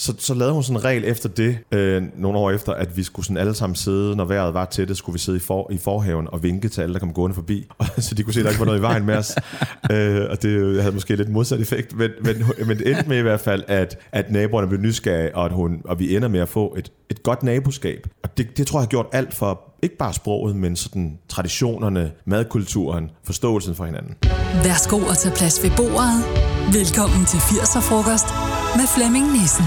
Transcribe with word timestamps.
så, 0.00 0.14
så 0.18 0.34
lavede 0.34 0.54
hun 0.54 0.62
sådan 0.62 0.76
en 0.76 0.84
regel 0.84 1.04
efter 1.04 1.28
det, 1.28 1.58
øh, 1.72 2.02
nogle 2.16 2.38
år 2.38 2.50
efter, 2.50 2.72
at 2.72 2.96
vi 2.96 3.02
skulle 3.02 3.26
sådan 3.26 3.36
alle 3.36 3.54
sammen 3.54 3.76
sidde, 3.76 4.16
når 4.16 4.24
vejret 4.24 4.54
var 4.54 4.64
til 4.64 4.88
det, 4.88 4.96
skulle 4.96 5.14
vi 5.14 5.18
sidde 5.18 5.38
i, 5.38 5.40
for, 5.40 5.72
i 5.72 5.78
forhaven 5.78 6.28
og 6.32 6.42
vinke 6.42 6.68
til 6.68 6.82
alle, 6.82 6.92
der 6.92 6.98
kom 6.98 7.12
gående 7.12 7.34
forbi, 7.34 7.66
så 7.98 8.14
de 8.14 8.22
kunne 8.22 8.34
se, 8.34 8.40
at 8.40 8.44
der 8.44 8.50
ikke 8.50 8.60
var 8.60 8.66
noget 8.66 8.78
i 8.78 8.82
vejen 8.82 9.06
med 9.06 9.16
os. 9.16 9.36
øh, 9.92 10.30
og 10.30 10.42
det 10.42 10.82
havde 10.82 10.94
måske 10.94 11.16
lidt 11.16 11.28
modsat 11.28 11.60
effekt, 11.60 11.96
men, 11.96 12.10
men, 12.22 12.44
men 12.66 12.78
det 12.78 12.88
endte 12.88 13.08
med 13.08 13.18
i 13.18 13.22
hvert 13.22 13.40
fald, 13.40 13.62
at, 13.66 13.98
at 14.12 14.30
naboerne 14.30 14.68
blev 14.68 14.80
nysgerrige, 14.80 15.36
og, 15.36 15.44
at 15.44 15.52
hun, 15.52 15.82
og 15.84 15.98
vi 15.98 16.16
ender 16.16 16.28
med 16.28 16.40
at 16.40 16.48
få 16.48 16.74
et, 16.78 16.92
et 17.10 17.22
godt 17.22 17.42
naboskab. 17.42 18.06
Og 18.22 18.38
det, 18.38 18.56
det 18.56 18.66
tror 18.66 18.78
jeg 18.78 18.82
har 18.82 18.88
gjort 18.88 19.06
alt 19.12 19.34
for 19.34 19.69
ikke 19.82 19.96
bare 19.96 20.14
sproget, 20.14 20.56
men 20.56 20.76
sådan 20.76 21.18
traditionerne, 21.28 22.12
madkulturen, 22.26 23.10
forståelsen 23.24 23.74
for 23.74 23.84
hinanden. 23.84 24.14
Værsgo 24.64 24.98
at 25.10 25.18
tage 25.18 25.34
plads 25.34 25.62
ved 25.62 25.70
bordet. 25.76 26.24
Velkommen 26.72 27.24
til 27.26 27.38
80'er-frokost 27.38 28.28
med 28.76 28.86
Flemming 28.94 29.32
Nissen. 29.32 29.64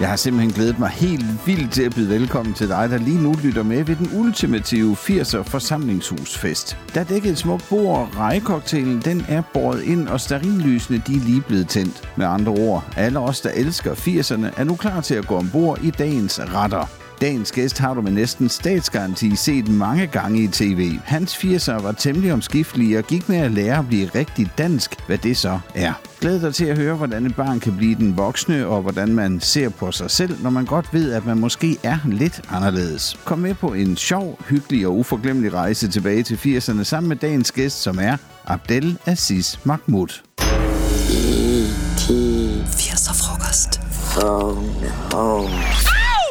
Jeg 0.00 0.08
har 0.08 0.16
simpelthen 0.16 0.52
glædet 0.52 0.78
mig 0.78 0.88
helt 0.88 1.46
vildt 1.46 1.72
til 1.72 1.82
at 1.82 1.94
byde 1.94 2.08
velkommen 2.08 2.54
til 2.54 2.68
dig, 2.68 2.90
der 2.90 2.98
lige 2.98 3.22
nu 3.22 3.34
lytter 3.42 3.62
med 3.62 3.84
ved 3.84 3.96
den 3.96 4.10
ultimative 4.20 4.92
80'er 4.92 5.42
forsamlingshusfest. 5.42 6.76
Der 6.94 7.04
dækket 7.04 7.32
et 7.32 7.38
smukt 7.38 7.66
bord, 7.68 7.98
og 7.98 8.16
rejekocktailen 8.16 9.00
den 9.00 9.24
er 9.28 9.42
båret 9.54 9.82
ind, 9.82 10.08
og 10.08 10.20
sterillysene 10.20 11.02
de 11.06 11.14
er 11.14 11.20
lige 11.20 11.40
blevet 11.40 11.68
tændt. 11.68 12.08
Med 12.16 12.26
andre 12.26 12.52
ord, 12.52 12.84
alle 12.96 13.18
os, 13.18 13.40
der 13.40 13.50
elsker 13.50 13.94
80'erne, 13.94 14.60
er 14.60 14.64
nu 14.64 14.76
klar 14.76 15.00
til 15.00 15.14
at 15.14 15.26
gå 15.26 15.36
ombord 15.36 15.78
i 15.82 15.90
dagens 15.90 16.40
retter. 16.40 17.01
Dagens 17.22 17.52
gæst 17.52 17.78
har 17.78 17.94
du 17.94 18.00
med 18.00 18.12
næsten 18.12 18.48
statsgaranti 18.48 19.36
set 19.36 19.68
mange 19.68 20.06
gange 20.06 20.42
i 20.42 20.48
tv. 20.48 20.98
Hans 21.04 21.34
80'er 21.34 21.82
var 21.82 21.92
temmelig 21.92 22.32
omskiftelige 22.32 22.98
og 22.98 23.04
gik 23.04 23.28
med 23.28 23.36
at 23.36 23.50
lære 23.50 23.78
at 23.78 23.88
blive 23.88 24.10
rigtig 24.14 24.50
dansk, 24.58 25.06
hvad 25.06 25.18
det 25.18 25.36
så 25.36 25.58
er. 25.74 25.92
Glæd 26.20 26.40
dig 26.40 26.54
til 26.54 26.64
at 26.64 26.78
høre, 26.78 26.94
hvordan 26.94 27.26
et 27.26 27.36
barn 27.36 27.60
kan 27.60 27.76
blive 27.76 27.94
den 27.94 28.16
voksne, 28.16 28.66
og 28.66 28.82
hvordan 28.82 29.14
man 29.14 29.40
ser 29.40 29.68
på 29.68 29.92
sig 29.92 30.10
selv, 30.10 30.42
når 30.42 30.50
man 30.50 30.64
godt 30.64 30.94
ved, 30.94 31.12
at 31.12 31.26
man 31.26 31.38
måske 31.38 31.78
er 31.82 31.98
lidt 32.04 32.40
anderledes. 32.50 33.18
Kom 33.24 33.38
med 33.38 33.54
på 33.54 33.72
en 33.72 33.96
sjov, 33.96 34.40
hyggelig 34.48 34.86
og 34.86 34.98
uforglemmelig 34.98 35.54
rejse 35.54 35.88
tilbage 35.88 36.22
til 36.22 36.34
80'erne 36.34 36.82
sammen 36.82 37.08
med 37.08 37.16
dagens 37.16 37.52
gæst, 37.52 37.82
som 37.82 37.98
er 37.98 38.16
Abdel 38.44 38.98
Aziz 39.06 39.56
Mahmoud. 39.64 40.08
80'er-frokost. 42.66 43.80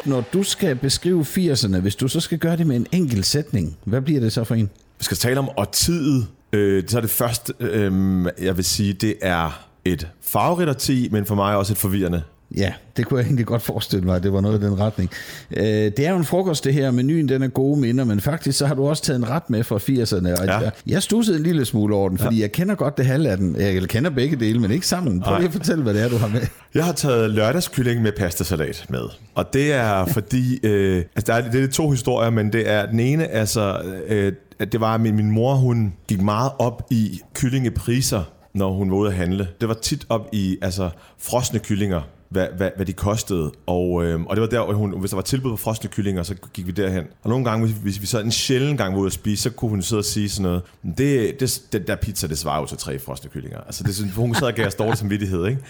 Når 0.04 0.24
du 0.32 0.42
skal 0.42 0.76
beskrive 0.76 1.22
80'erne, 1.22 1.78
hvis 1.78 1.96
du 1.96 2.08
så 2.08 2.20
skal 2.20 2.38
gøre 2.38 2.56
det 2.56 2.66
med 2.66 2.76
en 2.76 2.86
enkelt 2.92 3.26
sætning, 3.26 3.76
hvad 3.84 4.00
bliver 4.00 4.20
det 4.20 4.32
så 4.32 4.44
for 4.44 4.54
en? 4.54 4.70
Vi 4.98 5.04
skal 5.04 5.16
tale 5.16 5.38
om 5.38 5.48
årtiet. 5.56 6.26
Øh, 6.52 6.84
så 6.88 6.96
er 6.96 7.00
det 7.00 7.10
første, 7.10 7.52
øh, 7.60 8.24
jeg 8.40 8.56
vil 8.56 8.64
sige, 8.64 8.92
det 8.92 9.14
er 9.22 9.66
et 9.84 10.08
farverigt 10.20 10.70
årti, 10.70 11.08
men 11.12 11.26
for 11.26 11.34
mig 11.34 11.56
også 11.56 11.72
et 11.72 11.78
forvirrende. 11.78 12.22
Ja, 12.56 12.72
det 12.96 13.06
kunne 13.06 13.18
jeg 13.20 13.26
egentlig 13.26 13.46
godt 13.46 13.62
forestille 13.62 14.04
mig, 14.06 14.16
at 14.16 14.22
det 14.22 14.32
var 14.32 14.40
noget 14.40 14.62
i 14.62 14.64
den 14.66 14.80
retning. 14.80 15.10
Øh, 15.56 15.64
det 15.64 15.98
er 15.98 16.10
jo 16.10 16.16
en 16.16 16.24
frokost, 16.24 16.64
det 16.64 16.74
her. 16.74 16.90
Menuen, 16.90 17.28
den 17.28 17.42
er 17.42 17.48
gode 17.48 17.80
minder, 17.80 18.04
men 18.04 18.20
faktisk 18.20 18.58
så 18.58 18.66
har 18.66 18.74
du 18.74 18.88
også 18.88 19.02
taget 19.02 19.18
en 19.18 19.28
ret 19.30 19.50
med 19.50 19.64
fra 19.64 19.76
80'erne. 19.78 20.40
Og 20.40 20.46
Ja. 20.46 20.58
jeg, 20.58 20.70
jeg 20.86 21.02
stussede 21.02 21.36
en 21.36 21.42
lille 21.42 21.64
smule 21.64 21.94
over 21.94 22.08
den, 22.08 22.18
fordi 22.18 22.40
jeg 22.40 22.52
kender 22.52 22.74
godt 22.74 22.96
det 22.98 23.06
halve 23.06 23.28
af 23.28 23.36
den. 23.36 23.56
Jeg 23.58 23.82
kender 23.88 24.10
begge 24.10 24.36
dele, 24.36 24.58
men 24.58 24.70
ikke 24.70 24.86
sammen. 24.86 25.20
Prøv 25.20 25.36
lige 25.36 25.46
at 25.46 25.52
fortælle, 25.52 25.82
hvad 25.82 25.94
det 25.94 26.02
er, 26.02 26.08
du 26.08 26.16
har 26.16 26.28
med. 26.28 26.40
Jeg 26.74 26.84
har 26.84 26.92
taget 26.92 27.30
lørdagskylling 27.30 28.02
med 28.02 28.12
pastasalat 28.12 28.86
med. 28.88 29.04
Og 29.34 29.52
det 29.52 29.72
er 29.72 30.04
fordi, 30.06 30.60
øh, 30.66 30.96
altså 31.16 31.32
der 31.32 31.34
er, 31.38 31.50
det 31.50 31.64
er 31.64 31.68
to 31.68 31.90
historier, 31.90 32.30
men 32.30 32.52
det 32.52 32.70
er 32.70 32.86
den 32.86 33.00
ene, 33.00 33.26
altså, 33.28 33.78
øh, 34.08 34.32
at 34.58 34.72
det 34.72 34.80
var, 34.80 34.94
at 34.94 35.00
min, 35.00 35.16
min 35.16 35.30
mor, 35.30 35.54
hun 35.54 35.92
gik 36.08 36.20
meget 36.20 36.52
op 36.58 36.86
i 36.90 37.20
kyllingepriser, 37.34 38.22
når 38.54 38.72
hun 38.72 38.90
var 38.90 38.96
ude 38.96 39.08
at 39.08 39.14
handle. 39.16 39.48
Det 39.60 39.68
var 39.68 39.74
tit 39.74 40.06
op 40.08 40.28
i 40.32 40.58
altså, 40.62 40.90
frosne 41.18 41.58
kyllinger, 41.58 42.00
hvad, 42.32 42.46
hvad, 42.56 42.70
hvad 42.76 42.86
de 42.86 42.92
kostede. 42.92 43.52
Og, 43.66 44.04
øh, 44.04 44.20
og 44.22 44.36
det 44.36 44.40
var 44.40 44.48
der, 44.48 44.72
hun, 44.72 45.00
hvis 45.00 45.10
der 45.10 45.16
var 45.16 45.22
tilbud 45.22 45.50
på 45.50 45.56
frosne 45.56 45.90
kyllinger, 45.90 46.22
så 46.22 46.34
gik 46.52 46.66
vi 46.66 46.72
derhen. 46.72 47.04
Og 47.22 47.30
nogle 47.30 47.44
gange, 47.44 47.66
hvis, 47.66 47.76
hvis 47.76 48.00
vi 48.00 48.06
så 48.06 48.20
en 48.20 48.30
sjældent 48.30 48.78
gang 48.78 48.94
var 48.94 49.00
ude 49.00 49.06
at 49.06 49.12
spise, 49.12 49.42
så 49.42 49.50
kunne 49.50 49.68
hun 49.68 49.82
sidde 49.82 50.00
og 50.00 50.04
sige 50.04 50.28
sådan 50.28 50.42
noget, 50.42 50.62
det, 50.98 51.40
det, 51.40 51.62
det 51.72 51.86
der 51.86 51.96
pizza, 51.96 52.26
det 52.26 52.38
svarer 52.38 52.60
jo 52.60 52.66
til 52.66 52.78
tre 52.78 52.98
frosne 52.98 53.30
kyllinger. 53.30 53.60
Altså, 53.60 53.84
det, 53.84 54.12
hun 54.16 54.34
sad 54.34 54.46
og 54.46 54.54
gav 54.54 54.66
os 54.66 54.74
dårlig 54.74 54.98
samvittighed, 54.98 55.46
ikke? 55.46 55.60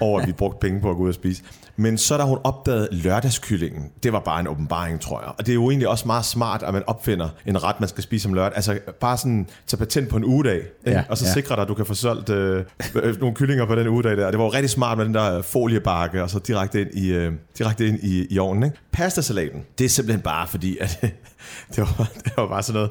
over 0.00 0.20
at 0.20 0.26
vi 0.26 0.32
brugte 0.32 0.58
penge 0.60 0.80
på 0.80 0.90
at 0.90 0.96
gå 0.96 1.02
ud 1.02 1.08
og 1.08 1.14
spise. 1.14 1.42
Men 1.76 1.98
så 1.98 2.16
da 2.16 2.22
hun 2.22 2.38
opdagede 2.44 2.88
lørdagskyllingen, 2.90 3.90
det 4.02 4.12
var 4.12 4.20
bare 4.20 4.40
en 4.40 4.48
åbenbaring, 4.48 5.00
tror 5.00 5.20
jeg. 5.20 5.28
Og 5.28 5.46
det 5.46 5.48
er 5.48 5.54
jo 5.54 5.70
egentlig 5.70 5.88
også 5.88 6.06
meget 6.06 6.24
smart, 6.24 6.62
at 6.62 6.74
man 6.74 6.82
opfinder 6.86 7.28
en 7.46 7.64
ret, 7.64 7.80
man 7.80 7.88
skal 7.88 8.02
spise 8.02 8.28
om 8.28 8.34
lørdag. 8.34 8.56
Altså 8.56 8.78
bare 9.00 9.18
sådan 9.18 9.46
tage 9.66 9.78
patent 9.78 10.08
på 10.08 10.16
en 10.16 10.24
ugedag, 10.24 10.56
ikke? 10.56 10.70
Ja, 10.86 11.04
og 11.08 11.18
så 11.18 11.24
ja. 11.24 11.32
sikre 11.32 11.54
dig, 11.54 11.62
at 11.62 11.68
du 11.68 11.74
kan 11.74 11.86
få 11.86 11.94
solgt 11.94 12.30
øh, 12.30 12.64
øh, 12.94 13.20
nogle 13.20 13.34
kyllinger 13.34 13.66
på 13.66 13.74
den 13.74 13.88
ugedag 13.88 14.16
der. 14.16 14.30
Det 14.30 14.38
var 14.38 14.44
jo 14.44 14.50
rigtig 14.50 14.70
smart 14.70 14.98
med 14.98 15.04
den 15.04 15.14
der 15.14 15.42
foliebakke, 15.42 16.09
og 16.14 16.30
så 16.30 16.38
direkte 16.38 16.80
ind 16.80 16.90
i, 16.94 17.12
øh, 17.12 17.32
direkte 17.58 17.86
ind 17.86 17.98
i, 18.02 18.26
i 18.30 18.38
ovnen. 18.38 18.62
Ikke? 18.64 18.76
Pastasalaten, 18.92 19.62
det 19.78 19.84
er 19.84 19.88
simpelthen 19.88 20.22
bare 20.22 20.48
fordi, 20.48 20.78
at 20.80 20.98
det, 21.74 21.78
var, 21.78 22.10
det 22.24 22.32
var 22.36 22.48
bare 22.48 22.62
sådan 22.62 22.78
noget... 22.78 22.90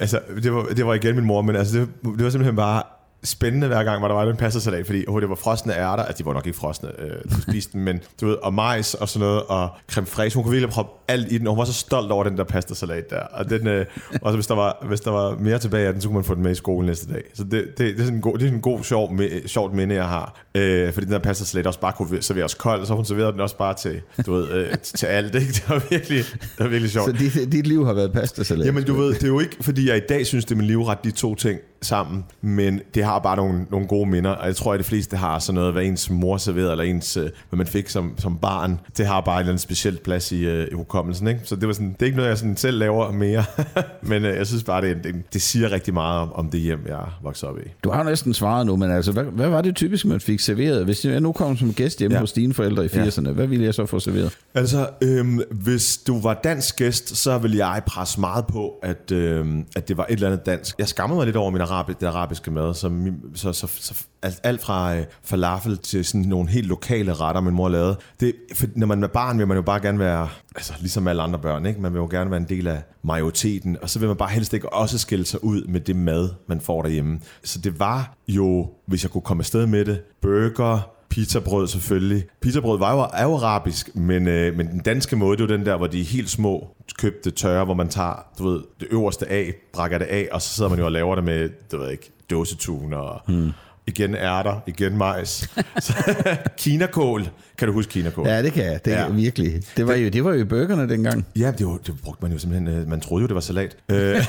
Altså, 0.00 0.20
det 0.42 0.52
var, 0.52 0.62
det 0.62 0.86
var 0.86 0.94
igen 0.94 1.14
min 1.14 1.24
mor, 1.24 1.42
men 1.42 1.56
altså, 1.56 1.78
det, 1.78 1.88
det 2.02 2.24
var 2.24 2.30
simpelthen 2.30 2.56
bare 2.56 2.82
spændende 3.24 3.66
hver 3.66 3.84
gang, 3.84 3.98
hvor 3.98 4.08
der 4.08 4.14
var 4.14 4.30
en 4.30 4.36
pastasalat, 4.36 4.86
fordi 4.86 5.04
oh, 5.08 5.20
det 5.20 5.28
var 5.28 5.34
frosne 5.34 5.74
ærter, 5.74 6.04
altså 6.04 6.22
de 6.22 6.26
var 6.26 6.32
nok 6.32 6.46
ikke 6.46 6.58
frosne, 6.58 6.88
øh, 7.00 7.10
du 7.36 7.40
spiste 7.42 7.72
dem, 7.72 7.80
men 7.80 8.00
du 8.20 8.26
ved, 8.26 8.36
og 8.42 8.54
majs 8.54 8.94
og 8.94 9.08
sådan 9.08 9.28
noget, 9.28 9.42
og 9.42 9.68
creme 9.90 10.06
fraiche, 10.06 10.36
hun 10.36 10.44
kunne 10.44 10.52
virkelig 10.52 10.70
proppe 10.70 10.92
alt 11.08 11.32
i 11.32 11.38
den, 11.38 11.46
og 11.46 11.54
hun 11.54 11.58
var 11.58 11.64
så 11.64 11.72
stolt 11.72 12.12
over 12.12 12.24
den 12.24 12.36
der 12.36 12.44
pastasalat 12.44 13.10
der, 13.10 13.20
og 13.20 13.50
den, 13.50 13.66
øh, 13.66 13.86
og 14.22 14.32
så 14.32 14.36
hvis 14.36 14.46
der, 14.46 14.54
var, 14.54 14.86
hvis 14.88 15.00
der 15.00 15.10
var 15.10 15.36
mere 15.40 15.58
tilbage 15.58 15.86
af 15.86 15.92
den, 15.92 16.02
så 16.02 16.08
kunne 16.08 16.14
man 16.14 16.24
få 16.24 16.34
den 16.34 16.42
med 16.42 16.50
i 16.50 16.54
skolen 16.54 16.86
næste 16.86 17.12
dag. 17.12 17.22
Så 17.34 17.44
det, 17.44 17.52
det, 17.52 17.78
det 17.78 17.90
er 17.90 17.98
sådan 17.98 18.14
en 18.14 18.20
god, 18.20 18.32
det 18.32 18.42
er 18.42 18.46
sådan 18.46 18.58
en 18.58 18.62
god, 18.62 18.84
sjov, 18.84 19.12
me, 19.12 19.28
sjovt 19.46 19.74
minde, 19.74 19.94
jeg 19.94 20.08
har, 20.08 20.40
øh, 20.54 20.92
fordi 20.92 21.04
den 21.04 21.12
der 21.12 21.18
pastasalat 21.18 21.66
også 21.66 21.80
bare 21.80 21.92
kunne 21.92 22.22
serveres 22.22 22.54
kold, 22.54 22.86
så 22.86 22.94
hun 22.94 23.04
serverede 23.04 23.32
den 23.32 23.40
også 23.40 23.56
bare 23.56 23.74
til, 23.74 24.00
du 24.26 24.32
ved, 24.32 24.50
øh, 24.50 24.78
til 24.78 25.06
alt, 25.06 25.34
ikke? 25.34 25.52
Det 25.52 25.64
var 25.68 25.82
virkelig, 25.90 26.24
det 26.40 26.58
var 26.58 26.68
virkelig 26.68 26.90
sjovt. 26.90 27.06
Så 27.06 27.40
dit, 27.40 27.52
dit 27.52 27.66
liv 27.66 27.86
har 27.86 27.92
været 27.92 28.12
pastasalat. 28.12 28.66
Jamen 28.66 28.84
du 28.84 28.94
ved, 28.94 29.14
det 29.14 29.22
er 29.22 29.28
jo 29.28 29.40
ikke, 29.40 29.56
fordi 29.60 29.88
jeg 29.88 29.96
i 29.96 30.06
dag 30.08 30.26
synes, 30.26 30.44
det 30.44 30.52
er 30.52 30.56
min 30.56 30.66
livret, 30.66 30.98
de 31.04 31.10
to 31.10 31.34
ting 31.34 31.60
sammen, 31.82 32.24
men 32.40 32.80
det 32.94 33.04
har 33.04 33.18
bare 33.18 33.36
nogle, 33.36 33.66
nogle 33.70 33.86
gode 33.86 34.10
minder, 34.10 34.30
og 34.30 34.46
jeg 34.46 34.56
tror, 34.56 34.72
at 34.72 34.78
de 34.78 34.84
fleste 34.84 35.16
har 35.16 35.38
sådan 35.38 35.54
noget, 35.54 35.72
hvad 35.72 35.84
ens 35.84 36.10
mor 36.10 36.36
serverede, 36.36 36.70
eller 36.70 36.84
ens, 36.84 37.16
øh, 37.16 37.22
hvad 37.22 37.56
man 37.56 37.66
fik 37.66 37.88
som, 37.88 38.14
som 38.18 38.38
barn, 38.38 38.80
det 38.96 39.06
har 39.06 39.20
bare 39.20 39.34
en 39.36 39.40
eller 39.40 39.50
anden 39.52 39.58
speciel 39.58 39.98
plads 40.04 40.32
i, 40.32 40.44
øh, 40.44 40.68
i 40.72 40.74
hukommelsen, 40.74 41.28
ikke? 41.28 41.40
Så 41.44 41.56
det, 41.56 41.68
var 41.68 41.74
sådan, 41.74 41.92
det 41.92 42.02
er 42.02 42.06
ikke 42.06 42.16
noget, 42.16 42.30
jeg 42.30 42.38
sådan 42.38 42.56
selv 42.56 42.78
laver 42.78 43.12
mere, 43.12 43.44
men 44.02 44.24
øh, 44.24 44.36
jeg 44.36 44.46
synes 44.46 44.64
bare, 44.64 44.82
det, 44.82 44.96
det, 45.04 45.14
det 45.32 45.42
siger 45.42 45.72
rigtig 45.72 45.94
meget 45.94 46.20
om, 46.20 46.32
om 46.32 46.50
det 46.50 46.60
hjem, 46.60 46.84
jeg 46.88 47.04
vokset 47.22 47.48
op 47.48 47.58
i. 47.58 47.62
Du 47.84 47.90
har 47.90 48.02
næsten 48.02 48.34
svaret 48.34 48.66
nu, 48.66 48.76
men 48.76 48.90
altså, 48.90 49.12
hvad, 49.12 49.24
hvad 49.24 49.48
var 49.48 49.60
det 49.62 49.76
typisk, 49.76 50.04
man 50.06 50.20
fik 50.20 50.40
serveret? 50.40 50.84
Hvis 50.84 51.04
jeg 51.04 51.20
nu 51.20 51.32
kom 51.32 51.56
som 51.56 51.74
gæst 51.74 51.98
hjemme 51.98 52.14
ja. 52.14 52.16
Ja. 52.18 52.20
hos 52.20 52.32
dine 52.32 52.54
forældre 52.54 52.84
i 52.84 52.88
Ja. 52.94 53.04
80'erne, 53.06 53.28
hvad 53.30 53.46
ville 53.46 53.64
jeg 53.64 53.74
så 53.74 53.86
få 53.86 54.00
serveret? 54.00 54.32
Altså, 54.54 54.88
øhm, 55.02 55.40
hvis 55.50 55.96
du 56.06 56.20
var 56.20 56.40
dansk 56.44 56.76
gæst, 56.76 57.16
så 57.16 57.38
ville 57.38 57.66
jeg 57.66 57.82
presse 57.86 58.20
meget 58.20 58.46
på, 58.46 58.74
at, 58.82 59.12
øhm, 59.12 59.64
at 59.76 59.88
det 59.88 59.96
var 59.96 60.06
et 60.08 60.12
eller 60.12 60.26
andet 60.26 60.46
dansk. 60.46 60.78
Jeg 60.78 60.88
skammer 60.88 61.16
mig 61.16 61.24
lidt 61.26 61.36
over 61.36 61.50
min 61.50 61.67
arabi, 61.70 61.92
det 62.00 62.06
arabiske 62.06 62.50
mad, 62.50 62.74
så, 62.74 63.12
så, 63.34 63.52
så, 63.52 63.66
så 63.66 64.04
alt, 64.22 64.40
alt 64.42 64.60
fra 64.60 64.96
øh, 64.96 65.04
falafel 65.22 65.78
til 65.78 66.04
sådan 66.04 66.20
nogle 66.20 66.48
helt 66.48 66.66
lokale 66.66 67.14
retter, 67.14 67.40
min 67.40 67.54
mor 67.54 67.68
lavede. 67.68 67.98
Det, 68.20 68.34
for 68.54 68.66
når 68.74 68.86
man 68.86 69.02
er 69.02 69.08
barn, 69.08 69.38
vil 69.38 69.48
man 69.48 69.56
jo 69.56 69.62
bare 69.62 69.80
gerne 69.80 69.98
være, 69.98 70.28
altså 70.56 70.72
ligesom 70.80 71.08
alle 71.08 71.22
andre 71.22 71.38
børn, 71.38 71.66
ikke? 71.66 71.80
man 71.80 71.92
vil 71.92 71.98
jo 71.98 72.08
gerne 72.10 72.30
være 72.30 72.40
en 72.40 72.48
del 72.48 72.66
af 72.66 72.82
majoriteten, 73.02 73.76
og 73.82 73.90
så 73.90 73.98
vil 73.98 74.08
man 74.08 74.16
bare 74.16 74.30
helst 74.30 74.54
ikke 74.54 74.72
også 74.72 74.98
skille 74.98 75.24
sig 75.24 75.44
ud 75.44 75.64
med 75.64 75.80
det 75.80 75.96
mad, 75.96 76.30
man 76.46 76.60
får 76.60 76.82
derhjemme. 76.82 77.20
Så 77.44 77.58
det 77.58 77.80
var 77.80 78.16
jo, 78.28 78.70
hvis 78.86 79.02
jeg 79.02 79.10
kunne 79.10 79.22
komme 79.22 79.40
afsted 79.40 79.66
med 79.66 79.84
det, 79.84 80.00
burger, 80.22 80.97
pizzabrød 81.10 81.66
selvfølgelig. 81.66 82.24
Pizzabrød 82.40 82.78
var 82.78 82.94
jo, 82.94 83.00
er 83.12 83.24
jo 83.24 83.34
arabisk, 83.34 83.96
men, 83.96 84.28
øh, 84.28 84.56
men 84.56 84.66
den 84.66 84.80
danske 84.80 85.16
måde, 85.16 85.36
det 85.36 85.44
er 85.44 85.48
jo 85.48 85.58
den 85.58 85.66
der, 85.66 85.76
hvor 85.76 85.86
de 85.86 86.00
er 86.00 86.04
helt 86.04 86.30
små 86.30 86.76
købte 86.98 87.30
tørre, 87.30 87.64
hvor 87.64 87.74
man 87.74 87.88
tager 87.88 88.26
du 88.38 88.48
ved, 88.48 88.60
det 88.80 88.88
øverste 88.90 89.28
af, 89.28 89.54
brækker 89.72 89.98
det 89.98 90.04
af, 90.04 90.28
og 90.32 90.42
så 90.42 90.48
sidder 90.48 90.70
man 90.70 90.78
jo 90.78 90.84
og 90.84 90.92
laver 90.92 91.14
det 91.14 91.24
med, 91.24 91.50
du 91.72 91.78
ved 91.78 91.90
ikke, 91.90 92.10
dåsetun 92.30 92.92
og 92.92 93.20
hmm 93.28 93.50
igen 93.88 94.14
ærter, 94.14 94.60
igen 94.66 94.96
majs. 94.96 95.48
Kinakål. 96.58 97.28
Kan 97.58 97.68
du 97.68 97.74
huske 97.74 97.90
kinakål? 97.92 98.26
Ja, 98.26 98.42
det 98.42 98.52
kan 98.52 98.64
jeg. 98.64 98.84
Det 98.84 98.90
ja. 98.90 99.08
Virkelig. 99.08 99.62
Det 99.76 99.86
var, 99.86 99.94
jo, 99.94 100.08
det 100.08 100.24
var 100.24 100.32
jo 100.34 100.44
burgerne 100.44 100.88
dengang. 100.88 101.26
Ja, 101.36 101.52
det, 101.58 101.66
var, 101.66 101.78
det 101.86 101.94
brugte 102.02 102.22
man 102.24 102.32
jo 102.32 102.38
simpelthen. 102.38 102.68
øh, 102.78 102.88
Man 102.88 103.00
troede 103.00 103.22
jo, 103.22 103.26
det 103.26 103.34
var 103.34 103.40
salat. 103.40 103.76
Øh, 103.88 103.98
Ej, 104.16 104.22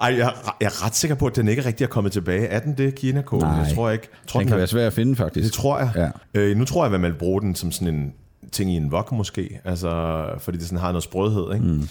jeg, 0.00 0.18
er- 0.18 0.56
jeg 0.60 0.66
er 0.66 0.86
ret 0.86 0.96
sikker 0.96 1.14
på, 1.14 1.26
at 1.26 1.36
den 1.36 1.48
ikke 1.48 1.64
rigtig 1.64 1.84
er 1.84 1.88
kommet 1.88 2.12
tilbage. 2.12 2.46
Er 2.46 2.58
den 2.60 2.74
det, 2.78 2.94
kinakål? 2.94 3.40
Nej. 3.40 3.50
Jeg 3.50 3.74
tror 3.74 3.90
ikke. 3.90 4.08
Jeg 4.12 4.28
tror, 4.28 4.40
Den 4.40 4.48
kan 4.48 4.56
være 4.56 4.66
svær 4.66 4.86
at 4.86 4.92
finde, 4.92 5.16
faktisk. 5.16 5.44
Det 5.44 5.52
tror 5.52 5.78
jeg. 5.78 5.90
Ja. 6.34 6.40
Øh, 6.40 6.56
nu 6.56 6.64
tror 6.64 6.84
jeg, 6.84 6.94
at 6.94 7.00
man 7.00 7.10
vil 7.12 7.18
bruge 7.18 7.40
den 7.40 7.54
som 7.54 7.72
sådan 7.72 7.94
en 7.94 8.12
ting 8.52 8.70
i 8.72 8.76
en 8.76 8.92
wok 8.92 9.12
måske. 9.12 9.60
Altså, 9.64 10.24
fordi 10.38 10.58
det 10.58 10.66
sådan 10.66 10.78
har 10.78 10.88
noget 10.88 11.02
sprødhed. 11.02 11.54
Ikke? 11.54 11.66
Mm. 11.66 11.88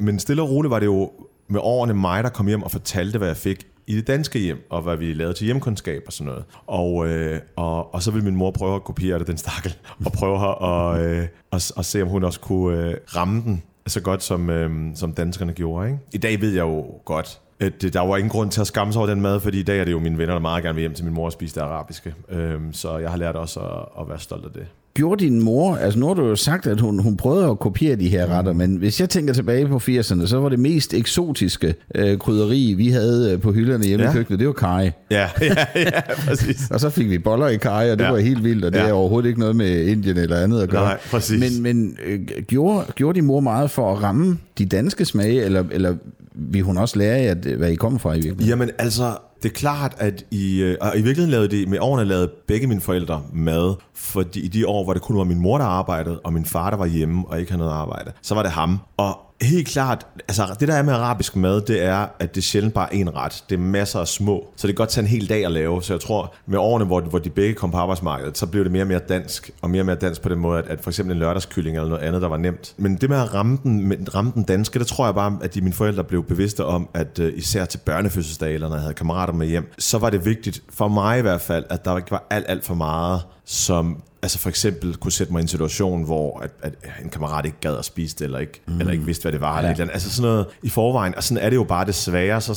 Men 0.00 0.18
stille 0.18 0.42
og 0.42 0.50
roligt 0.50 0.70
var 0.70 0.78
det 0.78 0.86
jo 0.86 1.10
med 1.48 1.60
årene 1.62 1.94
mig, 1.94 2.24
der 2.24 2.30
kom 2.30 2.46
hjem 2.46 2.62
og 2.62 2.70
fortalte, 2.70 3.18
hvad 3.18 3.28
jeg 3.28 3.36
fik 3.36 3.66
i 3.86 3.96
det 3.96 4.06
danske 4.06 4.38
hjem, 4.38 4.66
og 4.70 4.82
hvad 4.82 4.96
vi 4.96 5.12
lavede 5.12 5.34
til 5.34 5.44
hjemkundskab 5.44 6.02
og 6.06 6.12
sådan 6.12 6.26
noget. 6.26 6.44
Og, 6.66 7.08
øh, 7.08 7.40
og, 7.56 7.94
og 7.94 8.02
så 8.02 8.10
ville 8.10 8.24
min 8.24 8.36
mor 8.36 8.50
prøve 8.50 8.74
at 8.74 8.84
kopiere 8.84 9.18
det, 9.18 9.26
den 9.26 9.36
stakkel, 9.36 9.76
og 10.04 10.12
prøve 10.12 10.38
her 10.38 10.62
at, 10.64 11.06
øh, 11.06 11.28
at, 11.52 11.72
at 11.76 11.84
se, 11.84 12.02
om 12.02 12.08
hun 12.08 12.24
også 12.24 12.40
kunne 12.40 12.78
øh, 12.78 12.96
ramme 13.16 13.42
den 13.42 13.62
så 13.86 14.00
godt, 14.00 14.22
som, 14.22 14.50
øh, 14.50 14.96
som 14.96 15.12
danskerne 15.12 15.52
gjorde. 15.52 15.88
Ikke? 15.88 15.98
I 16.12 16.18
dag 16.18 16.40
ved 16.40 16.52
jeg 16.52 16.62
jo 16.62 16.84
godt, 17.04 17.40
at 17.60 17.82
der 17.82 18.00
var 18.00 18.16
ingen 18.16 18.30
grund 18.30 18.50
til 18.50 18.60
at 18.60 18.66
skamme 18.66 18.92
sig 18.92 19.00
over 19.00 19.10
den 19.10 19.20
mad, 19.20 19.40
fordi 19.40 19.60
i 19.60 19.62
dag 19.62 19.80
er 19.80 19.84
det 19.84 19.92
jo 19.92 19.98
mine 19.98 20.18
venner, 20.18 20.34
der 20.34 20.40
meget 20.40 20.62
gerne 20.64 20.74
vil 20.74 20.80
hjem 20.80 20.94
til 20.94 21.04
min 21.04 21.14
mor 21.14 21.24
og 21.24 21.32
spise 21.32 21.54
det 21.54 21.60
arabiske. 21.60 22.14
Øh, 22.28 22.60
så 22.72 22.98
jeg 22.98 23.10
har 23.10 23.16
lært 23.16 23.36
også 23.36 23.60
at, 23.60 24.02
at 24.02 24.08
være 24.08 24.18
stolt 24.18 24.44
af 24.44 24.50
det. 24.50 24.66
Gjorde 24.94 25.24
din 25.24 25.40
mor, 25.40 25.76
altså 25.76 25.98
nu 25.98 26.06
har 26.06 26.14
du 26.14 26.26
jo 26.26 26.36
sagt, 26.36 26.66
at 26.66 26.80
hun, 26.80 26.98
hun 26.98 27.16
prøvede 27.16 27.50
at 27.50 27.58
kopiere 27.58 27.96
de 27.96 28.08
her 28.08 28.26
retter, 28.26 28.52
men 28.52 28.76
hvis 28.76 29.00
jeg 29.00 29.10
tænker 29.10 29.34
tilbage 29.34 29.66
på 29.66 29.76
80'erne, 29.76 30.26
så 30.26 30.40
var 30.40 30.48
det 30.48 30.58
mest 30.58 30.94
eksotiske 30.94 31.74
øh, 31.94 32.18
krydderi, 32.18 32.74
vi 32.76 32.88
havde 32.88 33.32
øh, 33.32 33.40
på 33.40 33.52
hylderne 33.52 33.84
hjemme 33.84 34.04
ja. 34.04 34.10
i 34.10 34.14
køkkenet, 34.14 34.38
det 34.38 34.46
var 34.46 34.52
kaj. 34.52 34.90
Ja, 35.10 35.16
ja, 35.40 35.54
ja, 35.76 36.00
præcis. 36.26 36.70
og 36.70 36.80
så 36.80 36.90
fik 36.90 37.10
vi 37.10 37.18
boller 37.18 37.48
i 37.48 37.56
kaj, 37.56 37.92
og 37.92 37.98
det 37.98 38.04
ja. 38.04 38.10
var 38.10 38.18
helt 38.18 38.44
vildt, 38.44 38.64
og 38.64 38.72
det 38.72 38.78
ja. 38.78 38.88
er 38.88 38.92
overhovedet 38.92 39.28
ikke 39.28 39.40
noget 39.40 39.56
med 39.56 39.86
Indien 39.86 40.16
eller 40.16 40.36
andet 40.36 40.62
at 40.62 40.68
gøre. 40.68 40.84
Nej, 40.84 40.98
præcis. 41.10 41.40
Men, 41.40 41.62
men 41.62 41.96
øh, 42.06 42.20
gjorde, 42.46 42.84
gjorde 42.94 43.16
din 43.16 43.24
mor 43.24 43.40
meget 43.40 43.70
for 43.70 43.92
at 43.92 44.02
ramme 44.02 44.38
de 44.58 44.66
danske 44.66 45.04
smage, 45.04 45.42
eller, 45.42 45.64
eller 45.70 45.94
vil 46.34 46.62
hun 46.62 46.78
også 46.78 46.98
lære 46.98 47.22
jer, 47.22 47.56
hvad 47.56 47.70
I 47.70 47.74
kommer 47.74 47.98
fra 47.98 48.12
i 48.12 48.14
virkeligheden? 48.14 48.48
Jamen 48.48 48.70
altså, 48.78 49.12
det 49.42 49.48
er 49.48 49.52
klart, 49.52 49.94
at 49.98 50.24
i, 50.30 50.60
øh, 50.60 50.76
og 50.80 50.98
i 50.98 51.02
virkeligheden 51.02 51.30
lavede 51.30 51.48
det, 51.48 51.68
med 51.68 51.78
årene 51.80 52.04
lavede 52.04 52.30
begge 52.48 52.66
mine 52.66 52.80
forældre 52.80 53.22
mad, 53.32 53.74
fordi 53.94 54.40
i 54.40 54.48
de 54.48 54.68
år, 54.68 54.84
hvor 54.84 54.92
det 54.92 55.02
kun 55.02 55.16
var 55.16 55.24
min 55.24 55.38
mor, 55.38 55.58
der 55.58 55.64
arbejdede, 55.64 56.20
og 56.20 56.32
min 56.32 56.44
far, 56.44 56.70
der 56.70 56.76
var 56.76 56.86
hjemme 56.86 57.24
og 57.28 57.40
ikke 57.40 57.52
havde 57.52 57.62
noget 57.62 57.74
arbejde, 57.74 58.12
så 58.22 58.34
var 58.34 58.42
det 58.42 58.52
ham. 58.52 58.78
Og 58.96 59.18
helt 59.42 59.68
klart, 59.68 60.06
altså 60.28 60.56
det 60.60 60.68
der 60.68 60.74
er 60.74 60.82
med 60.82 60.92
arabisk 60.92 61.36
mad, 61.36 61.60
det 61.60 61.84
er, 61.84 62.06
at 62.18 62.34
det 62.34 62.40
er 62.40 62.42
sjældent 62.42 62.74
bare 62.74 62.94
en 62.94 63.16
ret. 63.16 63.44
Det 63.48 63.54
er 63.54 63.60
masser 63.60 64.00
af 64.00 64.08
små. 64.08 64.46
Så 64.56 64.66
det 64.66 64.76
kan 64.76 64.80
godt 64.80 64.88
tage 64.88 65.02
en 65.02 65.08
hel 65.08 65.28
dag 65.28 65.44
at 65.44 65.52
lave. 65.52 65.82
Så 65.82 65.92
jeg 65.92 66.00
tror, 66.00 66.34
med 66.46 66.58
årene, 66.58 66.84
hvor, 66.84 67.00
hvor 67.00 67.18
de 67.18 67.30
begge 67.30 67.54
kom 67.54 67.70
på 67.70 67.76
arbejdsmarkedet, 67.76 68.38
så 68.38 68.46
blev 68.46 68.64
det 68.64 68.72
mere 68.72 68.82
og 68.82 68.86
mere 68.86 68.98
dansk. 68.98 69.50
Og 69.62 69.70
mere 69.70 69.82
og 69.82 69.86
mere 69.86 69.96
dansk 69.96 70.22
på 70.22 70.28
den 70.28 70.38
måde, 70.38 70.58
at, 70.58 70.68
at 70.68 70.80
for 70.80 70.90
eksempel 70.90 71.12
en 71.12 71.18
lørdagskylling 71.18 71.76
eller 71.76 71.88
noget 71.88 72.02
andet, 72.02 72.22
der 72.22 72.28
var 72.28 72.36
nemt. 72.36 72.74
Men 72.76 72.96
det 72.96 73.10
med 73.10 73.18
at 73.18 73.34
ramme 73.34 73.58
den, 73.62 74.08
ramme 74.14 74.32
den 74.34 74.42
danske, 74.42 74.78
det 74.78 74.86
tror 74.86 75.04
jeg 75.04 75.14
bare, 75.14 75.38
at 75.42 75.54
de, 75.54 75.60
mine 75.60 75.74
forældre 75.74 76.04
blev 76.04 76.24
bevidste 76.24 76.64
om, 76.64 76.88
at 76.94 77.18
uh, 77.18 77.26
især 77.34 77.64
til 77.64 77.78
børnefødselsdage, 77.78 78.54
eller 78.54 78.68
når 78.68 78.76
jeg 78.76 78.82
havde 78.82 78.94
kammerater 78.94 79.32
med 79.32 79.46
hjem, 79.46 79.72
så 79.78 79.98
var 79.98 80.10
det 80.10 80.24
vigtigt, 80.24 80.62
for 80.70 80.88
mig 80.88 81.18
i 81.18 81.22
hvert 81.22 81.40
fald, 81.40 81.64
at 81.70 81.84
der 81.84 81.96
ikke 81.96 82.10
var 82.10 82.26
alt, 82.30 82.46
alt 82.48 82.64
for 82.64 82.74
meget, 82.74 83.20
som 83.44 84.02
altså 84.22 84.38
for 84.38 84.48
eksempel 84.48 84.96
kunne 84.96 85.12
sætte 85.12 85.32
mig 85.32 85.40
i 85.40 85.42
en 85.42 85.48
situation, 85.48 86.04
hvor 86.04 86.40
at, 86.42 86.50
at 86.62 86.72
en 87.04 87.10
kammerat 87.10 87.44
ikke 87.44 87.56
gad 87.60 87.76
at 87.78 87.84
spise 87.84 88.16
det, 88.18 88.24
eller 88.24 88.38
ikke, 88.38 88.60
mm. 88.66 88.80
eller 88.80 88.92
ikke 88.92 89.04
vidste, 89.04 89.22
hvad 89.22 89.32
det 89.32 89.40
var. 89.40 89.52
Ja. 89.52 89.58
Eller 89.58 89.70
et 89.70 89.72
eller 89.72 89.84
andet. 89.84 89.94
Altså 89.94 90.10
sådan 90.10 90.30
noget 90.30 90.46
i 90.62 90.68
forvejen. 90.68 91.14
Og 91.14 91.24
sådan 91.24 91.44
er 91.44 91.50
det 91.50 91.56
jo 91.56 91.64
bare 91.64 91.86
desværre, 91.86 92.40
så 92.40 92.54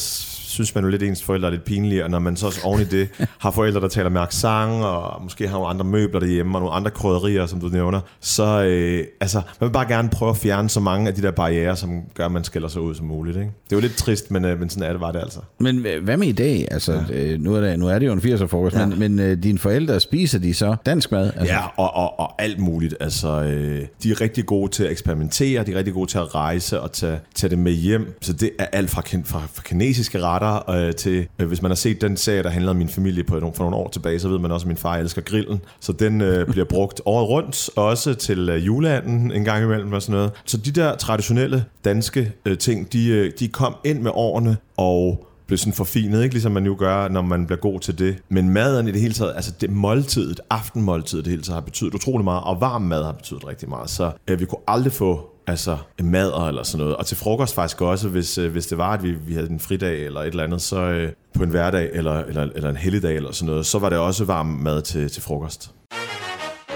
synes 0.55 0.75
man 0.75 0.83
jo 0.83 0.89
lidt, 0.89 1.03
at 1.03 1.07
ens 1.07 1.23
forældre 1.23 1.47
er 1.47 1.51
lidt 1.51 1.63
pinlige, 1.63 2.03
og 2.03 2.09
når 2.09 2.19
man 2.19 2.35
så 2.35 2.45
også 2.45 2.59
oven 2.63 2.81
i 2.81 2.83
det 2.83 3.09
har 3.43 3.51
forældre, 3.51 3.81
der 3.81 3.87
taler 3.87 4.09
med 4.09 4.21
accent, 4.21 4.83
og 4.83 5.23
måske 5.23 5.47
har 5.47 5.53
nogle 5.53 5.69
andre 5.69 5.85
møbler 5.85 6.19
derhjemme, 6.19 6.57
og 6.57 6.61
nogle 6.61 6.75
andre 6.75 6.91
krydderier, 6.91 7.45
som 7.45 7.59
du 7.59 7.67
nævner, 7.67 8.01
så 8.19 8.63
øh, 8.63 9.05
altså, 9.21 9.41
man 9.59 9.67
vil 9.69 9.73
bare 9.73 9.87
gerne 9.87 10.09
prøve 10.09 10.29
at 10.29 10.37
fjerne 10.37 10.69
så 10.69 10.79
mange 10.79 11.07
af 11.07 11.13
de 11.13 11.21
der 11.21 11.31
barriere, 11.31 11.75
som 11.75 12.01
gør, 12.13 12.25
at 12.25 12.31
man 12.31 12.43
skiller 12.43 12.67
sig 12.67 12.81
ud 12.81 12.95
som 12.95 13.05
muligt. 13.05 13.37
Ikke? 13.37 13.51
Det 13.63 13.71
er 13.71 13.77
jo 13.77 13.81
lidt 13.81 13.95
trist, 13.95 14.31
men, 14.31 14.45
øh, 14.45 14.59
men 14.59 14.69
sådan 14.69 14.83
er 14.83 14.91
det, 14.91 15.01
var 15.01 15.11
det 15.11 15.19
altså. 15.19 15.39
Men 15.59 15.85
hvad 16.01 16.17
med 16.17 16.27
i 16.27 16.31
dag? 16.31 16.67
Altså, 16.71 17.03
ja. 17.09 17.15
øh, 17.15 17.39
nu, 17.39 17.55
er 17.55 17.61
det, 17.61 17.79
nu 17.79 17.87
er 17.87 17.99
det 17.99 18.05
jo 18.05 18.13
en 18.13 18.19
80'er 18.19 18.45
frokost, 18.45 18.75
ja. 18.75 18.85
men, 18.85 18.99
men 18.99 19.19
øh, 19.19 19.43
dine 19.43 19.59
forældre, 19.59 19.99
spiser 19.99 20.39
de 20.39 20.53
så 20.53 20.75
dansk 20.85 21.11
mad? 21.11 21.31
Altså? 21.35 21.54
Ja, 21.55 21.67
og, 21.77 21.95
og, 21.95 22.19
og 22.19 22.41
alt 22.41 22.59
muligt. 22.59 22.95
Altså, 22.99 23.43
øh, 23.43 23.87
de 24.03 24.11
er 24.11 24.21
rigtig 24.21 24.45
gode 24.45 24.71
til 24.71 24.83
at 24.83 24.91
eksperimentere, 24.91 25.63
de 25.63 25.71
er 25.71 25.77
rigtig 25.77 25.93
gode 25.93 26.09
til 26.09 26.17
at 26.17 26.35
rejse 26.35 26.81
og 26.81 26.91
tage, 26.91 27.19
tage 27.35 27.49
det 27.49 27.59
med 27.59 27.71
hjem. 27.71 28.17
Så 28.21 28.33
det 28.33 28.51
er 28.59 28.65
alt 28.65 28.89
fra, 28.89 29.01
fra, 29.01 29.41
fra 29.53 29.61
kinesiske 29.65 30.19
retter 30.21 30.69
øh, 30.69 30.93
til, 30.93 31.27
øh, 31.39 31.47
hvis 31.47 31.61
man 31.61 31.71
har 31.71 31.75
set 31.75 32.01
den 32.01 32.17
serie, 32.17 32.43
der 32.43 32.49
handler 32.49 32.71
om 32.71 32.77
min 32.77 32.89
familie 32.89 33.23
på, 33.23 33.39
for 33.39 33.63
nogle 33.63 33.75
år 33.75 33.89
tilbage, 33.89 34.19
så 34.19 34.29
ved 34.29 34.39
man 34.39 34.51
også, 34.51 34.63
at 34.63 34.67
min 34.67 34.77
far 34.77 34.97
elsker 34.97 35.21
grillen. 35.21 35.61
Så 35.79 35.91
den 35.91 36.21
øh, 36.21 36.47
bliver 36.51 36.65
brugt 36.65 37.01
året 37.05 37.29
rundt, 37.29 37.69
også 37.75 38.13
til 38.13 38.49
øh, 38.49 38.65
juleanden 38.65 39.31
en 39.31 39.43
gang 39.43 39.63
imellem 39.63 39.93
og 39.93 40.01
sådan 40.01 40.15
noget. 40.15 40.31
Så 40.45 40.57
de 40.57 40.71
der 40.71 40.95
traditionelle 40.95 41.65
danske 41.85 42.31
øh, 42.45 42.57
ting, 42.57 42.93
de, 42.93 43.09
øh, 43.09 43.31
de 43.39 43.47
kom 43.47 43.75
ind 43.83 43.99
med 43.99 44.11
årene, 44.13 44.57
og 44.77 45.27
blev 45.47 45.57
sådan 45.57 45.73
forfinet, 45.73 46.23
ikke? 46.23 46.33
ligesom 46.33 46.51
man 46.51 46.65
jo 46.65 46.75
gør, 46.79 47.07
når 47.07 47.21
man 47.21 47.45
bliver 47.45 47.59
god 47.59 47.79
til 47.79 47.99
det. 47.99 48.17
Men 48.29 48.49
maden 48.49 48.87
i 48.87 48.91
det 48.91 49.01
hele 49.01 49.13
taget, 49.13 49.33
altså 49.35 49.51
det 49.61 49.69
måltidet, 49.69 50.39
aftenmåltidet 50.49 51.25
det 51.25 51.31
hele 51.31 51.43
taget 51.43 51.55
har 51.55 51.65
betydet 51.65 51.93
utrolig 51.93 52.23
meget, 52.23 52.43
og 52.43 52.61
varm 52.61 52.81
mad 52.81 53.03
har 53.03 53.11
betydet 53.11 53.47
rigtig 53.47 53.69
meget. 53.69 53.89
Så 53.89 54.11
øh, 54.27 54.39
vi 54.39 54.45
kunne 54.45 54.61
aldrig 54.67 54.91
få 54.93 55.29
altså 55.47 55.77
mad 56.03 56.47
eller 56.47 56.63
sådan 56.63 56.83
noget. 56.83 56.95
Og 56.95 57.05
til 57.05 57.17
frokost 57.17 57.55
faktisk 57.55 57.81
også, 57.81 58.09
hvis, 58.09 58.37
øh, 58.37 58.51
hvis 58.51 58.67
det 58.67 58.77
var, 58.77 58.93
at 58.93 59.03
vi, 59.03 59.11
vi 59.11 59.33
havde 59.33 59.49
en 59.49 59.59
fridag 59.59 60.05
eller 60.05 60.21
et 60.21 60.27
eller 60.27 60.43
andet, 60.43 60.61
så 60.61 60.79
øh, 60.79 61.11
på 61.33 61.43
en 61.43 61.49
hverdag 61.49 61.89
eller, 61.93 62.23
eller, 62.23 62.47
eller 62.55 62.69
en 62.69 62.77
helligdag 62.77 63.15
eller 63.15 63.31
sådan 63.31 63.49
noget, 63.49 63.65
så 63.65 63.79
var 63.79 63.89
det 63.89 63.97
også 63.97 64.25
varm 64.25 64.45
mad 64.45 64.81
til, 64.81 65.09
til 65.09 65.23
frokost. 65.23 65.71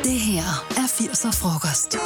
Det 0.04 0.12
her 0.12 0.66
er 0.69 0.88
80'er 0.88 1.42
frokost. 1.42 1.98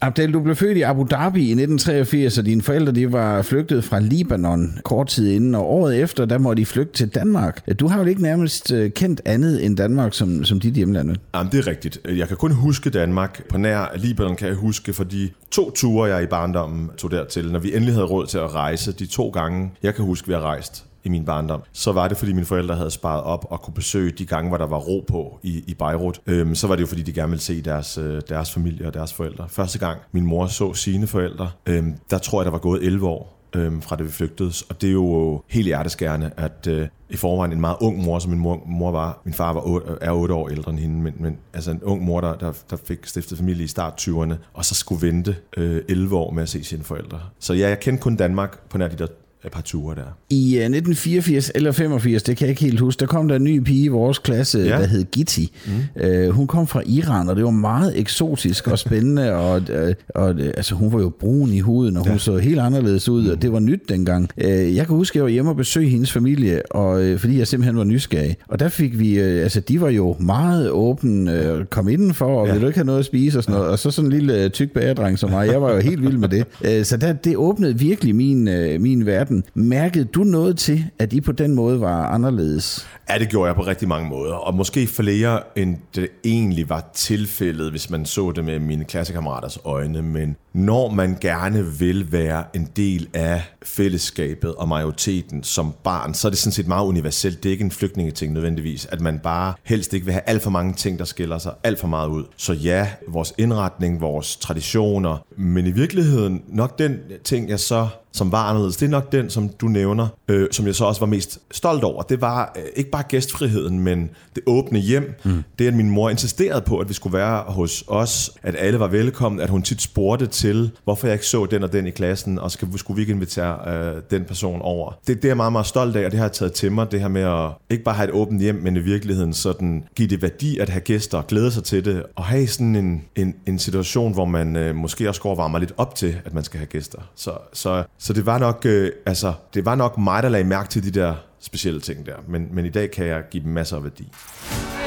Abdel, 0.00 0.32
du 0.32 0.40
blev 0.40 0.56
født 0.56 0.76
i 0.76 0.82
Abu 0.82 1.06
Dhabi 1.10 1.40
i 1.40 1.50
1983, 1.50 2.38
og 2.38 2.46
dine 2.46 2.62
forældre 2.62 2.92
de 2.92 3.12
var 3.12 3.42
flygtet 3.42 3.84
fra 3.84 4.00
Libanon 4.00 4.78
kort 4.84 5.06
tid 5.06 5.30
inden, 5.30 5.54
og 5.54 5.70
året 5.70 6.02
efter, 6.02 6.24
der 6.24 6.38
må 6.38 6.54
de 6.54 6.66
flygte 6.66 6.92
til 6.92 7.08
Danmark. 7.08 7.78
Du 7.80 7.88
har 7.88 7.98
jo 7.98 8.04
ikke 8.04 8.22
nærmest 8.22 8.72
øh, 8.72 8.90
kendt 8.90 9.20
andet 9.24 9.64
end 9.64 9.76
Danmark 9.76 10.14
som, 10.14 10.44
som 10.44 10.60
dit 10.60 10.74
hjemland. 10.74 11.16
Jamen, 11.34 11.52
det 11.52 11.58
er 11.58 11.66
rigtigt. 11.66 12.00
Jeg 12.08 12.28
kan 12.28 12.36
kun 12.36 12.52
huske 12.52 12.90
Danmark. 12.90 13.48
På 13.48 13.58
nær 13.58 13.96
Libanon 13.96 14.36
kan 14.36 14.48
jeg 14.48 14.56
huske 14.56 14.92
for 14.92 15.04
de 15.04 15.30
to 15.50 15.70
ture, 15.70 16.08
jeg 16.14 16.22
i 16.22 16.26
barndommen 16.26 16.90
tog 16.98 17.10
dertil, 17.10 17.52
når 17.52 17.58
vi 17.58 17.74
endelig 17.74 17.94
havde 17.94 18.06
råd 18.06 18.26
til 18.26 18.38
at 18.38 18.54
rejse. 18.54 18.92
De 18.92 19.06
to 19.06 19.28
gange, 19.28 19.70
jeg 19.82 19.94
kan 19.94 20.04
huske, 20.04 20.28
vi 20.28 20.32
har 20.32 20.40
rejst 20.40 20.87
i 21.04 21.08
min 21.08 21.24
barndom, 21.24 21.62
så 21.72 21.92
var 21.92 22.08
det, 22.08 22.16
fordi 22.16 22.32
mine 22.32 22.46
forældre 22.46 22.74
havde 22.74 22.90
sparet 22.90 23.22
op 23.22 23.46
og 23.50 23.62
kunne 23.62 23.74
besøge 23.74 24.10
de 24.10 24.26
gange, 24.26 24.48
hvor 24.48 24.58
der 24.58 24.66
var 24.66 24.78
ro 24.78 25.04
på 25.08 25.38
i, 25.42 25.64
i 25.66 25.74
Beirut. 25.74 26.20
Øhm, 26.26 26.54
så 26.54 26.66
var 26.66 26.76
det 26.76 26.82
jo, 26.82 26.86
fordi 26.86 27.02
de 27.02 27.12
gerne 27.12 27.30
ville 27.30 27.42
se 27.42 27.62
deres, 27.62 27.98
øh, 27.98 28.22
deres 28.28 28.50
familie 28.50 28.86
og 28.86 28.94
deres 28.94 29.12
forældre. 29.12 29.48
Første 29.48 29.78
gang 29.78 30.00
min 30.12 30.26
mor 30.26 30.46
så 30.46 30.74
sine 30.74 31.06
forældre, 31.06 31.50
øhm, 31.66 31.94
der 32.10 32.18
tror 32.18 32.40
jeg, 32.40 32.44
der 32.44 32.50
var 32.50 32.58
gået 32.58 32.84
11 32.84 33.08
år 33.08 33.38
øhm, 33.54 33.82
fra 33.82 33.96
det 33.96 34.06
vi 34.06 34.10
flygtedes. 34.10 34.62
Og 34.62 34.80
det 34.80 34.88
er 34.88 34.92
jo 34.92 35.42
helt 35.48 35.66
hjerteskærende, 35.66 36.30
at 36.36 36.66
øh, 36.68 36.88
i 37.10 37.16
forvejen 37.16 37.52
en 37.52 37.60
meget 37.60 37.76
ung 37.80 38.04
mor, 38.04 38.18
som 38.18 38.30
min 38.30 38.40
mor, 38.40 38.62
mor 38.66 38.90
var, 38.90 39.20
min 39.24 39.34
far 39.34 39.52
var 39.52 39.60
8, 39.66 39.86
er 40.00 40.12
8 40.12 40.34
år 40.34 40.48
ældre 40.48 40.70
end 40.70 40.78
hende, 40.78 41.02
men, 41.02 41.14
men 41.20 41.38
altså 41.54 41.70
en 41.70 41.82
ung 41.82 42.04
mor, 42.04 42.20
der, 42.20 42.34
der, 42.34 42.52
der 42.70 42.76
fik 42.84 43.06
stiftet 43.06 43.38
familie 43.38 43.64
i 43.64 43.68
start 43.68 44.08
20'erne, 44.08 44.34
og 44.52 44.64
så 44.64 44.74
skulle 44.74 45.06
vente 45.06 45.36
øh, 45.56 45.82
11 45.88 46.16
år 46.16 46.30
med 46.30 46.42
at 46.42 46.48
se 46.48 46.64
sine 46.64 46.84
forældre. 46.84 47.20
Så 47.38 47.54
ja, 47.54 47.68
jeg 47.68 47.80
kendte 47.80 48.02
kun 48.02 48.16
Danmark 48.16 48.68
på 48.70 48.78
nær 48.78 48.88
de 48.88 48.96
der 48.96 49.06
et 49.44 49.52
par 49.52 49.60
ture 49.60 49.94
der. 49.94 50.16
I 50.30 50.56
uh, 50.56 50.62
1984 50.62 51.50
eller 51.54 51.72
85, 51.72 52.22
det 52.22 52.36
kan 52.36 52.44
jeg 52.44 52.50
ikke 52.50 52.64
helt 52.64 52.80
huske, 52.80 53.00
der 53.00 53.06
kom 53.06 53.28
der 53.28 53.36
en 53.36 53.44
ny 53.44 53.58
pige 53.60 53.84
i 53.84 53.88
vores 53.88 54.18
klasse, 54.18 54.58
ja. 54.58 54.78
der 54.78 54.86
hed 54.86 55.04
Gitti. 55.04 55.52
Mm. 55.66 56.26
Uh, 56.26 56.28
hun 56.34 56.46
kom 56.46 56.66
fra 56.66 56.82
Iran, 56.86 57.28
og 57.28 57.36
det 57.36 57.44
var 57.44 57.50
meget 57.50 57.98
eksotisk 57.98 58.68
og 58.68 58.78
spændende, 58.78 59.32
og, 59.48 59.56
uh, 59.56 59.94
og 60.14 60.34
uh, 60.34 60.46
altså, 60.46 60.74
hun 60.74 60.92
var 60.92 61.00
jo 61.00 61.12
brun 61.20 61.52
i 61.52 61.60
huden, 61.60 61.96
og 61.96 62.02
hun 62.02 62.12
ja. 62.12 62.18
så 62.18 62.36
helt 62.36 62.60
anderledes 62.60 63.08
ud, 63.08 63.22
mm. 63.22 63.30
og 63.30 63.42
det 63.42 63.52
var 63.52 63.58
nyt 63.58 63.88
dengang. 63.88 64.28
Uh, 64.36 64.76
jeg 64.76 64.86
kan 64.86 64.96
huske, 64.96 65.12
at 65.12 65.16
jeg 65.16 65.24
var 65.24 65.30
hjemme 65.30 65.50
og 65.50 65.56
besøgte 65.56 65.90
hendes 65.90 66.12
familie, 66.12 66.72
og, 66.72 67.02
uh, 67.02 67.18
fordi 67.18 67.38
jeg 67.38 67.46
simpelthen 67.46 67.76
var 67.76 67.84
nysgerrig. 67.84 68.36
Og 68.48 68.60
der 68.60 68.68
fik 68.68 68.98
vi, 68.98 69.20
uh, 69.20 69.42
altså 69.42 69.60
de 69.60 69.80
var 69.80 69.90
jo 69.90 70.16
meget 70.20 70.70
åbne, 70.70 71.54
uh, 71.58 71.64
kom 71.64 71.88
indenfor, 71.88 72.40
og 72.40 72.46
ja. 72.46 72.52
ville 72.52 72.66
ikke 72.66 72.78
have 72.78 72.86
noget 72.86 72.98
at 72.98 73.04
spise 73.04 73.38
og 73.38 73.44
sådan 73.44 73.58
noget, 73.58 73.70
og 73.70 73.78
så 73.78 73.90
sådan 73.90 74.12
en 74.12 74.18
lille 74.18 74.44
uh, 74.44 74.50
tyk 74.50 74.70
bagerdreng 74.70 75.18
som 75.18 75.30
mig, 75.30 75.48
jeg 75.48 75.62
var 75.62 75.72
jo 75.72 75.78
helt 75.78 76.02
vild 76.02 76.16
med 76.16 76.28
det. 76.28 76.44
Uh, 76.60 76.84
så 76.88 76.96
der, 76.96 77.12
det 77.12 77.36
åbnede 77.36 77.78
virkelig 77.78 78.14
min, 78.14 78.48
uh, 78.48 78.80
min 78.80 79.06
verden 79.06 79.27
verden. 79.28 79.44
Mærkede 79.54 80.04
du 80.04 80.24
noget 80.24 80.58
til, 80.58 80.84
at 80.98 81.12
I 81.12 81.20
på 81.20 81.32
den 81.32 81.54
måde 81.54 81.80
var 81.80 82.06
anderledes? 82.06 82.88
Ja, 83.10 83.18
det 83.18 83.28
gjorde 83.28 83.46
jeg 83.46 83.56
på 83.56 83.62
rigtig 83.62 83.88
mange 83.88 84.08
måder, 84.08 84.34
og 84.34 84.54
måske 84.54 84.86
flere 84.86 85.40
end 85.56 85.76
det 85.94 86.08
egentlig 86.24 86.68
var 86.68 86.90
tilfældet, 86.94 87.70
hvis 87.70 87.90
man 87.90 88.06
så 88.06 88.32
det 88.36 88.44
med 88.44 88.58
mine 88.58 88.84
klassekammeraters 88.84 89.58
øjne, 89.64 90.02
men 90.02 90.36
når 90.52 90.90
man 90.90 91.16
gerne 91.20 91.66
vil 91.78 92.12
være 92.12 92.44
en 92.54 92.68
del 92.76 93.08
af 93.14 93.42
fællesskabet 93.62 94.54
og 94.54 94.68
majoriteten 94.68 95.42
som 95.42 95.74
barn, 95.84 96.14
så 96.14 96.28
er 96.28 96.30
det 96.30 96.38
sådan 96.38 96.52
set 96.52 96.66
meget 96.66 96.86
universelt. 96.86 97.42
Det 97.42 97.48
er 97.48 97.52
ikke 97.52 97.64
en 97.64 97.70
flygtningeting 97.70 98.32
nødvendigvis, 98.32 98.86
at 98.86 99.00
man 99.00 99.18
bare 99.18 99.54
helst 99.64 99.94
ikke 99.94 100.06
vil 100.06 100.12
have 100.12 100.22
alt 100.26 100.42
for 100.42 100.50
mange 100.50 100.72
ting, 100.72 100.98
der 100.98 101.04
skiller 101.04 101.38
sig 101.38 101.52
alt 101.64 101.80
for 101.80 101.88
meget 101.88 102.08
ud. 102.08 102.24
Så 102.36 102.52
ja, 102.52 102.88
vores 103.08 103.34
indretning, 103.38 104.00
vores 104.00 104.36
traditioner, 104.36 105.24
men 105.36 105.66
i 105.66 105.70
virkeligheden 105.70 106.42
nok 106.48 106.78
den 106.78 106.98
ting, 107.24 107.48
jeg 107.48 107.60
så 107.60 107.88
som 108.18 108.32
var 108.32 108.42
anderledes. 108.42 108.76
Det 108.76 108.86
er 108.86 108.90
nok 108.90 109.12
den, 109.12 109.30
som 109.30 109.48
du 109.48 109.66
nævner, 109.68 110.08
øh, 110.28 110.48
som 110.50 110.66
jeg 110.66 110.74
så 110.74 110.84
også 110.84 111.00
var 111.00 111.06
mest 111.06 111.38
stolt 111.50 111.84
over. 111.84 112.02
Det 112.02 112.20
var 112.20 112.52
øh, 112.56 112.62
ikke 112.76 112.90
bare 112.90 113.02
gæstfriheden, 113.08 113.80
men 113.80 114.10
det 114.34 114.42
åbne 114.46 114.78
hjem. 114.78 115.14
Mm. 115.24 115.44
Det, 115.58 115.66
at 115.66 115.74
min 115.74 115.90
mor 115.90 116.10
insisterede 116.10 116.60
på, 116.60 116.78
at 116.78 116.88
vi 116.88 116.94
skulle 116.94 117.18
være 117.18 117.42
hos 117.46 117.84
os, 117.86 118.30
at 118.42 118.54
alle 118.58 118.80
var 118.80 118.88
velkomne, 118.88 119.42
at 119.42 119.50
hun 119.50 119.62
tit 119.62 119.82
spurgte 119.82 120.26
til, 120.26 120.70
hvorfor 120.84 121.06
jeg 121.06 121.14
ikke 121.14 121.26
så 121.26 121.46
den 121.46 121.62
og 121.62 121.72
den 121.72 121.86
i 121.86 121.90
klassen, 121.90 122.38
og 122.38 122.50
skal, 122.50 122.78
skulle 122.78 122.96
vi 122.96 123.02
ikke 123.02 123.12
invitere 123.12 123.74
øh, 123.74 124.02
den 124.10 124.24
person 124.24 124.62
over. 124.62 124.92
Det, 125.06 125.16
det 125.16 125.24
er 125.24 125.28
jeg 125.28 125.36
meget, 125.36 125.52
meget 125.52 125.66
stolt 125.66 125.96
af, 125.96 126.04
og 126.04 126.10
det 126.10 126.18
har 126.18 126.26
jeg 126.26 126.32
taget 126.32 126.52
til 126.52 126.72
mig, 126.72 126.92
det 126.92 127.00
her 127.00 127.08
med 127.08 127.22
at 127.22 127.50
ikke 127.70 127.84
bare 127.84 127.94
have 127.94 128.08
et 128.08 128.14
åbent 128.14 128.40
hjem, 128.40 128.54
men 128.54 128.76
i 128.76 128.80
virkeligheden 128.80 129.32
sådan 129.32 129.84
give 129.94 130.08
det 130.08 130.22
værdi 130.22 130.58
at 130.58 130.68
have 130.68 130.80
gæster, 130.80 131.22
glæde 131.22 131.50
sig 131.50 131.64
til 131.64 131.84
det, 131.84 132.02
og 132.16 132.24
have 132.24 132.46
sådan 132.46 132.76
en, 132.76 133.02
en, 133.16 133.34
en 133.46 133.58
situation, 133.58 134.12
hvor 134.12 134.24
man 134.24 134.56
øh, 134.56 134.74
måske 134.74 135.08
også 135.08 135.20
går 135.20 135.34
varmer 135.34 135.58
lidt 135.58 135.72
op 135.76 135.94
til, 135.94 136.16
at 136.24 136.34
man 136.34 136.44
skal 136.44 136.58
have 136.58 136.66
gæster. 136.66 136.98
Så, 137.14 137.30
så, 137.52 137.84
så 137.98 138.07
det 138.12 138.26
var 138.26 138.38
nok, 138.38 138.62
øh, 138.66 138.92
altså, 139.06 139.32
det 139.54 139.64
var 139.64 139.74
nok 139.74 139.98
mig, 139.98 140.22
der 140.22 140.28
lagde 140.28 140.44
mærke 140.44 140.68
til 140.68 140.84
de 140.84 141.00
der 141.00 141.14
specielle 141.40 141.80
ting 141.80 142.06
der. 142.06 142.16
Men, 142.28 142.48
men 142.52 142.64
i 142.66 142.68
dag 142.68 142.90
kan 142.90 143.06
jeg 143.06 143.22
give 143.30 143.42
dem 143.42 143.52
masser 143.52 143.76
af 143.76 143.82
værdi. 143.82 144.12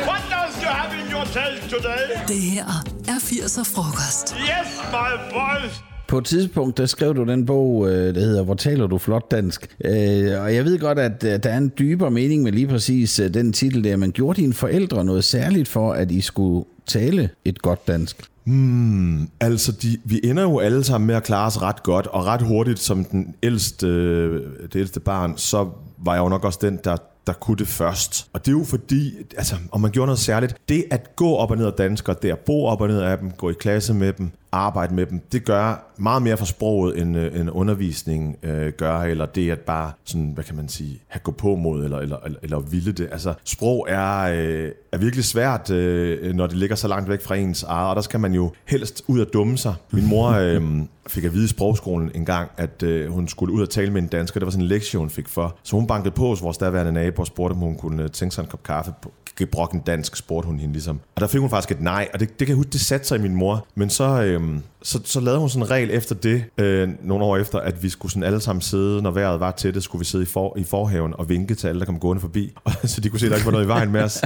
What 0.07 0.21
does 0.31 0.63
you 0.63 0.69
have 0.69 1.05
in 1.05 1.11
your 1.13 1.23
today? 1.69 2.03
Det 2.27 2.41
her 2.41 2.65
er 3.07 3.19
80'er 3.19 3.75
frokost. 3.75 4.35
Yes, 4.35 4.81
my 4.91 5.33
boys! 5.33 5.83
På 6.07 6.17
et 6.17 6.25
tidspunkt, 6.25 6.77
der 6.77 6.85
skrev 6.85 7.15
du 7.15 7.23
den 7.23 7.45
bog, 7.45 7.89
øh, 7.89 8.15
der 8.15 8.21
hedder 8.21 8.43
Hvor 8.43 8.53
taler 8.53 8.87
du 8.87 8.97
flot 8.97 9.31
dansk? 9.31 9.75
Øh, 9.85 10.41
og 10.41 10.55
jeg 10.55 10.65
ved 10.65 10.79
godt, 10.79 10.99
at 10.99 11.23
øh, 11.23 11.43
der 11.43 11.49
er 11.49 11.57
en 11.57 11.71
dybere 11.79 12.11
mening 12.11 12.43
med 12.43 12.51
lige 12.51 12.67
præcis 12.67 13.19
øh, 13.19 13.33
den 13.33 13.53
titel 13.53 13.83
der, 13.83 13.97
men 13.97 14.11
gjorde 14.11 14.41
dine 14.41 14.53
forældre 14.53 15.05
noget 15.05 15.23
særligt 15.23 15.67
for, 15.67 15.93
at 15.93 16.11
I 16.11 16.21
skulle 16.21 16.65
tale 16.87 17.29
et 17.45 17.61
godt 17.61 17.87
dansk? 17.87 18.27
Hmm, 18.43 19.29
altså, 19.39 19.71
de, 19.71 19.97
vi 20.03 20.19
ender 20.23 20.43
jo 20.43 20.59
alle 20.59 20.83
sammen 20.83 21.07
med 21.07 21.15
at 21.15 21.23
klare 21.23 21.47
os 21.47 21.61
ret 21.61 21.83
godt, 21.83 22.07
og 22.07 22.25
ret 22.25 22.41
hurtigt 22.41 22.79
som 22.79 23.05
den 23.05 23.35
ældste, 23.43 23.87
det 24.67 24.75
ældste 24.75 24.99
barn, 24.99 25.37
så 25.37 25.69
var 25.97 26.13
jeg 26.13 26.21
jo 26.21 26.29
nok 26.29 26.45
også 26.45 26.59
den, 26.61 26.79
der 26.83 26.97
der 27.27 27.33
kunne 27.33 27.57
det 27.57 27.67
først. 27.67 28.27
Og 28.33 28.45
det 28.45 28.51
er 28.51 28.57
jo 28.57 28.63
fordi, 28.63 29.13
altså, 29.37 29.55
om 29.71 29.81
man 29.81 29.91
gjorde 29.91 30.05
noget 30.07 30.19
særligt, 30.19 30.55
det 30.69 30.85
at 30.91 31.15
gå 31.15 31.35
op 31.35 31.51
og 31.51 31.57
ned 31.57 31.65
af 31.65 31.73
danskere, 31.73 32.15
det 32.21 32.31
at 32.31 32.39
bo 32.39 32.65
op 32.65 32.81
og 32.81 32.87
ned 32.87 33.01
af 33.01 33.17
dem, 33.17 33.31
gå 33.31 33.49
i 33.49 33.53
klasse 33.53 33.93
med 33.93 34.13
dem, 34.13 34.31
arbejde 34.51 34.93
med 34.93 35.05
dem, 35.05 35.21
det 35.31 35.45
gør 35.45 35.91
meget 35.97 36.21
mere 36.21 36.37
for 36.37 36.45
sproget, 36.45 37.01
end, 37.01 37.17
øh, 37.17 37.39
end 37.39 37.49
undervisning 37.51 38.37
øh, 38.43 38.73
gør, 38.73 38.99
eller 38.99 39.25
det 39.25 39.51
at 39.51 39.59
bare 39.59 39.91
sådan, 40.05 40.31
hvad 40.33 40.43
kan 40.43 40.55
man 40.55 40.69
sige, 40.69 41.01
have 41.07 41.21
gå 41.23 41.31
på 41.31 41.55
mod, 41.55 41.83
eller, 41.83 41.97
eller, 41.97 42.17
eller, 42.25 42.39
eller 42.43 42.59
ville 42.59 42.91
det. 42.91 43.09
Altså, 43.11 43.33
sprog 43.43 43.85
er, 43.89 44.19
øh, 44.19 44.71
er 44.91 44.97
virkelig 44.97 45.25
svært, 45.25 45.69
øh, 45.69 46.33
når 46.33 46.47
det 46.47 46.57
ligger 46.57 46.75
så 46.75 46.87
langt 46.87 47.09
væk 47.09 47.21
fra 47.21 47.35
ens 47.35 47.63
eget, 47.63 47.89
og 47.89 47.95
der 47.95 48.01
skal 48.01 48.19
man 48.19 48.33
jo 48.33 48.51
helst 48.65 49.03
ud 49.07 49.19
og 49.19 49.27
dumme 49.33 49.57
sig. 49.57 49.73
Min 49.91 50.07
mor 50.07 50.29
øh, 50.45 50.61
fik 51.07 51.23
at 51.23 51.33
vide 51.33 51.45
i 51.45 51.47
sprogskolen 51.47 52.11
en 52.15 52.25
gang, 52.25 52.51
at 52.57 52.83
øh, 52.83 53.11
hun 53.11 53.27
skulle 53.27 53.53
ud 53.53 53.61
og 53.61 53.69
tale 53.69 53.91
med 53.91 54.01
en 54.01 54.07
dansker. 54.07 54.39
Det 54.39 54.45
var 54.45 54.51
sådan 54.51 54.63
en 54.63 54.67
lektie, 54.67 54.99
hun 54.99 55.09
fik 55.09 55.27
for. 55.27 55.57
Så 55.63 55.75
hun 55.75 55.87
bankede 55.87 56.11
på 56.11 56.27
hos 56.27 56.43
vores 56.43 56.57
daværende 56.57 56.91
nabo 56.91 57.21
og 57.21 57.27
spurgte, 57.27 57.53
om 57.53 57.59
hun 57.59 57.75
kunne 57.75 58.03
øh, 58.03 58.09
tænke 58.09 58.35
sig 58.35 58.41
en 58.41 58.47
kop 58.47 58.63
kaffe 58.63 58.93
på 59.01 59.11
gebrokken 59.35 59.79
dansk, 59.79 60.15
spurgte 60.15 60.47
hun 60.47 60.59
hende 60.59 60.73
ligesom. 60.73 60.99
Og 61.15 61.21
der 61.21 61.27
fik 61.27 61.39
hun 61.39 61.49
faktisk 61.49 61.71
et 61.71 61.81
nej, 61.81 62.09
og 62.13 62.19
det, 62.19 62.29
det 62.29 62.37
kan 62.37 62.47
jeg 62.47 62.55
huske, 62.55 62.69
det 62.69 62.81
satte 62.81 63.07
sig 63.07 63.17
i 63.17 63.21
min 63.21 63.35
mor. 63.35 63.67
Men 63.75 63.89
så, 63.89 64.21
øhm, 64.21 64.63
så, 64.83 64.99
så 65.03 65.19
lavede 65.19 65.39
hun 65.39 65.49
sådan 65.49 65.63
en 65.63 65.71
regel 65.71 65.89
efter 65.91 66.15
det, 66.15 66.43
øh, 66.57 66.89
nogle 67.03 67.23
år 67.25 67.37
efter, 67.37 67.59
at 67.59 67.83
vi 67.83 67.89
skulle 67.89 68.11
sådan 68.11 68.23
alle 68.23 68.39
sammen 68.39 68.61
sidde, 68.61 69.01
når 69.01 69.11
vejret 69.11 69.39
var 69.39 69.51
til 69.51 69.73
det, 69.73 69.83
skulle 69.83 69.99
vi 69.99 70.05
sidde 70.05 70.23
i, 70.23 70.27
for, 70.27 70.57
i 70.57 70.63
forhaven 70.63 71.13
og 71.17 71.29
vinke 71.29 71.55
til 71.55 71.67
alle, 71.67 71.79
der 71.79 71.85
kom 71.85 71.99
gående 71.99 72.21
forbi. 72.21 72.53
Og, 72.63 72.71
så 72.89 73.01
de 73.01 73.09
kunne 73.09 73.19
se, 73.19 73.25
at 73.25 73.29
der 73.29 73.35
ikke 73.35 73.45
var 73.45 73.51
noget 73.51 73.65
i 73.65 73.67
vejen 73.67 73.91
med 73.91 74.01
os. 74.01 74.21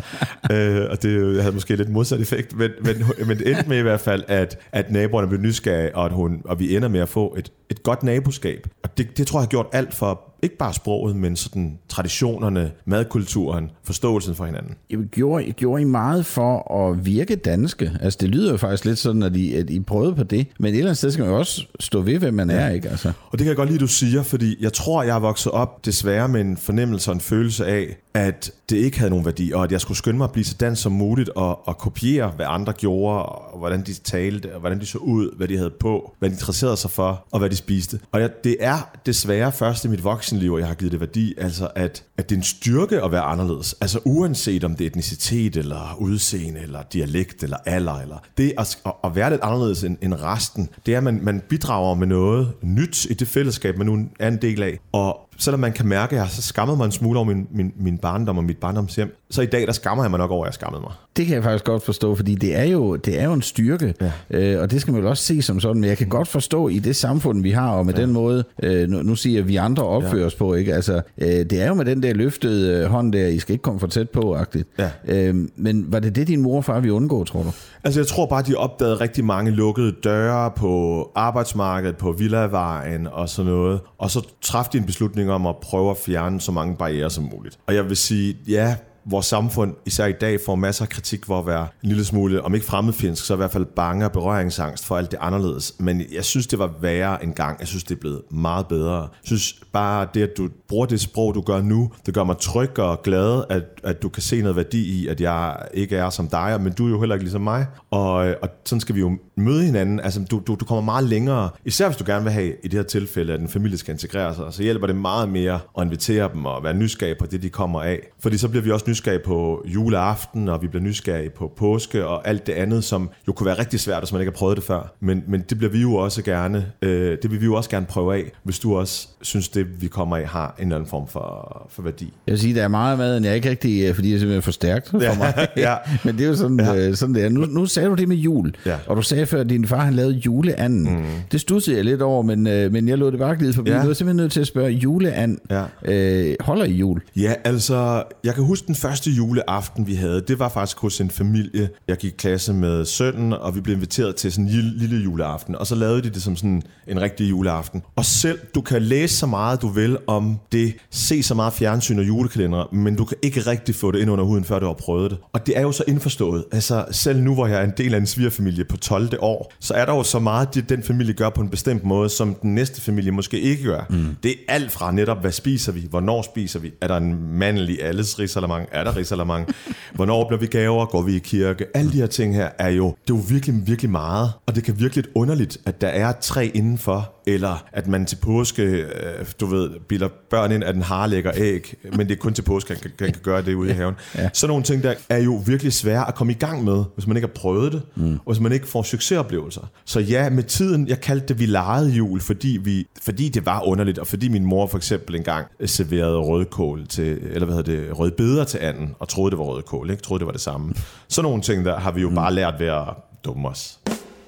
øh, 0.51 0.87
og 0.91 1.03
det 1.03 1.41
havde 1.41 1.53
måske 1.55 1.75
lidt 1.75 1.89
modsat 1.89 2.21
effekt, 2.21 2.57
men, 2.57 2.71
men, 2.81 3.03
men 3.27 3.37
det 3.37 3.47
endte 3.47 3.69
med 3.69 3.77
i 3.77 3.81
hvert 3.81 3.99
fald, 3.99 4.23
at, 4.27 4.57
at 4.71 4.91
naboerne 4.91 5.27
blev 5.27 5.41
nysgerrige, 5.41 5.95
og, 5.95 6.05
at 6.05 6.11
hun, 6.11 6.41
og 6.45 6.59
vi 6.59 6.75
ender 6.75 6.87
med 6.87 6.99
at 6.99 7.09
få 7.09 7.35
et, 7.37 7.51
et 7.69 7.83
godt 7.83 8.03
naboskab. 8.03 8.67
Og 8.83 8.97
det, 8.97 9.17
det 9.17 9.27
tror 9.27 9.39
jeg 9.39 9.43
har 9.43 9.49
gjort 9.49 9.67
alt 9.71 9.93
for 9.93 10.35
ikke 10.45 10.57
bare 10.57 10.73
sproget, 10.73 11.15
men 11.15 11.35
sådan 11.35 11.79
traditionerne, 11.89 12.71
madkulturen, 12.85 13.71
forståelsen 13.83 14.35
for 14.35 14.45
hinanden. 14.45 14.75
I 14.89 14.95
gjorde, 14.95 15.51
gjorde 15.51 15.81
I 15.81 15.85
meget 15.85 16.25
for 16.25 16.71
at 16.71 17.05
virke 17.05 17.35
danske? 17.35 17.91
Altså 18.01 18.17
det 18.21 18.29
lyder 18.29 18.51
jo 18.51 18.57
faktisk 18.57 18.85
lidt 18.85 18.97
sådan, 18.97 19.23
at 19.23 19.35
I, 19.35 19.53
at 19.53 19.69
I 19.69 19.79
prøvede 19.79 20.15
på 20.15 20.23
det, 20.49 20.59
men 20.59 20.73
et 20.73 20.77
eller 20.77 20.89
andet 20.89 20.97
sted 20.97 21.11
skal 21.11 21.23
man 21.23 21.33
jo 21.33 21.39
også 21.39 21.65
stå 21.79 22.01
ved, 22.01 22.19
hvem 22.19 22.33
man 22.33 22.49
ja. 22.49 22.55
er, 22.55 22.69
ikke? 22.69 22.89
Altså. 22.89 23.11
Og 23.29 23.31
det 23.31 23.39
kan 23.39 23.47
jeg 23.47 23.55
godt 23.55 23.69
lide, 23.69 23.79
du 23.79 23.87
siger, 23.87 24.23
fordi 24.23 24.57
jeg 24.63 24.73
tror, 24.73 25.03
jeg 25.03 25.15
er 25.15 25.19
vokset 25.19 25.51
op 25.51 25.85
desværre 25.85 26.27
med 26.27 26.41
en 26.41 26.57
fornemmelse 26.57 27.11
og 27.11 27.15
en 27.15 27.21
følelse 27.21 27.65
af, 27.65 27.97
at 28.15 28.51
det 28.69 28.77
ikke 28.77 28.97
havde 28.97 29.09
nogen 29.09 29.25
værdi, 29.25 29.51
og 29.51 29.63
at 29.63 29.71
jeg 29.71 29.81
skulle 29.81 29.97
skynde 29.97 30.17
mig 30.17 30.25
at 30.25 30.31
blive 30.31 30.45
så 30.45 30.55
dansk 30.59 30.81
som 30.81 30.91
muligt 30.91 31.29
og, 31.29 31.67
og 31.67 31.77
kopiere, 31.77 32.31
hvad 32.35 32.45
andre 32.49 32.73
gjorde, 32.73 33.25
og 33.25 33.59
hvordan 33.59 33.81
de 33.81 33.93
talte, 33.93 34.53
og 34.53 34.59
hvordan 34.59 34.79
de 34.79 34.85
så 34.85 34.97
ud, 34.97 35.35
hvad 35.37 35.47
de 35.47 35.57
havde 35.57 35.73
på, 35.79 36.13
hvad 36.19 36.29
de 36.29 36.33
interesserede 36.33 36.77
sig 36.77 36.91
for, 36.91 37.25
og 37.31 37.39
hvad 37.39 37.49
de 37.49 37.55
spiste. 37.55 37.99
Og 38.11 38.21
jeg, 38.21 38.29
det 38.43 38.57
er 38.59 38.77
desværre 39.05 39.51
først 39.51 39.85
i 39.85 39.87
mit 39.87 40.03
voksenliv, 40.03 40.53
at 40.53 40.59
jeg 40.59 40.67
har 40.67 40.75
givet 40.75 40.91
det 40.91 40.99
værdi, 40.99 41.33
altså 41.37 41.67
at, 41.75 42.03
at 42.17 42.29
det 42.29 42.35
er 42.35 42.39
en 42.39 42.43
styrke 42.43 43.03
at 43.03 43.11
være 43.11 43.21
anderledes. 43.21 43.75
Altså 43.81 43.99
uanset 44.05 44.63
om 44.63 44.75
det 44.75 44.83
er 44.83 44.87
etnicitet, 44.87 45.57
eller 45.57 45.97
udseende, 45.99 46.59
eller 46.59 46.83
dialekt, 46.93 47.43
eller 47.43 47.57
alder, 47.65 47.93
eller 47.93 48.17
det 48.37 48.53
at, 48.57 48.77
at 49.03 49.15
være 49.15 49.29
lidt 49.29 49.41
anderledes 49.41 49.83
end, 49.83 49.97
end 50.01 50.13
resten, 50.13 50.69
det 50.85 50.93
er, 50.93 50.97
at 50.97 51.03
man, 51.03 51.19
man 51.23 51.41
bidrager 51.49 51.95
med 51.95 52.07
noget 52.07 52.51
nyt 52.61 53.05
i 53.05 53.13
det 53.13 53.27
fællesskab, 53.27 53.77
man 53.77 53.87
nu 53.87 54.07
er 54.19 54.27
en 54.27 54.41
del 54.41 54.63
af. 54.63 54.79
Og 54.91 55.19
selvom 55.37 55.59
man 55.59 55.73
kan 55.73 55.87
mærke, 55.87 56.15
at 56.15 56.21
jeg 56.21 56.29
så 56.29 56.41
skammede 56.41 56.77
mig 56.77 56.85
en 56.85 56.91
smule 56.91 57.19
over 57.19 57.27
min, 57.27 57.47
min, 57.51 57.73
min 57.75 57.97
barndom 57.97 58.37
og 58.37 58.43
mit 58.43 58.57
barndomshjem, 58.57 59.15
så 59.35 59.41
i 59.41 59.45
dag, 59.45 59.67
der 59.67 59.73
skammer 59.73 60.03
jeg 60.03 60.11
mig 60.11 60.17
nok 60.17 60.31
over, 60.31 60.45
at 60.45 60.47
jeg 60.47 60.53
skammede 60.53 60.81
mig. 60.81 60.91
Det 61.17 61.25
kan 61.25 61.35
jeg 61.35 61.43
faktisk 61.43 61.65
godt 61.65 61.83
forstå, 61.83 62.15
fordi 62.15 62.35
det 62.35 62.55
er 62.55 62.63
jo, 62.63 62.95
det 62.95 63.19
er 63.19 63.25
jo 63.25 63.33
en 63.33 63.41
styrke, 63.41 63.93
ja. 64.01 64.11
øh, 64.29 64.61
og 64.61 64.71
det 64.71 64.81
skal 64.81 64.93
man 64.93 65.03
jo 65.03 65.09
også 65.09 65.23
se 65.23 65.41
som 65.41 65.59
sådan, 65.59 65.81
men 65.81 65.89
jeg 65.89 65.97
kan 65.97 66.07
godt 66.07 66.27
forstå 66.27 66.67
i 66.67 66.79
det 66.79 66.95
samfund, 66.95 67.41
vi 67.41 67.51
har, 67.51 67.69
og 67.69 67.85
med 67.85 67.93
ja. 67.93 68.01
den 68.01 68.11
måde, 68.11 68.43
øh, 68.63 68.89
nu, 68.89 69.01
nu 69.01 69.15
siger 69.15 69.33
jeg, 69.33 69.41
at 69.41 69.47
vi 69.47 69.55
andre 69.55 69.83
opfører 69.83 70.19
ja. 70.19 70.25
os 70.25 70.35
på, 70.35 70.53
ikke? 70.53 70.73
Altså, 70.73 71.01
øh, 71.17 71.27
det 71.27 71.53
er 71.53 71.67
jo 71.67 71.73
med 71.73 71.85
den 71.85 72.03
der 72.03 72.13
løftede 72.13 72.83
øh, 72.83 72.85
hånd 72.85 73.13
der, 73.13 73.27
I 73.27 73.39
skal 73.39 73.53
ikke 73.53 73.63
komme 73.63 73.79
for 73.79 73.87
tæt 73.87 74.09
på, 74.09 74.35
agtigt. 74.35 74.67
Ja. 74.79 74.89
Øh, 75.07 75.35
men 75.55 75.91
var 75.91 75.99
det 75.99 76.15
det, 76.15 76.27
din 76.27 76.41
mor 76.41 76.57
og 76.57 76.65
far 76.65 76.79
ville 76.79 76.93
undgå, 76.93 77.23
tror 77.23 77.43
du? 77.43 77.51
Altså, 77.83 77.99
jeg 77.99 78.07
tror 78.07 78.25
bare, 78.25 78.43
de 78.43 78.55
opdagede 78.55 78.95
rigtig 78.95 79.25
mange 79.25 79.51
lukkede 79.51 79.91
døre 80.03 80.51
på 80.51 81.11
arbejdsmarkedet, 81.15 81.97
på 81.97 82.11
Villavejen 82.11 83.07
og 83.07 83.29
sådan 83.29 83.51
noget, 83.51 83.79
og 83.97 84.11
så 84.11 84.27
træffede 84.41 84.73
de 84.73 84.77
en 84.77 84.85
beslutning 84.85 85.31
om 85.31 85.47
at 85.47 85.55
prøve 85.57 85.91
at 85.91 85.97
fjerne 85.97 86.41
så 86.41 86.51
mange 86.51 86.75
barriere 86.75 87.09
som 87.09 87.29
muligt. 87.35 87.59
Og 87.67 87.75
jeg 87.75 87.89
vil 87.89 87.97
sige, 87.97 88.37
ja, 88.47 88.75
vores 89.05 89.25
samfund, 89.25 89.73
især 89.85 90.05
i 90.05 90.11
dag, 90.11 90.39
får 90.45 90.55
masser 90.55 90.85
af 90.85 90.89
kritik 90.89 91.25
for 91.25 91.39
at 91.39 91.47
være 91.47 91.67
en 91.83 91.89
lille 91.89 92.05
smule, 92.05 92.41
om 92.41 92.55
ikke 92.55 92.65
fremmedfinsk, 92.65 93.25
så 93.25 93.33
i 93.33 93.37
hvert 93.37 93.51
fald 93.51 93.65
bange 93.65 94.05
og 94.05 94.11
berøringsangst 94.11 94.85
for 94.85 94.97
alt 94.97 95.11
det 95.11 95.17
anderledes. 95.21 95.75
Men 95.79 96.01
jeg 96.13 96.25
synes, 96.25 96.47
det 96.47 96.59
var 96.59 96.71
værre 96.81 97.23
engang. 97.23 97.59
Jeg 97.59 97.67
synes, 97.67 97.83
det 97.83 97.95
er 97.95 97.99
blevet 97.99 98.21
meget 98.31 98.67
bedre. 98.67 98.95
Jeg 98.95 99.07
synes 99.23 99.55
bare, 99.73 100.07
det 100.13 100.23
at 100.23 100.37
du 100.37 100.49
bruger 100.67 100.85
det 100.85 101.01
sprog, 101.01 101.35
du 101.35 101.41
gør 101.41 101.61
nu, 101.61 101.91
det 102.05 102.13
gør 102.13 102.23
mig 102.23 102.37
tryg 102.37 102.79
og 102.79 103.01
glad, 103.03 103.43
at, 103.49 103.63
at 103.83 104.01
du 104.01 104.09
kan 104.09 104.23
se 104.23 104.41
noget 104.41 104.55
værdi 104.55 105.01
i, 105.01 105.07
at 105.07 105.21
jeg 105.21 105.55
ikke 105.73 105.95
er 105.95 106.09
som 106.09 106.27
dig, 106.27 106.61
men 106.61 106.73
du 106.73 106.85
er 106.85 106.89
jo 106.89 106.99
heller 106.99 107.15
ikke 107.15 107.23
ligesom 107.23 107.41
mig. 107.41 107.65
Og, 107.91 108.15
og 108.15 108.49
sådan 108.65 108.79
skal 108.79 108.95
vi 108.95 108.99
jo 108.99 109.17
møde 109.37 109.63
hinanden. 109.63 109.99
Altså, 109.99 110.25
du, 110.31 110.41
du, 110.47 110.55
du 110.55 110.65
kommer 110.65 110.81
meget 110.81 111.03
længere, 111.03 111.49
især 111.65 111.87
hvis 111.87 111.97
du 111.97 112.03
gerne 112.07 112.23
vil 112.23 112.33
have, 112.33 112.53
i 112.63 112.67
det 112.67 112.73
her 112.73 112.83
tilfælde, 112.83 113.33
at 113.33 113.39
en 113.39 113.47
familie 113.47 113.77
skal 113.77 113.91
integrere 113.91 114.35
sig, 114.35 114.45
så 114.53 114.63
hjælper 114.63 114.87
det 114.87 114.95
meget 114.95 115.29
mere 115.29 115.59
at 115.77 115.83
invitere 115.83 116.29
dem 116.33 116.45
og 116.45 116.63
være 116.63 116.73
nysgerrig 116.73 117.17
på 117.17 117.25
det, 117.25 117.41
de 117.41 117.49
kommer 117.49 117.81
af. 117.81 117.99
Fordi 118.19 118.37
så 118.37 118.49
bliver 118.49 118.63
vi 118.63 118.71
også 118.71 118.85
nysgerrige 118.95 119.23
på 119.25 119.65
juleaften, 119.65 120.49
og 120.49 120.61
vi 120.61 120.67
bliver 120.67 120.83
nysgerrige 120.83 121.29
på 121.29 121.51
påske 121.57 122.05
og 122.05 122.27
alt 122.27 122.47
det 122.47 122.53
andet, 122.53 122.83
som 122.83 123.09
jo 123.27 123.33
kunne 123.33 123.47
være 123.47 123.59
rigtig 123.59 123.79
svært, 123.79 124.01
hvis 124.01 124.11
man 124.11 124.21
ikke 124.21 124.31
har 124.31 124.37
prøvet 124.37 124.57
det 124.57 124.65
før. 124.65 124.93
Men, 124.99 125.23
men 125.27 125.43
det 125.49 125.57
bliver 125.57 125.71
vi 125.71 125.81
jo 125.81 125.95
også 125.95 126.21
gerne, 126.21 126.65
øh, 126.81 127.17
det 127.21 127.31
vil 127.31 127.41
vi 127.41 127.45
jo 127.45 127.53
også 127.53 127.69
gerne 127.69 127.85
prøve 127.85 128.15
af, 128.15 128.31
hvis 128.43 128.59
du 128.59 128.77
også 128.77 129.07
synes, 129.21 129.49
det 129.49 129.81
vi 129.81 129.87
kommer 129.87 130.17
af 130.17 130.27
har 130.27 130.55
en 130.59 130.63
eller 130.63 130.75
anden 130.75 130.89
form 130.89 131.07
for, 131.07 131.67
for 131.69 131.81
værdi. 131.81 132.13
Jeg 132.27 132.31
vil 132.31 132.39
sige, 132.39 132.55
der 132.55 132.63
er 132.63 132.67
meget 132.67 132.97
mad, 132.97 133.23
jeg 133.23 133.35
ikke 133.35 133.49
rigtig, 133.49 133.87
øh, 133.87 133.95
fordi 133.95 134.07
det 134.07 134.15
er 134.15 134.19
simpelthen 134.19 134.41
for 134.41 134.51
stærkt 134.51 134.89
for 134.89 135.01
ja, 135.01 135.17
mig. 135.17 135.47
ja. 135.57 135.75
Men 136.05 136.17
det 136.17 136.23
er 136.23 136.27
jo 136.27 136.35
sådan, 136.35 136.59
ja. 136.59 136.75
øh, 136.75 136.95
sådan 136.95 137.15
det 137.15 137.23
er. 137.23 137.29
Nu, 137.29 137.45
nu 137.45 137.65
sagde 137.65 137.89
du 137.89 137.95
det 137.95 138.07
med 138.07 138.15
jul, 138.15 138.53
ja. 138.65 138.75
og 138.87 138.97
du 138.97 139.01
sagde 139.01 139.25
før, 139.25 139.41
at 139.41 139.49
din 139.49 139.67
far 139.67 139.79
han 139.79 139.93
lavede 139.93 140.13
juleanden. 140.13 140.95
Mm. 140.95 141.03
Det 141.31 141.41
stussede 141.41 141.75
jeg 141.75 141.85
lidt 141.85 142.01
over, 142.01 142.21
men, 142.21 142.47
øh, 142.47 142.71
men 142.71 142.87
jeg 142.87 142.97
lod 142.97 143.11
det 143.11 143.19
bare 143.19 143.35
glide 143.35 143.53
forbi. 143.53 143.71
Ja. 143.71 143.83
Nu 143.83 143.89
er 143.89 143.93
simpelthen 143.93 144.15
nødt 144.15 144.31
til 144.31 144.41
at 144.41 144.47
spørge, 144.47 144.71
juleand, 144.71 145.37
ja. 145.49 145.63
øh, 145.85 146.35
holder 146.39 146.65
I 146.65 146.71
jul? 146.71 147.01
Ja, 147.15 147.33
altså, 147.43 148.03
jeg 148.23 148.33
kan 148.33 148.43
huske 148.43 148.67
den 148.67 148.75
første 148.87 149.11
juleaften, 149.11 149.87
vi 149.87 149.95
havde. 149.95 150.21
Det 150.21 150.39
var 150.39 150.49
faktisk 150.49 150.77
hos 150.77 151.01
en 151.01 151.09
familie. 151.09 151.69
Jeg 151.87 151.97
gik 151.97 152.13
i 152.13 152.15
klasse 152.17 152.53
med 152.53 152.85
sønnen, 152.85 153.33
og 153.33 153.55
vi 153.55 153.61
blev 153.61 153.75
inviteret 153.75 154.15
til 154.15 154.31
sådan 154.31 154.45
en 154.45 154.51
lille, 154.51 154.77
lille 154.77 155.03
juleaften. 155.03 155.55
Og 155.55 155.67
så 155.67 155.75
lavede 155.75 156.01
de 156.01 156.09
det 156.09 156.21
som 156.21 156.35
sådan 156.35 156.63
en 156.87 157.01
rigtig 157.01 157.29
juleaften. 157.29 157.81
Og 157.95 158.05
selv, 158.05 158.39
du 158.55 158.61
kan 158.61 158.81
læse 158.81 159.17
så 159.17 159.25
meget, 159.25 159.61
du 159.61 159.67
vil 159.67 159.97
om 160.07 160.39
det, 160.51 160.73
se 160.91 161.23
så 161.23 161.35
meget 161.35 161.53
fjernsyn 161.53 161.99
og 161.99 162.07
julekalender, 162.07 162.73
men 162.73 162.95
du 162.95 163.05
kan 163.05 163.17
ikke 163.21 163.39
rigtig 163.39 163.75
få 163.75 163.91
det 163.91 163.99
ind 163.99 164.11
under 164.11 164.23
huden, 164.23 164.43
før 164.43 164.59
du 164.59 164.65
har 164.65 164.73
prøvet 164.73 165.11
det. 165.11 165.17
Og 165.33 165.47
det 165.47 165.57
er 165.57 165.61
jo 165.61 165.71
så 165.71 165.83
indforstået. 165.87 166.45
Altså, 166.51 166.85
selv 166.91 167.19
nu, 167.19 167.33
hvor 167.33 167.47
jeg 167.47 167.59
er 167.59 167.63
en 167.63 167.73
del 167.77 167.93
af 167.93 167.97
en 167.97 168.07
svigerfamilie 168.07 168.65
på 168.65 168.77
12. 168.77 169.09
år, 169.19 169.53
så 169.59 169.73
er 169.73 169.85
der 169.85 169.93
jo 169.93 170.03
så 170.03 170.19
meget, 170.19 170.55
det 170.55 170.69
den 170.69 170.83
familie 170.83 171.13
gør 171.13 171.29
på 171.29 171.41
en 171.41 171.49
bestemt 171.49 171.83
måde, 171.83 172.09
som 172.09 172.35
den 172.35 172.55
næste 172.55 172.81
familie 172.81 173.11
måske 173.11 173.39
ikke 173.39 173.63
gør. 173.63 173.85
Mm. 173.89 174.15
Det 174.23 174.31
er 174.31 174.53
alt 174.53 174.71
fra 174.71 174.91
netop, 174.91 175.21
hvad 175.21 175.31
spiser 175.31 175.71
vi? 175.71 175.87
Hvornår 175.89 176.21
spiser 176.21 176.59
vi? 176.59 176.73
Er 176.81 176.87
der 176.87 176.97
en 176.97 177.37
mandlig 177.39 177.83
alles 177.83 178.19
risalamang? 178.19 178.67
Er 178.75 178.83
der 178.83 178.95
risalamang? 178.97 179.47
Hvornår 179.93 180.27
bliver 180.27 180.39
vi 180.39 180.47
gaver? 180.47 180.85
Går 180.85 181.01
vi 181.01 181.15
i 181.15 181.19
kirke? 181.19 181.65
Alle 181.73 181.91
de 181.91 181.97
her 181.97 182.07
ting 182.07 182.35
her 182.35 182.49
er 182.59 182.69
jo, 182.69 182.85
det 182.85 183.13
er 183.13 183.17
jo 183.17 183.23
virkelig, 183.29 183.67
virkelig 183.67 183.91
meget. 183.91 184.31
Og 184.45 184.55
det 184.55 184.63
kan 184.63 184.79
virkelig 184.79 185.05
lidt 185.05 185.15
underligt, 185.15 185.57
at 185.65 185.81
der 185.81 185.87
er 185.87 186.13
tre 186.21 186.45
indenfor, 186.45 187.13
eller 187.27 187.63
at 187.73 187.87
man 187.87 188.05
til 188.05 188.15
påske, 188.15 188.63
øh, 188.63 189.25
du 189.39 189.45
ved, 189.45 189.69
bilder 189.87 190.07
børn 190.29 190.51
ind, 190.51 190.63
at 190.63 190.75
en 190.75 190.81
har 190.81 191.07
lægger 191.07 191.31
æg, 191.35 191.73
men 191.91 191.99
det 191.99 192.11
er 192.11 192.19
kun 192.19 192.33
til 192.33 192.41
påske, 192.41 192.73
han 192.73 192.81
kan, 192.81 192.91
han 192.99 193.11
kan 193.11 193.21
gøre 193.23 193.41
det 193.41 193.53
ude 193.53 193.69
i 193.69 193.73
haven. 193.73 193.95
Ja. 194.15 194.29
Sådan 194.33 194.49
nogle 194.49 194.63
ting, 194.63 194.83
der 194.83 194.93
er 195.09 195.17
jo 195.17 195.43
virkelig 195.45 195.73
svære 195.73 196.07
at 196.07 196.15
komme 196.15 196.33
i 196.33 196.35
gang 196.35 196.63
med, 196.63 196.83
hvis 196.95 197.07
man 197.07 197.17
ikke 197.17 197.27
har 197.27 197.33
prøvet 197.33 197.71
det, 197.73 197.81
mm. 197.95 198.13
og 198.13 198.33
hvis 198.33 198.39
man 198.39 198.51
ikke 198.51 198.67
får 198.67 198.83
succesoplevelser. 198.83 199.61
Så 199.85 199.99
ja, 199.99 200.29
med 200.29 200.43
tiden, 200.43 200.87
jeg 200.87 201.01
kaldte 201.01 201.27
det, 201.27 201.39
vi 201.39 201.45
legede 201.45 201.89
jul, 201.89 202.21
fordi, 202.21 202.59
vi, 202.63 202.87
fordi 203.01 203.29
det 203.29 203.45
var 203.45 203.61
underligt, 203.67 203.99
og 203.99 204.07
fordi 204.07 204.27
min 204.27 204.45
mor 204.45 204.67
for 204.67 204.77
eksempel 204.77 205.15
engang 205.15 205.47
serverede 205.65 206.17
rødkål 206.17 206.87
til, 206.87 207.19
eller 207.31 207.45
hvad 207.45 207.55
hedder 207.55 207.75
det, 207.75 207.99
rødbeder 207.99 208.43
til 208.43 208.54
anden, 208.59 208.95
og 208.99 209.09
troede, 209.09 209.31
det 209.31 209.39
var 209.39 209.45
rødkål, 209.45 209.89
ikke? 209.89 210.03
Troede, 210.03 210.19
det 210.19 210.25
var 210.25 210.31
det 210.31 210.41
samme. 210.41 210.73
Sådan 211.07 211.29
nogle 211.29 211.41
ting, 211.41 211.65
der 211.65 211.79
har 211.79 211.91
vi 211.91 212.01
jo 212.01 212.09
mm. 212.09 212.15
bare 212.15 212.33
lært 212.33 212.53
ved 212.59 212.67
at 212.67 212.83
dumme 213.25 213.47
os. 213.49 213.79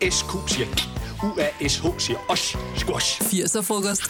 SQ 0.10 0.31
siger 0.48 0.67
UASH 1.24 1.84
siger 1.98 2.17
os. 2.29 2.57
Squash. 2.75 3.22
80'er 3.22 3.62
frokost. 3.62 4.03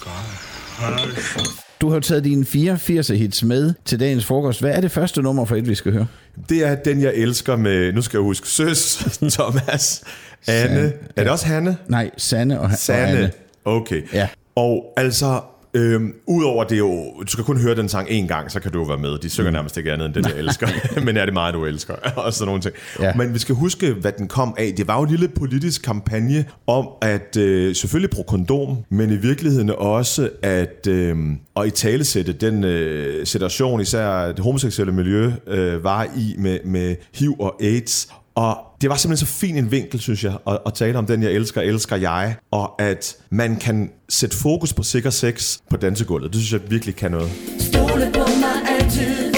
Du 1.81 1.89
har 1.89 1.99
taget 1.99 2.23
dine 2.23 2.45
84 2.45 3.07
hits 3.07 3.43
med 3.43 3.73
til 3.85 3.99
dagens 3.99 4.25
frokost. 4.25 4.59
Hvad 4.59 4.71
er 4.71 4.81
det 4.81 4.91
første 4.91 5.21
nummer 5.21 5.45
for 5.45 5.55
et, 5.55 5.69
vi 5.69 5.75
skal 5.75 5.91
høre? 5.91 6.07
Det 6.49 6.67
er 6.67 6.75
den, 6.75 7.01
jeg 7.01 7.13
elsker 7.15 7.55
med, 7.55 7.93
nu 7.93 8.01
skal 8.01 8.17
jeg 8.17 8.23
huske, 8.23 8.47
Søs, 8.47 8.95
Thomas, 9.39 10.03
Anne. 10.47 10.93
Er 11.15 11.23
det 11.23 11.31
også 11.31 11.45
Hanne? 11.45 11.77
Nej, 11.87 12.11
Sanne 12.17 12.59
og, 12.59 12.65
og 12.65 12.71
Sanne. 12.71 13.17
Anne. 13.17 13.31
Okay. 13.65 14.13
Ja. 14.13 14.27
Og 14.55 14.93
altså, 14.97 15.41
øhm, 15.73 16.13
udover 16.27 16.63
det 16.63 16.77
jo, 16.77 17.13
du 17.21 17.27
skal 17.27 17.43
kun 17.43 17.57
høre 17.57 17.75
den 17.75 17.89
sang 17.89 18.09
én 18.09 18.27
gang, 18.27 18.51
så 18.51 18.59
kan 18.59 18.71
du 18.71 18.79
jo 18.79 18.85
være 18.85 18.97
med. 18.97 19.19
De 19.19 19.29
synger 19.29 19.51
nærmest 19.51 19.77
ikke 19.77 19.93
andet 19.93 20.05
end 20.05 20.13
den, 20.13 20.25
jeg 20.25 20.37
elsker. 20.37 20.67
Men 21.05 21.17
er 21.17 21.25
det 21.25 21.33
meget, 21.33 21.53
du 21.53 21.65
elsker? 21.65 21.93
og 22.25 22.33
sådan 22.33 22.45
nogle 22.45 22.61
ting. 22.61 22.75
Ja. 22.99 23.13
Men 23.15 23.33
vi 23.33 23.39
skal 23.39 23.55
huske, 23.55 23.93
hvad 23.93 24.11
den 24.11 24.27
kom 24.27 24.55
af. 24.57 24.73
Det 24.77 24.87
var 24.87 24.97
jo 24.97 25.03
en 25.03 25.09
lille 25.09 25.27
politisk 25.27 25.81
kampagne 25.81 26.45
om 26.67 26.87
at 27.01 27.37
øh, 27.37 27.75
selvfølgelig 27.75 28.09
bruge 28.09 28.25
kondom, 28.27 28.77
men 28.89 29.11
i 29.11 29.15
virkeligheden 29.15 29.69
også 29.77 30.29
at, 30.41 30.87
øh, 30.87 31.17
at 31.57 31.67
i 31.67 31.69
talesætte 31.69 32.33
den 32.33 32.63
øh, 32.63 33.25
situation, 33.25 33.81
især 33.81 34.27
det 34.27 34.39
homoseksuelle 34.39 34.93
miljø 34.93 35.31
øh, 35.47 35.83
var 35.83 36.07
i 36.17 36.35
med, 36.37 36.59
med 36.65 36.95
HIV 37.13 37.35
og 37.39 37.55
AIDS. 37.61 38.07
Og 38.37 38.57
det 38.81 38.89
var 38.89 38.95
simpelthen 38.95 39.27
så 39.27 39.33
fin 39.33 39.57
en 39.57 39.71
vinkel, 39.71 39.99
synes 39.99 40.23
jeg, 40.23 40.37
at, 40.47 40.57
at 40.65 40.73
tale 40.73 40.97
om 40.97 41.05
den, 41.05 41.23
jeg 41.23 41.31
elsker, 41.31 41.61
elsker 41.61 41.95
jeg, 41.95 42.35
og 42.51 42.81
at 42.81 43.15
man 43.29 43.55
kan 43.55 43.91
sætte 44.09 44.37
fokus 44.37 44.73
på 44.73 44.83
sikker 44.83 45.09
sex 45.09 45.57
på 45.69 45.77
dansegulvet. 45.77 46.33
Det 46.33 46.41
synes 46.41 46.61
jeg 46.61 46.71
virkelig 46.71 46.95
kan 46.95 47.11
noget. 47.11 47.29
Stole 47.59 48.11
på 48.13 48.19
mig 48.19 48.79
altid. 48.79 49.37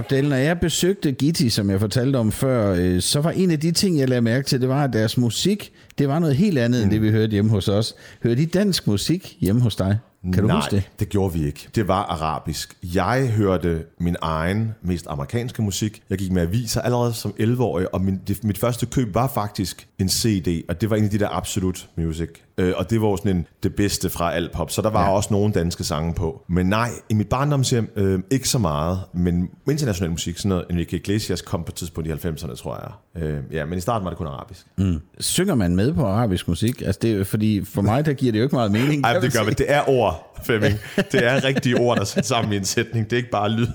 Abdel, 0.00 0.28
når 0.28 0.36
jeg 0.36 0.60
besøgte 0.60 1.12
Gitti, 1.12 1.50
som 1.50 1.70
jeg 1.70 1.80
fortalte 1.80 2.16
om 2.16 2.32
før, 2.32 2.74
øh, 2.74 3.00
så 3.00 3.20
var 3.20 3.30
en 3.30 3.50
af 3.50 3.60
de 3.60 3.72
ting, 3.72 3.98
jeg 3.98 4.08
lagde 4.08 4.22
mærke 4.22 4.46
til, 4.46 4.60
det 4.60 4.68
var, 4.68 4.84
at 4.84 4.92
deres 4.92 5.16
musik, 5.18 5.72
det 6.00 6.08
var 6.08 6.18
noget 6.18 6.36
helt 6.36 6.58
andet, 6.58 6.80
mm. 6.80 6.84
end 6.84 6.92
det 6.92 7.02
vi 7.02 7.10
hørte 7.10 7.30
hjemme 7.30 7.50
hos 7.50 7.68
os. 7.68 7.94
Hørte 8.22 8.42
I 8.42 8.44
dansk 8.44 8.86
musik 8.86 9.36
hjemme 9.40 9.60
hos 9.60 9.76
dig? 9.76 9.98
Kan 10.22 10.42
du 10.42 10.46
Nej, 10.46 10.56
huske 10.56 10.76
det? 10.76 10.90
det 11.00 11.08
gjorde 11.08 11.34
vi 11.34 11.46
ikke. 11.46 11.68
Det 11.74 11.88
var 11.88 12.02
arabisk. 12.02 12.76
Jeg 12.94 13.28
hørte 13.28 13.84
min 14.00 14.16
egen, 14.22 14.74
mest 14.82 15.06
amerikanske 15.08 15.62
musik. 15.62 16.02
Jeg 16.10 16.18
gik 16.18 16.32
med 16.32 16.42
aviser 16.42 16.80
allerede 16.80 17.12
som 17.12 17.34
11-årig, 17.40 17.94
og 17.94 18.00
min, 18.00 18.20
det, 18.28 18.44
mit 18.44 18.58
første 18.58 18.86
køb 18.86 19.14
var 19.14 19.28
faktisk 19.28 19.88
en 19.98 20.08
CD, 20.08 20.62
og 20.68 20.80
det 20.80 20.90
var 20.90 20.96
en 20.96 21.04
af 21.04 21.10
de 21.10 21.18
der 21.18 21.28
Absolut 21.28 21.88
Music. 21.96 22.28
Øh, 22.60 22.74
og 22.76 22.90
det 22.90 23.02
var 23.02 23.16
sådan 23.16 23.36
en, 23.36 23.46
det 23.62 23.74
bedste 23.74 24.10
fra 24.10 24.32
alt 24.32 24.52
pop, 24.52 24.70
så 24.70 24.82
der 24.82 24.90
var 24.90 25.04
ja. 25.04 25.12
også 25.12 25.28
nogle 25.32 25.52
danske 25.52 25.84
sange 25.84 26.14
på. 26.14 26.42
Men 26.48 26.66
nej, 26.66 26.90
i 27.08 27.14
mit 27.14 27.28
barndomshjem 27.28 27.92
øh, 27.96 28.20
ikke 28.30 28.48
så 28.48 28.58
meget, 28.58 28.98
men 29.14 29.50
international 29.70 30.10
musik, 30.10 30.38
sådan 30.38 30.48
noget, 30.48 30.64
Enrique 30.70 30.98
Iglesias 30.98 31.42
kom 31.42 31.64
på 31.64 31.70
et 31.70 31.74
tidspunkt 31.74 32.08
i 32.08 32.12
90'erne, 32.12 32.54
tror 32.54 32.76
jeg. 33.16 33.22
Øh, 33.22 33.40
ja, 33.52 33.64
men 33.64 33.78
i 33.78 33.80
starten 33.80 34.04
var 34.04 34.10
det 34.10 34.18
kun 34.18 34.26
arabisk. 34.26 34.66
Mm. 34.78 35.00
Synger 35.20 35.54
man 35.54 35.76
med 35.76 35.92
på 35.92 36.06
arabisk 36.06 36.48
musik? 36.48 36.82
Altså 36.82 36.98
det, 37.02 37.26
fordi 37.26 37.64
for 37.64 37.82
mig, 37.82 38.06
der 38.06 38.12
giver 38.12 38.32
det 38.32 38.38
jo 38.38 38.44
ikke 38.44 38.56
meget 38.56 38.72
mening. 38.72 39.04
Ej, 39.04 39.12
det 39.12 39.22
man 39.22 39.30
gør 39.30 39.44
sige. 39.44 39.54
Det 39.54 39.72
er 39.72 39.88
ord, 39.88 40.29
Flemming. 40.44 40.74
Det 41.12 41.26
er 41.26 41.44
rigtige 41.44 41.76
ord, 41.78 41.96
der 41.96 42.00
er 42.00 42.06
sat 42.06 42.26
sammen 42.26 42.52
i 42.52 42.56
en 42.56 42.64
sætning. 42.64 43.04
Det 43.04 43.12
er 43.12 43.16
ikke 43.16 43.30
bare 43.30 43.50
lyd. 43.50 43.66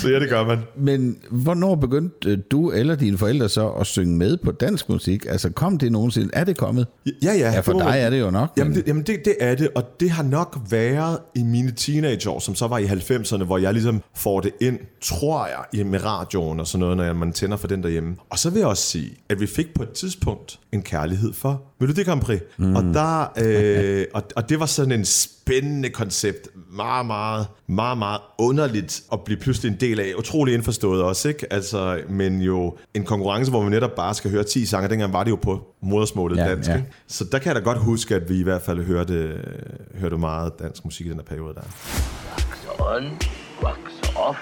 så 0.00 0.08
ja, 0.08 0.20
det 0.20 0.28
gør 0.28 0.44
man. 0.46 0.58
Men 0.76 1.16
hvornår 1.30 1.74
begyndte 1.74 2.36
du 2.36 2.70
eller 2.70 2.94
dine 2.94 3.18
forældre 3.18 3.48
så 3.48 3.68
at 3.68 3.86
synge 3.86 4.16
med 4.16 4.36
på 4.36 4.52
dansk 4.52 4.88
musik? 4.88 5.26
Altså 5.28 5.50
kom 5.50 5.78
det 5.78 5.92
nogensinde? 5.92 6.30
Er 6.32 6.44
det 6.44 6.56
kommet? 6.56 6.86
Ja, 7.06 7.32
ja. 7.32 7.52
Ja, 7.52 7.60
for 7.60 7.72
dig 7.72 7.98
er 8.00 8.10
det 8.10 8.20
jo 8.20 8.30
nok. 8.30 8.50
Jamen, 8.56 8.70
men- 8.72 8.76
det, 8.82 8.88
jamen 8.88 9.02
det, 9.02 9.20
det 9.24 9.34
er 9.40 9.54
det, 9.54 9.68
og 9.74 10.00
det 10.00 10.10
har 10.10 10.22
nok 10.22 10.58
været 10.70 11.18
i 11.34 11.42
mine 11.42 11.70
teenageår, 11.76 12.38
som 12.38 12.54
så 12.54 12.66
var 12.66 12.78
i 12.78 12.84
90'erne, 12.86 13.44
hvor 13.44 13.58
jeg 13.58 13.72
ligesom 13.72 14.02
får 14.16 14.40
det 14.40 14.50
ind, 14.60 14.78
tror 15.02 15.46
jeg, 15.46 15.80
i- 15.80 15.82
med 15.84 16.04
radioen 16.04 16.60
og 16.60 16.66
sådan 16.66 16.80
noget, 16.80 16.96
når 16.96 17.12
man 17.12 17.32
tænder 17.32 17.56
for 17.56 17.68
den 17.68 17.82
derhjemme. 17.82 18.16
Og 18.30 18.38
så 18.38 18.50
vil 18.50 18.58
jeg 18.58 18.68
også 18.68 18.82
sige, 18.82 19.10
at 19.28 19.40
vi 19.40 19.46
fik 19.46 19.74
på 19.74 19.82
et 19.82 19.90
tidspunkt 19.90 20.58
en 20.72 20.82
kærlighed 20.82 21.32
for 21.32 21.62
Melodi 21.80 22.02
Grand 22.02 22.20
Prix. 22.20 22.40
Mm. 22.56 22.76
Og, 22.76 22.82
der, 22.82 23.32
øh, 23.44 24.04
og, 24.14 24.22
og 24.36 24.48
det 24.48 24.60
var 24.60 24.66
sådan 24.66 24.92
en 24.92 25.04
spændende 25.04 25.88
koncept. 25.88 26.48
Meget, 26.72 27.06
meget, 27.06 27.46
meget, 27.66 27.98
meget 27.98 28.20
underligt 28.38 29.02
at 29.12 29.20
blive 29.24 29.38
pludselig 29.40 29.70
en 29.72 29.76
del 29.80 30.00
af. 30.00 30.12
Utrolig 30.18 30.54
indforstået 30.54 31.02
også, 31.02 31.28
ikke? 31.28 31.52
Altså, 31.52 32.00
men 32.08 32.40
jo 32.40 32.76
en 32.94 33.04
konkurrence, 33.04 33.50
hvor 33.50 33.62
man 33.62 33.70
netop 33.70 33.94
bare 33.96 34.14
skal 34.14 34.30
høre 34.30 34.44
10 34.44 34.66
sange. 34.66 34.88
Dengang 34.88 35.12
var 35.12 35.24
det 35.24 35.30
jo 35.30 35.36
på 35.36 35.66
modersmålet 35.82 36.36
Ja, 36.36 36.48
dansk, 36.48 36.68
ja. 36.70 36.76
ikke? 36.76 36.88
Så 37.06 37.24
der 37.32 37.38
kan 37.38 37.46
jeg 37.46 37.54
da 37.54 37.60
godt 37.60 37.78
huske, 37.78 38.14
at 38.14 38.28
vi 38.28 38.40
i 38.40 38.42
hvert 38.42 38.62
fald 38.62 38.84
hørte, 38.84 39.38
hørte 40.00 40.18
meget 40.18 40.52
dansk 40.58 40.84
musik 40.84 41.06
i 41.06 41.08
den 41.08 41.16
her 41.18 41.24
periode 41.24 41.54
der. 41.54 41.60
Wax 42.36 42.78
on, 42.78 43.04
wax 43.62 43.78
off. 44.16 44.38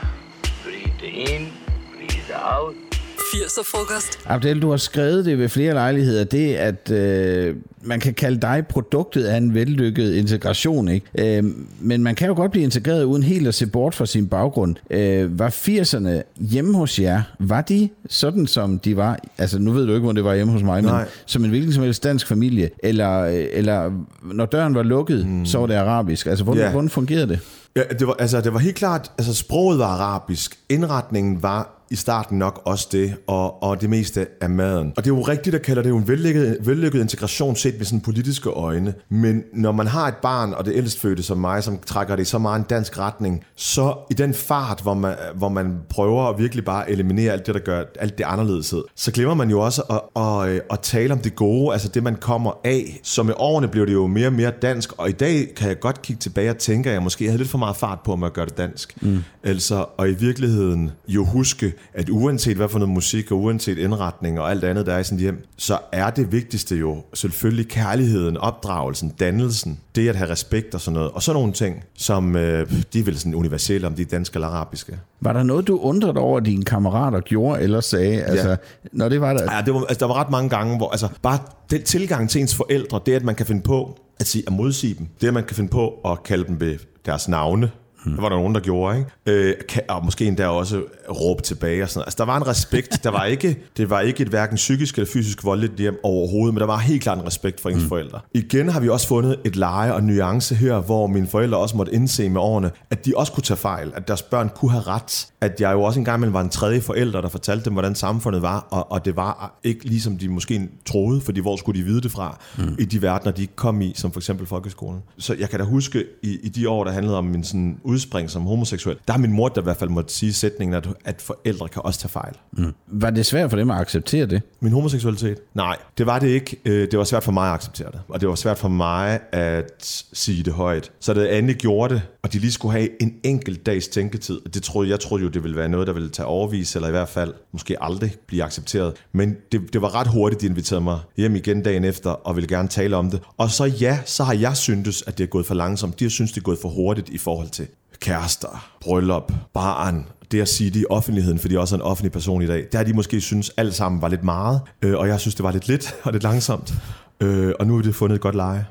Breathe 0.64 1.06
in, 1.06 1.48
breathe 1.96 2.34
out. 2.58 2.87
80'er 3.34 3.62
frokost. 3.64 4.18
Abdel, 4.26 4.62
du 4.62 4.70
har 4.70 4.76
skrevet 4.76 5.24
det 5.24 5.38
ved 5.38 5.48
flere 5.48 5.74
lejligheder, 5.74 6.24
det 6.24 6.54
at 6.54 6.90
øh, 6.90 7.56
man 7.82 8.00
kan 8.00 8.14
kalde 8.14 8.40
dig 8.40 8.64
produktet 8.68 9.24
af 9.24 9.36
en 9.36 9.54
vellykket 9.54 10.14
integration, 10.14 10.88
ikke? 10.88 11.36
Øh, 11.38 11.44
men 11.80 12.02
man 12.02 12.14
kan 12.14 12.28
jo 12.28 12.34
godt 12.34 12.50
blive 12.50 12.64
integreret 12.64 13.04
uden 13.04 13.22
helt 13.22 13.48
at 13.48 13.54
se 13.54 13.66
bort 13.66 13.94
fra 13.94 14.06
sin 14.06 14.26
baggrund. 14.28 14.76
Øh, 14.90 15.38
var 15.38 15.50
80'erne 15.50 16.22
hjemme 16.36 16.74
hos 16.76 16.98
jer, 16.98 17.22
var 17.38 17.60
de 17.60 17.88
sådan 18.08 18.46
som 18.46 18.78
de 18.78 18.96
var, 18.96 19.18
altså 19.38 19.58
nu 19.58 19.72
ved 19.72 19.86
du 19.86 19.92
ikke, 19.92 20.04
hvor 20.04 20.12
det 20.12 20.24
var 20.24 20.34
hjemme 20.34 20.52
hos 20.52 20.62
mig, 20.62 20.82
men 20.82 20.92
Nej. 20.92 21.08
som 21.26 21.44
en 21.44 21.50
hvilken 21.50 21.72
som 21.72 21.82
helst 21.82 22.04
dansk 22.04 22.26
familie, 22.26 22.70
eller, 22.82 23.24
eller 23.24 23.90
når 24.22 24.46
døren 24.46 24.74
var 24.74 24.82
lukket, 24.82 25.26
mm. 25.26 25.46
så 25.46 25.58
var 25.58 25.66
det 25.66 25.74
arabisk. 25.74 26.26
Altså 26.26 26.44
hvordan, 26.44 26.64
Ja. 26.64 26.70
hvordan 26.70 26.90
fungerede 26.90 27.28
det? 27.28 27.40
Ja, 27.76 27.82
det 27.98 28.06
var, 28.06 28.16
altså, 28.18 28.40
det 28.40 28.52
var 28.52 28.58
helt 28.58 28.76
klart, 28.76 29.10
altså 29.18 29.34
sproget 29.34 29.78
var 29.78 29.86
arabisk, 29.86 30.58
indretningen 30.68 31.42
var 31.42 31.74
i 31.90 31.96
starten 31.96 32.38
nok 32.38 32.62
også 32.64 32.88
det, 32.92 33.16
og, 33.26 33.62
og 33.62 33.80
det 33.80 33.90
meste 33.90 34.26
af 34.40 34.50
maden. 34.50 34.92
Og 34.96 35.04
det 35.04 35.10
er 35.10 35.14
jo 35.14 35.22
rigtigt 35.22 35.54
at 35.54 35.62
kalde 35.62 35.82
det 35.82 35.88
jo 35.88 35.96
en 35.96 36.08
vellykket, 36.08 36.58
vellykket 36.60 37.00
integration 37.00 37.56
set 37.56 37.74
med 37.78 37.84
sådan 37.84 38.00
politiske 38.00 38.50
øjne. 38.50 38.94
Men 39.08 39.42
når 39.54 39.72
man 39.72 39.86
har 39.86 40.08
et 40.08 40.14
barn, 40.22 40.52
og 40.52 40.64
det 40.64 40.72
ældstfødte 40.76 41.22
som 41.22 41.38
mig, 41.38 41.64
som 41.64 41.78
trækker 41.86 42.16
det 42.16 42.22
i 42.22 42.24
så 42.24 42.38
meget 42.38 42.58
en 42.58 42.66
dansk 42.70 42.98
retning, 42.98 43.44
så 43.56 43.94
i 44.10 44.14
den 44.14 44.34
fart, 44.34 44.80
hvor 44.82 44.94
man, 44.94 45.14
hvor 45.34 45.48
man 45.48 45.78
prøver 45.88 46.28
at 46.28 46.38
virkelig 46.38 46.64
bare 46.64 46.90
eliminere 46.90 47.32
alt 47.32 47.46
det, 47.46 47.54
der 47.54 47.60
gør 47.60 47.84
alt 47.98 48.18
det 48.18 48.24
anderledeshed, 48.24 48.82
så 48.96 49.12
glemmer 49.12 49.34
man 49.34 49.50
jo 49.50 49.60
også 49.60 49.82
at, 49.82 50.22
at, 50.22 50.48
at, 50.48 50.62
at 50.70 50.80
tale 50.80 51.12
om 51.12 51.18
det 51.18 51.36
gode, 51.36 51.72
altså 51.72 51.88
det, 51.88 52.02
man 52.02 52.16
kommer 52.16 52.52
af. 52.64 53.00
Så 53.02 53.22
med 53.22 53.34
årene 53.36 53.68
blev 53.68 53.86
det 53.86 53.92
jo 53.92 54.06
mere 54.06 54.26
og 54.26 54.32
mere 54.32 54.50
dansk, 54.62 54.92
og 54.98 55.08
i 55.08 55.12
dag 55.12 55.48
kan 55.56 55.68
jeg 55.68 55.80
godt 55.80 56.02
kigge 56.02 56.20
tilbage 56.20 56.50
og 56.50 56.58
tænke, 56.58 56.88
at 56.88 56.94
jeg 56.94 57.02
måske 57.02 57.24
havde 57.24 57.38
lidt 57.38 57.48
for 57.48 57.58
meget 57.58 57.76
fart 57.76 57.98
på 58.04 58.16
med 58.16 58.26
at 58.26 58.32
gøre 58.32 58.46
det 58.46 58.58
dansk. 58.58 59.02
Mm. 59.02 59.18
Altså, 59.44 59.84
og 59.96 60.08
i 60.10 60.14
virkeligheden 60.14 60.90
jo 61.08 61.24
huske, 61.24 61.72
at 61.94 62.08
uanset 62.08 62.56
hvad 62.56 62.68
for 62.68 62.78
noget 62.78 62.94
musik, 62.94 63.32
og 63.32 63.38
uanset 63.38 63.78
indretning 63.78 64.40
og 64.40 64.50
alt 64.50 64.64
andet, 64.64 64.86
der 64.86 64.94
er 64.94 64.98
i 64.98 65.04
sådan 65.04 65.18
et 65.18 65.22
hjem, 65.22 65.46
så 65.56 65.78
er 65.92 66.10
det 66.10 66.32
vigtigste 66.32 66.76
jo 66.76 67.02
selvfølgelig 67.14 67.68
kærligheden, 67.68 68.36
opdragelsen, 68.36 69.08
dannelsen, 69.20 69.80
det 69.94 70.08
at 70.08 70.16
have 70.16 70.30
respekt 70.30 70.74
og 70.74 70.80
sådan 70.80 70.94
noget, 70.94 71.10
og 71.10 71.22
så 71.22 71.32
nogle 71.32 71.52
ting, 71.52 71.84
som 71.94 72.36
øh, 72.36 72.70
de 72.92 73.00
er 73.00 73.04
vel 73.04 73.18
sådan 73.18 73.34
universelle, 73.34 73.86
om 73.86 73.94
de 73.94 74.02
er 74.02 74.06
danske 74.06 74.36
eller 74.36 74.48
arabiske. 74.48 74.98
Var 75.20 75.32
der 75.32 75.42
noget, 75.42 75.68
du 75.68 75.78
undrede 75.78 76.18
over, 76.18 76.38
at 76.38 76.46
dine 76.46 76.64
kammerater 76.64 77.20
gjorde 77.20 77.62
eller 77.62 77.80
sagde? 77.80 78.22
Altså, 78.22 78.56
når 78.92 79.08
det 79.08 79.20
var 79.20 79.32
der... 79.32 79.54
Ja, 79.54 79.62
det 79.62 79.74
var, 79.74 79.80
altså, 79.80 80.00
der 80.00 80.06
var 80.06 80.20
ret 80.20 80.30
mange 80.30 80.48
gange, 80.48 80.76
hvor 80.76 80.90
altså, 80.90 81.08
bare 81.22 81.38
den 81.70 81.82
tilgang 81.82 82.30
til 82.30 82.40
ens 82.40 82.54
forældre, 82.54 83.00
det 83.06 83.12
at 83.12 83.24
man 83.24 83.34
kan 83.34 83.46
finde 83.46 83.62
på 83.62 83.98
at, 84.20 84.26
sige, 84.26 84.44
at 84.46 84.52
modsige 84.52 84.94
dem, 84.94 85.06
det 85.20 85.28
at 85.28 85.34
man 85.34 85.44
kan 85.44 85.56
finde 85.56 85.70
på 85.70 85.88
at 86.04 86.22
kalde 86.22 86.44
dem 86.44 86.60
ved 86.60 86.78
deres 87.06 87.28
navne, 87.28 87.70
Hmm. 88.04 88.12
Det 88.12 88.22
var 88.22 88.28
der 88.28 88.36
nogen, 88.36 88.54
der 88.54 88.60
gjorde, 88.60 88.98
ikke? 88.98 89.10
Øh, 89.26 89.54
kan, 89.68 89.82
og 89.88 90.04
måske 90.04 90.26
endda 90.26 90.46
også 90.46 90.82
råbe 91.10 91.42
tilbage 91.42 91.82
og 91.82 91.88
sådan 91.88 91.98
noget. 91.98 92.06
Altså, 92.06 92.16
der 92.18 92.24
var 92.24 92.36
en 92.36 92.46
respekt. 92.46 93.04
Der 93.04 93.10
var 93.10 93.24
ikke, 93.24 93.58
det 93.76 93.90
var 93.90 94.00
ikke 94.00 94.22
et 94.22 94.28
hverken 94.28 94.56
psykisk 94.56 94.94
eller 94.94 95.10
fysisk 95.12 95.44
voldeligt 95.44 95.74
hjem 95.74 96.00
overhovedet, 96.02 96.54
men 96.54 96.60
der 96.60 96.66
var 96.66 96.78
helt 96.78 97.02
klart 97.02 97.18
en 97.18 97.26
respekt 97.26 97.60
for 97.60 97.68
ens 97.68 97.78
hmm. 97.78 97.88
forældre. 97.88 98.20
Igen 98.34 98.68
har 98.68 98.80
vi 98.80 98.88
også 98.88 99.08
fundet 99.08 99.36
et 99.44 99.56
leje 99.56 99.92
og 99.92 100.02
nuance 100.02 100.54
her, 100.54 100.80
hvor 100.80 101.06
mine 101.06 101.26
forældre 101.26 101.58
også 101.58 101.76
måtte 101.76 101.94
indse 101.94 102.28
med 102.28 102.40
årene, 102.40 102.70
at 102.90 103.06
de 103.06 103.12
også 103.16 103.32
kunne 103.32 103.42
tage 103.42 103.58
fejl, 103.58 103.92
at 103.96 104.08
deres 104.08 104.22
børn 104.22 104.50
kunne 104.54 104.70
have 104.70 104.82
ret. 104.82 105.26
At 105.40 105.60
jeg 105.60 105.72
jo 105.72 105.82
også 105.82 106.00
engang 106.00 106.18
imellem 106.18 106.34
var 106.34 106.40
en 106.40 106.48
tredje 106.48 106.80
forælder, 106.80 107.20
der 107.20 107.28
fortalte 107.28 107.64
dem, 107.64 107.72
hvordan 107.72 107.94
samfundet 107.94 108.42
var, 108.42 108.66
og, 108.70 108.92
og 108.92 109.04
det 109.04 109.16
var 109.16 109.58
ikke 109.64 109.84
ligesom 109.84 110.18
de 110.18 110.28
måske 110.28 110.68
troede, 110.86 111.20
fordi 111.20 111.40
hvor 111.40 111.56
skulle 111.56 111.80
de 111.80 111.84
vide 111.84 112.00
det 112.00 112.10
fra, 112.10 112.38
mm. 112.58 112.76
i 112.78 112.84
de 112.84 113.02
verdener, 113.02 113.32
de 113.32 113.46
kom 113.46 113.80
i, 113.80 113.92
som 113.96 114.12
for 114.12 114.20
eksempel 114.20 114.46
folkeskolen. 114.46 115.00
Så 115.18 115.34
jeg 115.38 115.50
kan 115.50 115.58
da 115.58 115.64
huske, 115.64 116.04
i, 116.22 116.38
i 116.42 116.48
de 116.48 116.68
år, 116.68 116.84
der 116.84 116.90
handlede 116.90 117.18
om 117.18 117.24
min 117.24 117.44
sådan 117.44 117.78
udspring 117.88 118.30
som 118.30 118.42
homoseksuel, 118.42 118.96
der 119.06 119.12
har 119.12 119.20
min 119.20 119.32
mor 119.32 119.48
der 119.48 119.60
i 119.60 119.64
hvert 119.64 119.76
fald 119.76 119.90
måtte 119.90 120.14
sige 120.14 120.32
sætningen, 120.32 120.74
at, 120.74 120.88
at 121.04 121.22
forældre 121.22 121.68
kan 121.68 121.82
også 121.84 122.00
tage 122.00 122.10
fejl. 122.10 122.34
Mm. 122.52 122.72
Var 122.86 123.10
det 123.10 123.26
svært 123.26 123.50
for 123.50 123.56
dem 123.56 123.70
at 123.70 123.80
acceptere 123.80 124.26
det? 124.26 124.42
Min 124.60 124.72
homoseksualitet? 124.72 125.38
Nej, 125.54 125.76
det 125.98 126.06
var 126.06 126.18
det 126.18 126.28
ikke. 126.28 126.56
Øh, 126.64 126.88
Det 126.90 126.98
var 126.98 127.04
svært 127.04 127.24
for 127.24 127.32
mig 127.32 127.48
at 127.48 127.54
acceptere 127.54 127.90
det. 127.92 128.00
Og 128.08 128.20
det 128.20 128.28
var 128.28 128.34
svært 128.34 128.58
for 128.58 128.68
mig 128.68 129.20
at 129.32 129.72
sige 130.12 130.42
det 130.42 130.52
højt. 130.52 130.90
Så 131.00 131.14
da 131.14 131.26
Anne 131.36 131.52
gjorde 131.54 131.94
det, 131.94 132.02
og 132.22 132.32
de 132.32 132.38
lige 132.38 132.52
skulle 132.52 132.72
have 132.72 133.02
en 133.02 133.14
enkelt 133.22 133.66
dags 133.66 133.88
tænketid, 133.88 134.40
og 134.44 134.54
det 134.54 134.62
troede, 134.62 134.90
jeg 134.90 135.00
troede 135.00 135.24
jo, 135.24 135.28
det 135.30 135.42
ville 135.42 135.56
være 135.56 135.68
noget, 135.68 135.86
der 135.86 135.92
ville 135.92 136.08
tage 136.08 136.26
overvis, 136.26 136.74
eller 136.76 136.88
i 136.88 136.90
hvert 136.90 137.08
fald 137.08 137.34
måske 137.52 137.82
aldrig 137.82 138.14
blive 138.26 138.44
accepteret. 138.44 138.92
Men 139.12 139.36
det, 139.52 139.72
det 139.72 139.82
var 139.82 139.94
ret 139.94 140.06
hurtigt, 140.06 140.40
de 140.42 140.46
inviterede 140.46 140.84
mig 140.84 140.98
hjem 141.16 141.36
igen 141.36 141.62
dagen 141.62 141.84
efter, 141.84 142.10
og 142.10 142.36
ville 142.36 142.48
gerne 142.48 142.68
tale 142.68 142.96
om 142.96 143.10
det. 143.10 143.20
Og 143.36 143.50
så 143.50 143.64
ja, 143.64 143.98
så 144.06 144.24
har 144.24 144.34
jeg 144.34 144.56
syntes, 144.56 145.04
at 145.06 145.18
det 145.18 145.24
er 145.24 145.28
gået 145.28 145.46
for 145.46 145.54
langsomt. 145.54 146.00
De 146.00 146.04
har 146.04 146.10
syntes, 146.10 146.32
det 146.32 146.40
er 146.40 146.44
gået 146.44 146.58
for 146.62 146.68
hurtigt 146.68 147.08
i 147.08 147.18
forhold 147.18 147.48
til 147.48 147.66
kærester, 148.00 148.70
bryllup, 148.80 149.32
barn, 149.54 150.06
det 150.30 150.40
at 150.40 150.48
sige 150.48 150.70
det 150.70 150.80
i 150.80 150.84
offentligheden, 150.90 151.38
fordi 151.38 151.54
jeg 151.54 151.60
også 151.60 151.74
er 151.74 151.78
en 151.78 151.82
offentlig 151.82 152.12
person 152.12 152.42
i 152.42 152.46
dag, 152.46 152.58
det 152.58 152.74
har 152.74 152.84
de 152.84 152.92
måske 152.92 153.20
synes 153.20 153.50
alt 153.56 153.74
sammen 153.74 154.02
var 154.02 154.08
lidt 154.08 154.24
meget, 154.24 154.60
øh, 154.82 154.96
og 154.98 155.08
jeg 155.08 155.20
synes, 155.20 155.34
det 155.34 155.42
var 155.44 155.52
lidt 155.52 155.68
lidt 155.68 155.94
og 156.02 156.12
lidt 156.12 156.22
langsomt. 156.22 156.74
Øh, 157.20 157.52
og 157.60 157.66
nu 157.66 157.78
er 157.78 157.82
det 157.82 157.94
fundet 157.94 158.14
et 158.14 158.20
godt 158.20 158.34
leje. 158.34 158.66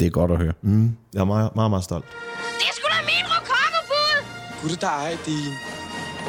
Det 0.00 0.06
er 0.06 0.10
godt 0.10 0.30
at 0.30 0.36
høre. 0.38 0.52
Mm. 0.62 0.90
Jeg 1.14 1.20
er 1.20 1.24
meget, 1.24 1.50
meget, 1.56 1.70
meget 1.70 1.84
stolt. 1.84 2.04
Det 2.58 2.66
er 2.68 2.74
sgu 2.74 2.86
da 2.88 3.04
min 3.04 3.26
rokokobud! 3.26 4.24
Gud, 4.62 4.76
der 4.80 4.86
er 4.86 5.16
din. 5.26 5.52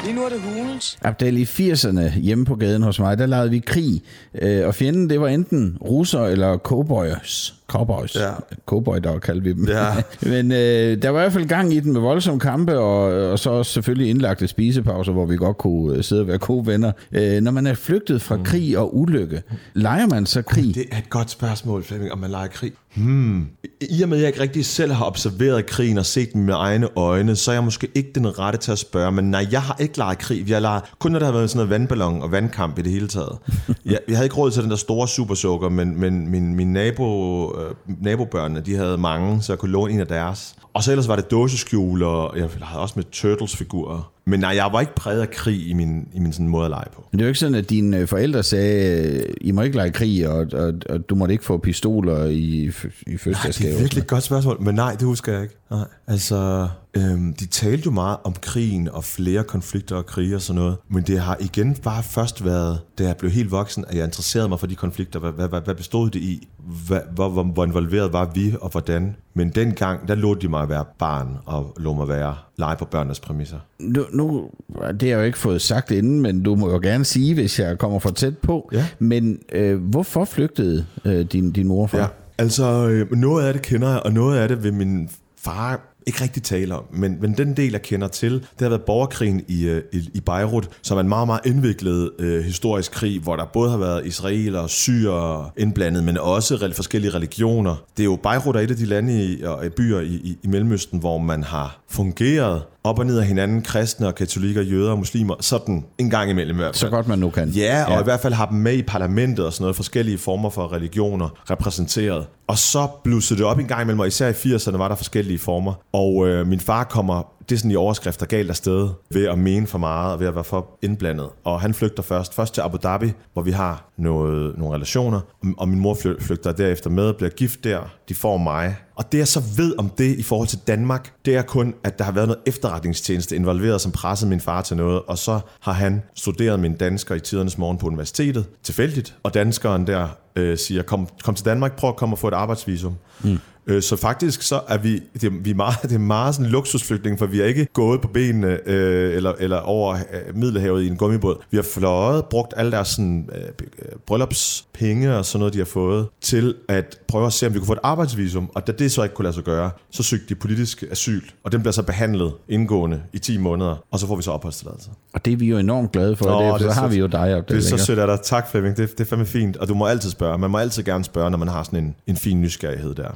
Lige 0.04 0.14
nu 0.14 0.24
er 0.24 0.28
det 0.28 0.40
hulens. 0.40 0.98
Abdel, 1.02 1.36
i 1.36 1.44
80'erne 1.44 2.18
hjemme 2.20 2.44
på 2.44 2.54
gaden 2.54 2.82
hos 2.82 2.98
mig, 2.98 3.18
der 3.18 3.26
lavede 3.26 3.50
vi 3.50 3.58
krig. 3.58 4.02
Øh, 4.42 4.66
og 4.66 4.74
fjenden, 4.74 5.10
det 5.10 5.20
var 5.20 5.28
enten 5.28 5.78
russer 5.80 6.24
eller 6.24 6.58
cowboys. 6.58 7.54
Cowboys. 7.72 8.16
Ja. 8.16 8.30
Cowboy, 8.66 8.96
der 8.96 9.18
kaldte 9.18 9.44
vi 9.44 9.52
dem. 9.52 9.68
Ja. 9.68 9.86
Men 10.32 10.52
øh, 10.52 11.02
der 11.02 11.08
var 11.08 11.20
i 11.20 11.22
hvert 11.22 11.32
fald 11.32 11.46
gang 11.46 11.74
i 11.74 11.80
den 11.80 11.92
med 11.92 12.00
voldsomme 12.00 12.40
kampe, 12.40 12.78
og, 12.78 13.30
og 13.30 13.38
så 13.38 13.50
også 13.50 13.72
selvfølgelig 13.72 14.10
indlagte 14.10 14.48
spisepauser, 14.48 15.12
hvor 15.12 15.26
vi 15.26 15.36
godt 15.36 15.58
kunne 15.58 15.96
øh, 15.96 16.04
sidde 16.04 16.22
og 16.22 16.26
være 16.26 16.38
gode 16.38 16.66
venner. 16.66 16.92
Øh, 17.12 17.40
når 17.40 17.50
man 17.50 17.66
er 17.66 17.74
flygtet 17.74 18.22
fra 18.22 18.38
krig 18.44 18.78
og 18.78 18.96
ulykke, 18.96 19.42
leger 19.74 20.06
man 20.06 20.26
så 20.26 20.42
krig? 20.42 20.74
Det 20.74 20.84
er 20.92 20.98
et 20.98 21.10
godt 21.10 21.30
spørgsmål, 21.30 21.84
Flemming, 21.84 22.12
om 22.12 22.18
man 22.18 22.30
leger 22.30 22.48
krig. 22.48 22.72
Hmm. 22.94 23.46
I 23.80 24.02
og 24.02 24.08
med, 24.08 24.16
at 24.16 24.22
jeg 24.22 24.28
ikke 24.28 24.40
rigtig 24.40 24.66
selv 24.66 24.92
har 24.92 25.06
observeret 25.06 25.66
krigen 25.66 25.98
og 25.98 26.06
set 26.06 26.32
den 26.32 26.44
med 26.44 26.54
egne 26.54 26.88
øjne, 26.96 27.36
så 27.36 27.50
er 27.50 27.54
jeg 27.54 27.64
måske 27.64 27.88
ikke 27.94 28.10
den 28.14 28.38
rette 28.38 28.58
til 28.58 28.72
at 28.72 28.78
spørge. 28.78 29.12
Men 29.12 29.30
nej, 29.30 29.46
jeg 29.50 29.62
har 29.62 29.76
ikke 29.80 29.98
leget 29.98 30.18
krig. 30.18 30.50
Jeg 30.50 30.60
leger, 30.60 30.80
kun 30.98 31.12
når 31.12 31.18
der 31.18 31.26
har 31.26 31.32
været 31.32 31.50
sådan 31.50 31.58
noget 31.58 31.70
vandballon 31.70 32.22
og 32.22 32.32
vandkamp 32.32 32.78
i 32.78 32.82
det 32.82 32.92
hele 32.92 33.08
taget. 33.08 33.38
Jeg, 33.84 33.98
jeg 34.08 34.16
havde 34.16 34.26
ikke 34.26 34.36
råd 34.36 34.50
til 34.50 34.62
den 34.62 34.70
der 34.70 34.76
store 34.76 35.08
supersukker, 35.08 35.68
men, 35.68 36.00
men 36.00 36.30
min, 36.30 36.54
min 36.54 36.72
nabo, 36.72 37.46
øh, 37.68 37.74
nabobørnene, 38.00 38.60
de 38.60 38.74
havde 38.76 38.98
mange, 38.98 39.42
så 39.42 39.52
jeg 39.52 39.58
kunne 39.58 39.72
låne 39.72 39.92
en 39.92 40.00
af 40.00 40.06
deres. 40.06 40.54
Og 40.74 40.82
så 40.82 40.90
ellers 40.90 41.08
var 41.08 41.16
det 41.16 41.30
dåseskjul, 41.30 42.02
og 42.02 42.36
jeg 42.38 42.48
havde 42.62 42.80
også 42.82 42.92
med 42.96 43.04
Turtles-figurer. 43.12 44.12
Men 44.24 44.40
nej, 44.40 44.50
jeg 44.56 44.68
var 44.72 44.80
ikke 44.80 44.94
præget 44.94 45.20
af 45.20 45.30
krig 45.30 45.68
i 45.68 45.72
min, 45.72 46.08
i 46.14 46.18
min 46.20 46.32
sådan 46.32 46.48
måde 46.48 46.64
at 46.64 46.70
lege 46.70 46.84
på. 46.94 47.04
Men 47.12 47.18
det 47.18 47.24
er 47.24 47.26
jo 47.26 47.28
ikke 47.28 47.38
sådan, 47.40 47.54
at 47.54 47.70
dine 47.70 47.96
øh, 47.98 48.08
forældre 48.08 48.42
sagde, 48.42 49.24
I 49.40 49.50
må 49.52 49.62
ikke 49.62 49.76
lege 49.76 49.90
krig, 49.90 50.28
og, 50.28 50.46
og, 50.52 50.72
og 50.88 51.08
du 51.10 51.14
måtte 51.14 51.32
ikke 51.32 51.44
få 51.44 51.58
pistoler 51.58 52.24
i, 52.24 52.34
i 52.34 52.64
Nej, 52.64 52.72
det 53.06 53.20
fødselsdagsgave. 53.20 53.74
er 53.74 53.78
virkelig 53.78 54.00
et 54.00 54.06
godt 54.08 54.22
spørgsmål, 54.22 54.62
men 54.62 54.74
nej, 54.74 54.92
det 54.92 55.02
husker 55.02 55.32
jeg 55.32 55.42
ikke. 55.42 55.54
Nej. 55.70 55.84
Altså, 56.06 56.68
øhm, 56.96 57.34
de 57.34 57.46
talte 57.46 57.82
jo 57.86 57.90
meget 57.90 58.16
om 58.24 58.34
krigen 58.40 58.88
og 58.88 59.04
flere 59.04 59.44
konflikter 59.44 59.96
og 59.96 60.06
krige 60.06 60.34
og 60.34 60.42
sådan 60.42 60.62
noget, 60.62 60.76
men 60.90 61.02
det 61.02 61.20
har 61.20 61.36
igen 61.40 61.74
bare 61.74 62.02
først 62.02 62.44
været, 62.44 62.80
da 62.98 63.04
jeg 63.04 63.16
blev 63.16 63.30
helt 63.30 63.50
voksen, 63.50 63.84
at 63.88 63.96
jeg 63.96 64.04
interesserede 64.04 64.48
mig 64.48 64.60
for 64.60 64.66
de 64.66 64.74
konflikter. 64.74 65.20
Hvad, 65.20 65.32
hvad, 65.32 65.48
hvad, 65.48 65.60
hvad 65.60 65.74
bestod 65.74 66.10
det 66.10 66.20
i? 66.20 66.48
Hvad, 66.86 67.00
hvor, 67.14 67.28
hvor, 67.28 67.42
hvor 67.42 67.64
involveret 67.64 68.12
var 68.12 68.30
vi, 68.34 68.54
og 68.60 68.70
hvordan? 68.70 69.16
Men 69.34 69.50
dengang, 69.50 70.08
der 70.08 70.14
lå 70.14 70.34
de 70.34 70.48
mig 70.48 70.62
at 70.62 70.68
være 70.68 70.84
barn, 70.98 71.36
og 71.46 71.74
lå 71.76 71.94
mig 71.94 72.08
være 72.08 72.34
lege 72.58 72.76
på 72.76 72.84
børnenes 72.84 73.20
præmisser. 73.20 73.58
Nu, 73.80 74.04
nu, 74.12 74.50
det 74.68 75.02
har 75.02 75.08
jeg 75.08 75.16
jo 75.18 75.22
ikke 75.22 75.38
fået 75.38 75.62
sagt 75.62 75.90
inden, 75.90 76.20
men 76.20 76.42
du 76.42 76.54
må 76.54 76.70
jo 76.70 76.78
gerne 76.82 77.04
sige, 77.04 77.34
hvis 77.34 77.58
jeg 77.58 77.78
kommer 77.78 77.98
for 77.98 78.10
tæt 78.10 78.38
på. 78.38 78.68
Ja. 78.72 78.86
Men 78.98 79.38
øh, 79.52 79.82
hvorfor 79.82 80.24
flygtede 80.24 80.86
øh, 81.04 81.20
din, 81.20 81.50
din 81.50 81.68
mor 81.68 81.86
fra? 81.86 81.98
Ja, 81.98 82.06
altså 82.38 82.88
øh, 82.88 83.12
noget 83.12 83.46
af 83.46 83.52
det 83.52 83.62
kender 83.62 83.90
jeg, 83.90 84.00
og 84.04 84.12
noget 84.12 84.38
af 84.38 84.48
det 84.48 84.64
vil 84.64 84.74
min 84.74 85.08
far 85.38 85.91
ikke 86.06 86.22
rigtig 86.22 86.42
tale 86.42 86.74
om, 86.74 86.84
men, 86.92 87.16
men 87.20 87.36
den 87.36 87.56
del, 87.56 87.70
jeg 87.72 87.82
kender 87.82 88.08
til, 88.08 88.32
det 88.32 88.60
har 88.60 88.68
været 88.68 88.82
borgerkrigen 88.82 89.42
i, 89.48 89.64
øh, 89.64 89.82
i, 89.92 90.10
i 90.14 90.20
Beirut, 90.20 90.68
som 90.82 90.96
er 90.96 91.00
en 91.00 91.08
meget, 91.08 91.26
meget 91.26 91.40
indviklet 91.46 92.10
øh, 92.18 92.44
historisk 92.44 92.92
krig, 92.92 93.20
hvor 93.20 93.36
der 93.36 93.44
både 93.44 93.70
har 93.70 93.78
været 93.78 94.06
israeler 94.06 94.60
og 94.60 94.70
syre 94.70 95.50
indblandet, 95.56 96.04
men 96.04 96.18
også 96.18 96.54
re- 96.56 96.74
forskellige 96.74 97.14
religioner. 97.14 97.76
Det 97.96 98.02
er 98.02 98.04
jo 98.04 98.18
Beirut 98.22 98.56
er 98.56 98.60
et 98.60 98.70
af 98.70 98.76
de 98.76 98.86
lande 98.86 99.24
i, 99.24 99.42
og 99.42 99.64
øh, 99.64 99.70
byer 99.70 100.00
i, 100.00 100.06
i, 100.06 100.38
i 100.42 100.46
Mellemøsten, 100.46 100.98
hvor 100.98 101.18
man 101.18 101.42
har 101.42 101.78
fungeret 101.90 102.62
op 102.84 102.98
og 102.98 103.06
ned 103.06 103.18
af 103.18 103.26
hinanden, 103.26 103.62
kristne 103.62 104.06
og 104.06 104.14
katolikker, 104.14 104.62
jøder 104.62 104.90
og 104.90 104.98
muslimer, 104.98 105.34
sådan 105.40 105.84
en 105.98 106.10
gang 106.10 106.30
imellem 106.30 106.56
i 106.56 106.60
hvert 106.60 106.66
fald. 106.66 106.74
Så 106.74 106.88
godt 106.88 107.08
man 107.08 107.18
nu 107.18 107.30
kan. 107.30 107.48
Ja, 107.48 107.84
og 107.84 107.92
ja. 107.92 108.00
i 108.00 108.04
hvert 108.04 108.20
fald 108.20 108.34
har 108.34 108.46
dem 108.46 108.58
med 108.58 108.74
i 108.74 108.82
parlamentet 108.82 109.46
og 109.46 109.52
sådan 109.52 109.62
noget, 109.62 109.76
forskellige 109.76 110.18
former 110.18 110.50
for 110.50 110.72
religioner 110.72 111.50
repræsenteret. 111.50 112.26
Og 112.46 112.58
så 112.58 112.88
blussede 113.04 113.38
det 113.38 113.46
op 113.46 113.58
en 113.58 113.66
gang 113.66 113.82
imellem, 113.82 114.00
og 114.00 114.06
især 114.06 114.28
i 114.28 114.32
80'erne 114.32 114.76
var 114.76 114.88
der 114.88 114.94
forskellige 114.94 115.38
former. 115.38 115.72
Og 115.92 116.28
øh, 116.28 116.46
min 116.46 116.60
far 116.60 116.84
kommer, 116.84 117.31
det 117.52 117.56
er 117.56 117.60
sådan 117.60 117.70
i 117.70 117.76
overskrifter, 117.76 118.26
galt 118.26 118.50
afsted 118.50 118.88
ved 119.10 119.26
at 119.26 119.38
mene 119.38 119.66
for 119.66 119.78
meget 119.78 120.12
og 120.12 120.20
ved 120.20 120.26
at 120.26 120.34
være 120.34 120.44
for 120.44 120.78
indblandet. 120.82 121.28
Og 121.44 121.60
han 121.60 121.74
flygter 121.74 122.02
først, 122.02 122.34
først 122.34 122.54
til 122.54 122.60
Abu 122.60 122.76
Dhabi, 122.82 123.12
hvor 123.32 123.42
vi 123.42 123.50
har 123.50 123.92
noget, 123.96 124.58
nogle 124.58 124.74
relationer, 124.74 125.20
og 125.56 125.68
min 125.68 125.80
mor 125.80 125.96
flygter 126.20 126.52
derefter 126.52 126.90
med, 126.90 127.14
bliver 127.14 127.30
gift 127.30 127.64
der, 127.64 127.80
de 128.08 128.14
får 128.14 128.36
mig. 128.36 128.76
Og 128.96 129.12
det 129.12 129.18
jeg 129.18 129.28
så 129.28 129.42
ved 129.56 129.74
om 129.78 129.88
det 129.88 130.18
i 130.18 130.22
forhold 130.22 130.48
til 130.48 130.58
Danmark, 130.66 131.12
det 131.24 131.36
er 131.36 131.42
kun, 131.42 131.74
at 131.84 131.98
der 131.98 132.04
har 132.04 132.12
været 132.12 132.28
noget 132.28 132.42
efterretningstjeneste 132.46 133.36
involveret, 133.36 133.80
som 133.80 133.92
pressede 133.92 134.30
min 134.30 134.40
far 134.40 134.62
til 134.62 134.76
noget, 134.76 135.02
og 135.06 135.18
så 135.18 135.40
har 135.60 135.72
han 135.72 136.02
studeret 136.14 136.60
min 136.60 136.76
dansker 136.76 137.14
i 137.14 137.20
tidernes 137.20 137.58
morgen 137.58 137.78
på 137.78 137.86
universitetet, 137.86 138.44
tilfældigt, 138.62 139.16
og 139.22 139.34
danskeren 139.34 139.86
der 139.86 140.08
øh, 140.36 140.58
siger, 140.58 140.82
kom, 140.82 141.08
kom 141.24 141.34
til 141.34 141.44
Danmark, 141.44 141.76
prøv 141.76 141.90
at 141.90 141.96
komme 141.96 142.14
og 142.14 142.18
få 142.18 142.28
et 142.28 142.34
arbejdsvisum. 142.34 142.94
Mm. 143.24 143.38
Øh, 143.66 143.82
så 143.82 143.96
faktisk 143.96 144.42
så 144.42 144.60
er 144.68 144.78
vi, 144.78 145.00
det 145.14 145.24
er, 145.24 145.30
vi 145.42 145.50
er 145.50 145.54
meget, 145.54 145.74
det 145.88 145.92
er 145.92 145.98
meget 145.98 146.34
sådan 146.34 146.46
en 146.46 146.52
luksusflygtning, 146.52 147.18
for 147.18 147.26
vi 147.26 147.38
har 147.38 147.44
ikke 147.44 147.66
gået 147.72 148.00
på 148.00 148.08
benene 148.08 148.58
øh, 148.66 149.16
eller, 149.16 149.32
eller 149.38 149.56
over 149.58 149.94
øh, 149.94 150.36
Middelhavet 150.36 150.82
i 150.82 150.86
en 150.86 150.96
gummibåd. 150.96 151.36
Vi 151.50 151.56
har 151.56 151.64
fløjet, 151.74 152.24
brugt 152.24 152.54
alle 152.56 152.72
deres 152.72 152.88
sådan, 152.88 153.28
øh, 153.34 153.40
øh, 153.42 153.84
bryllupspenge 154.06 155.16
og 155.16 155.24
sådan 155.24 155.38
noget, 155.38 155.54
de 155.54 155.58
har 155.58 155.64
fået, 155.64 156.06
til 156.20 156.54
at 156.68 156.98
prøve 157.08 157.26
at 157.26 157.32
se, 157.32 157.46
om 157.46 157.54
vi 157.54 157.58
kunne 157.58 157.66
få 157.66 157.72
et 157.72 157.78
arbejdsvisum. 157.82 158.50
Og 158.54 158.66
da 158.66 158.72
det 158.72 158.92
så 158.92 159.02
ikke 159.02 159.14
kunne 159.14 159.24
lade 159.24 159.34
sig 159.34 159.44
gøre, 159.44 159.70
så 159.90 160.02
søgte 160.02 160.26
de 160.28 160.34
politisk 160.34 160.84
asyl, 160.90 161.20
og 161.44 161.52
den 161.52 161.60
bliver 161.60 161.72
så 161.72 161.82
behandlet 161.82 162.32
indgående 162.48 163.02
i 163.12 163.18
10 163.18 163.38
måneder, 163.38 163.84
og 163.90 163.98
så 163.98 164.06
får 164.06 164.16
vi 164.16 164.22
så 164.22 164.30
opholdstilladelse. 164.30 164.90
Og 165.14 165.24
det 165.24 165.32
er 165.32 165.36
vi 165.36 165.46
jo 165.46 165.58
enormt 165.58 165.92
glade 165.92 166.16
for, 166.16 166.24
Åh, 166.26 166.42
det, 166.44 166.50
for 166.52 166.58
det 166.58 166.66
er 166.66 166.70
så 166.72 166.80
har 166.80 166.88
så- 166.88 166.92
vi 166.94 166.98
jo 167.00 167.06
dig 167.06 167.36
op 167.36 167.48
Det 167.48 167.56
er 167.56 167.60
så 167.60 167.74
ikke? 167.74 167.84
sødt 167.84 167.98
af 167.98 168.06
dig. 168.06 168.20
Tak, 168.22 168.50
Flemming. 168.50 168.76
Det, 168.76 168.90
det 168.92 169.00
er 169.00 169.04
fandme 169.08 169.26
fint. 169.26 169.56
Og 169.56 169.68
du 169.68 169.74
må 169.74 169.86
altid 169.86 170.10
spørge. 170.10 170.38
Man 170.38 170.50
må 170.50 170.58
altid 170.58 170.82
gerne 170.82 171.04
spørge, 171.04 171.30
når 171.30 171.38
man 171.38 171.48
har 171.48 171.62
sådan 171.62 171.84
en, 171.84 171.94
en 172.06 172.16
fin 172.16 172.40
nysgerrighed 172.40 172.94
der. 172.94 173.08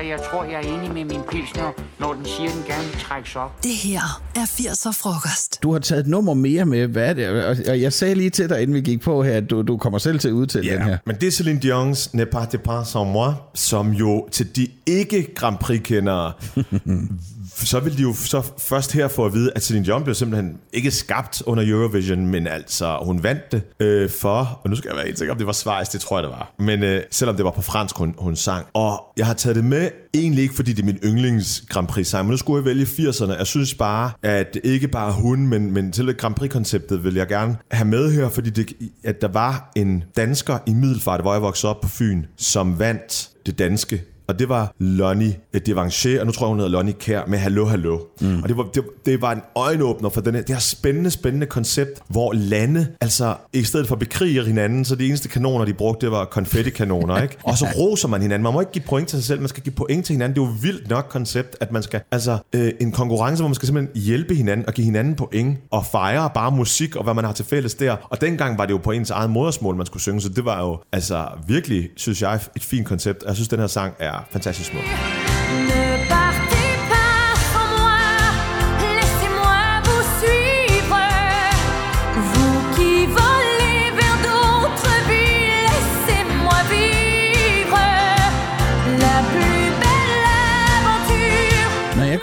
Walter, 0.00 0.16
jeg 0.16 0.20
tror, 0.30 0.44
jeg 0.44 0.54
er 0.54 0.78
enig 0.78 0.92
med 0.94 1.04
min 1.04 1.20
pilsner, 1.30 1.70
når 2.00 2.12
den 2.14 2.24
siger, 2.24 2.50
den 2.50 2.62
gerne 2.68 2.84
vil 2.84 3.00
trækkes 3.00 3.36
op. 3.36 3.62
Det 3.62 3.70
her 3.70 4.22
er 4.36 4.40
80'er 4.40 4.92
frokost. 5.02 5.62
Du 5.62 5.72
har 5.72 5.78
taget 5.78 6.00
et 6.00 6.06
nummer 6.06 6.34
mere 6.34 6.66
med. 6.66 6.86
Hvad 6.86 7.08
er 7.08 7.12
det? 7.14 7.44
Og- 7.68 7.80
jeg 7.80 7.92
sagde 7.92 8.14
lige 8.14 8.30
til 8.30 8.48
dig, 8.48 8.62
inden 8.62 8.74
vi 8.76 8.80
gik 8.80 9.00
på 9.00 9.22
her, 9.22 9.36
at 9.36 9.50
du, 9.50 9.62
du 9.62 9.76
kommer 9.76 9.98
selv 9.98 10.18
til 10.18 10.28
at 10.28 10.32
udtale 10.32 10.70
den 10.70 10.82
her. 10.82 10.98
Men 11.06 11.16
det 11.16 11.26
er 11.26 11.30
Celine 11.30 11.60
Dion's 11.64 12.10
Ne 12.12 12.26
partez 12.26 12.60
pas 12.64 12.88
sans 12.88 13.12
moi, 13.12 13.32
som 13.54 13.90
jo 13.90 14.28
til 14.32 14.56
de 14.56 14.66
ikke 14.86 15.34
Grand 15.34 15.58
Prix-kendere, 15.58 16.32
så 17.66 17.80
vil 17.80 17.96
de 17.96 18.02
jo 18.02 18.14
så 18.14 18.42
først 18.58 18.92
her 18.92 19.08
få 19.08 19.26
at 19.26 19.32
vide, 19.32 19.52
at 19.54 19.62
Celine 19.62 19.86
Dion 19.86 20.04
blev 20.04 20.14
simpelthen 20.14 20.58
ikke 20.72 20.90
skabt 20.90 21.42
under 21.46 21.64
Eurovision, 21.66 22.26
men 22.26 22.46
altså 22.46 22.98
hun 23.02 23.22
vandt 23.22 23.52
det 23.52 23.62
øh, 23.80 24.10
for, 24.10 24.60
og 24.64 24.70
nu 24.70 24.76
skal 24.76 24.88
jeg 24.88 24.96
være 24.96 25.06
helt 25.06 25.18
sikker, 25.18 25.32
om 25.32 25.38
det 25.38 25.46
var 25.46 25.52
Schweiz, 25.52 25.88
det 25.88 26.00
tror 26.00 26.18
jeg, 26.18 26.22
det 26.22 26.30
var. 26.30 26.52
Men 26.58 26.82
øh, 26.82 27.02
selvom 27.10 27.36
det 27.36 27.44
var 27.44 27.50
på 27.50 27.62
fransk, 27.62 27.96
hun, 27.96 28.14
hun 28.18 28.36
sang. 28.36 28.66
Og 28.74 29.02
jeg 29.16 29.26
har 29.26 29.34
taget 29.34 29.56
det 29.56 29.64
med, 29.64 29.90
egentlig 30.14 30.42
ikke 30.42 30.54
fordi 30.54 30.72
det 30.72 30.82
er 30.82 30.86
min 30.86 30.98
yndlings 31.04 31.64
Grand 31.68 31.86
Prix 31.86 32.06
sang, 32.06 32.26
men 32.26 32.30
nu 32.30 32.36
skulle 32.36 32.58
jeg 32.58 32.64
vælge 32.64 32.84
80'erne. 32.84 33.38
Jeg 33.38 33.46
synes 33.46 33.74
bare, 33.74 34.10
at 34.22 34.58
ikke 34.64 34.88
bare 34.88 35.12
hun, 35.12 35.46
men, 35.46 35.72
men 35.72 35.92
til 35.92 36.14
Grand 36.14 36.34
Prix-konceptet 36.34 37.04
vil 37.04 37.14
jeg 37.14 37.28
gerne 37.28 37.56
have 37.70 37.88
med 37.88 38.12
her, 38.12 38.28
fordi 38.28 38.50
det, 38.50 38.72
at 39.04 39.20
der 39.20 39.28
var 39.28 39.72
en 39.76 40.04
dansker 40.16 40.58
i 40.66 40.72
Middelfart, 40.72 41.20
hvor 41.20 41.32
jeg 41.32 41.42
voksede 41.42 41.70
op 41.70 41.80
på 41.80 41.88
Fyn, 41.88 42.24
som 42.36 42.78
vandt 42.78 43.30
det 43.46 43.58
danske 43.58 44.02
og 44.30 44.38
det 44.38 44.48
var 44.48 44.74
Lonnie 44.78 45.36
Devanché, 45.56 46.20
og 46.20 46.26
nu 46.26 46.32
tror 46.32 46.46
jeg, 46.46 46.48
hun 46.48 46.58
hedder 46.58 46.70
Lonnie 46.70 46.94
Kær, 46.94 47.22
med 47.26 47.38
Hallo 47.38 47.64
Hallo. 47.64 47.98
Mm. 48.20 48.42
Og 48.42 48.48
det 48.48 48.56
var, 48.56 48.62
det, 48.74 48.84
det 49.06 49.22
var 49.22 49.32
en 49.32 49.40
øjenåbner 49.54 50.08
for 50.08 50.20
den 50.20 50.34
her, 50.34 50.42
det 50.42 50.54
her 50.54 50.60
spændende, 50.60 51.10
spændende 51.10 51.46
koncept, 51.46 52.00
hvor 52.08 52.32
lande, 52.32 52.86
altså 53.00 53.34
i 53.52 53.62
stedet 53.62 53.88
for 53.88 53.96
bekriger 53.96 54.44
hinanden, 54.44 54.84
så 54.84 54.94
de 54.94 55.06
eneste 55.06 55.28
kanoner, 55.28 55.64
de 55.64 55.74
brugte, 55.74 56.06
det 56.06 56.12
var 56.12 56.24
konfettikanoner, 56.24 57.22
ikke? 57.22 57.36
Og 57.44 57.58
så 57.58 57.66
roser 57.78 58.08
man 58.08 58.22
hinanden. 58.22 58.42
Man 58.42 58.52
må 58.52 58.60
ikke 58.60 58.72
give 58.72 58.84
point 58.86 59.08
til 59.08 59.18
sig 59.18 59.26
selv, 59.26 59.40
man 59.40 59.48
skal 59.48 59.62
give 59.62 59.72
point 59.72 60.06
til 60.06 60.12
hinanden. 60.12 60.36
Det 60.36 60.42
er 60.42 60.46
jo 60.46 60.52
vildt 60.62 60.88
nok 60.88 61.06
koncept, 61.10 61.56
at 61.60 61.72
man 61.72 61.82
skal, 61.82 62.00
altså 62.10 62.38
øh, 62.52 62.72
en 62.80 62.92
konkurrence, 62.92 63.42
hvor 63.42 63.48
man 63.48 63.54
skal 63.54 63.66
simpelthen 63.66 64.02
hjælpe 64.02 64.34
hinanden 64.34 64.66
og 64.66 64.74
give 64.74 64.84
hinanden 64.84 65.14
point, 65.14 65.58
og 65.70 65.86
fejre 65.86 66.30
bare 66.34 66.50
musik 66.50 66.96
og 66.96 67.04
hvad 67.04 67.14
man 67.14 67.24
har 67.24 67.32
til 67.32 67.44
fælles 67.44 67.74
der. 67.74 67.96
Og 68.02 68.20
dengang 68.20 68.58
var 68.58 68.66
det 68.66 68.72
jo 68.72 68.78
på 68.78 68.90
ens 68.90 69.10
eget 69.10 69.30
modersmål, 69.30 69.76
man 69.76 69.86
skulle 69.86 70.02
synge, 70.02 70.20
så 70.20 70.28
det 70.28 70.44
var 70.44 70.60
jo 70.60 70.78
altså 70.92 71.26
virkelig, 71.46 71.88
synes 71.96 72.22
jeg, 72.22 72.40
et 72.56 72.64
fint 72.64 72.86
koncept. 72.86 73.24
Jeg 73.26 73.34
synes, 73.34 73.48
den 73.48 73.58
her 73.58 73.66
sang 73.66 73.94
er 73.98 74.19
fantastisk 74.30 74.70
smuk. 74.70 75.89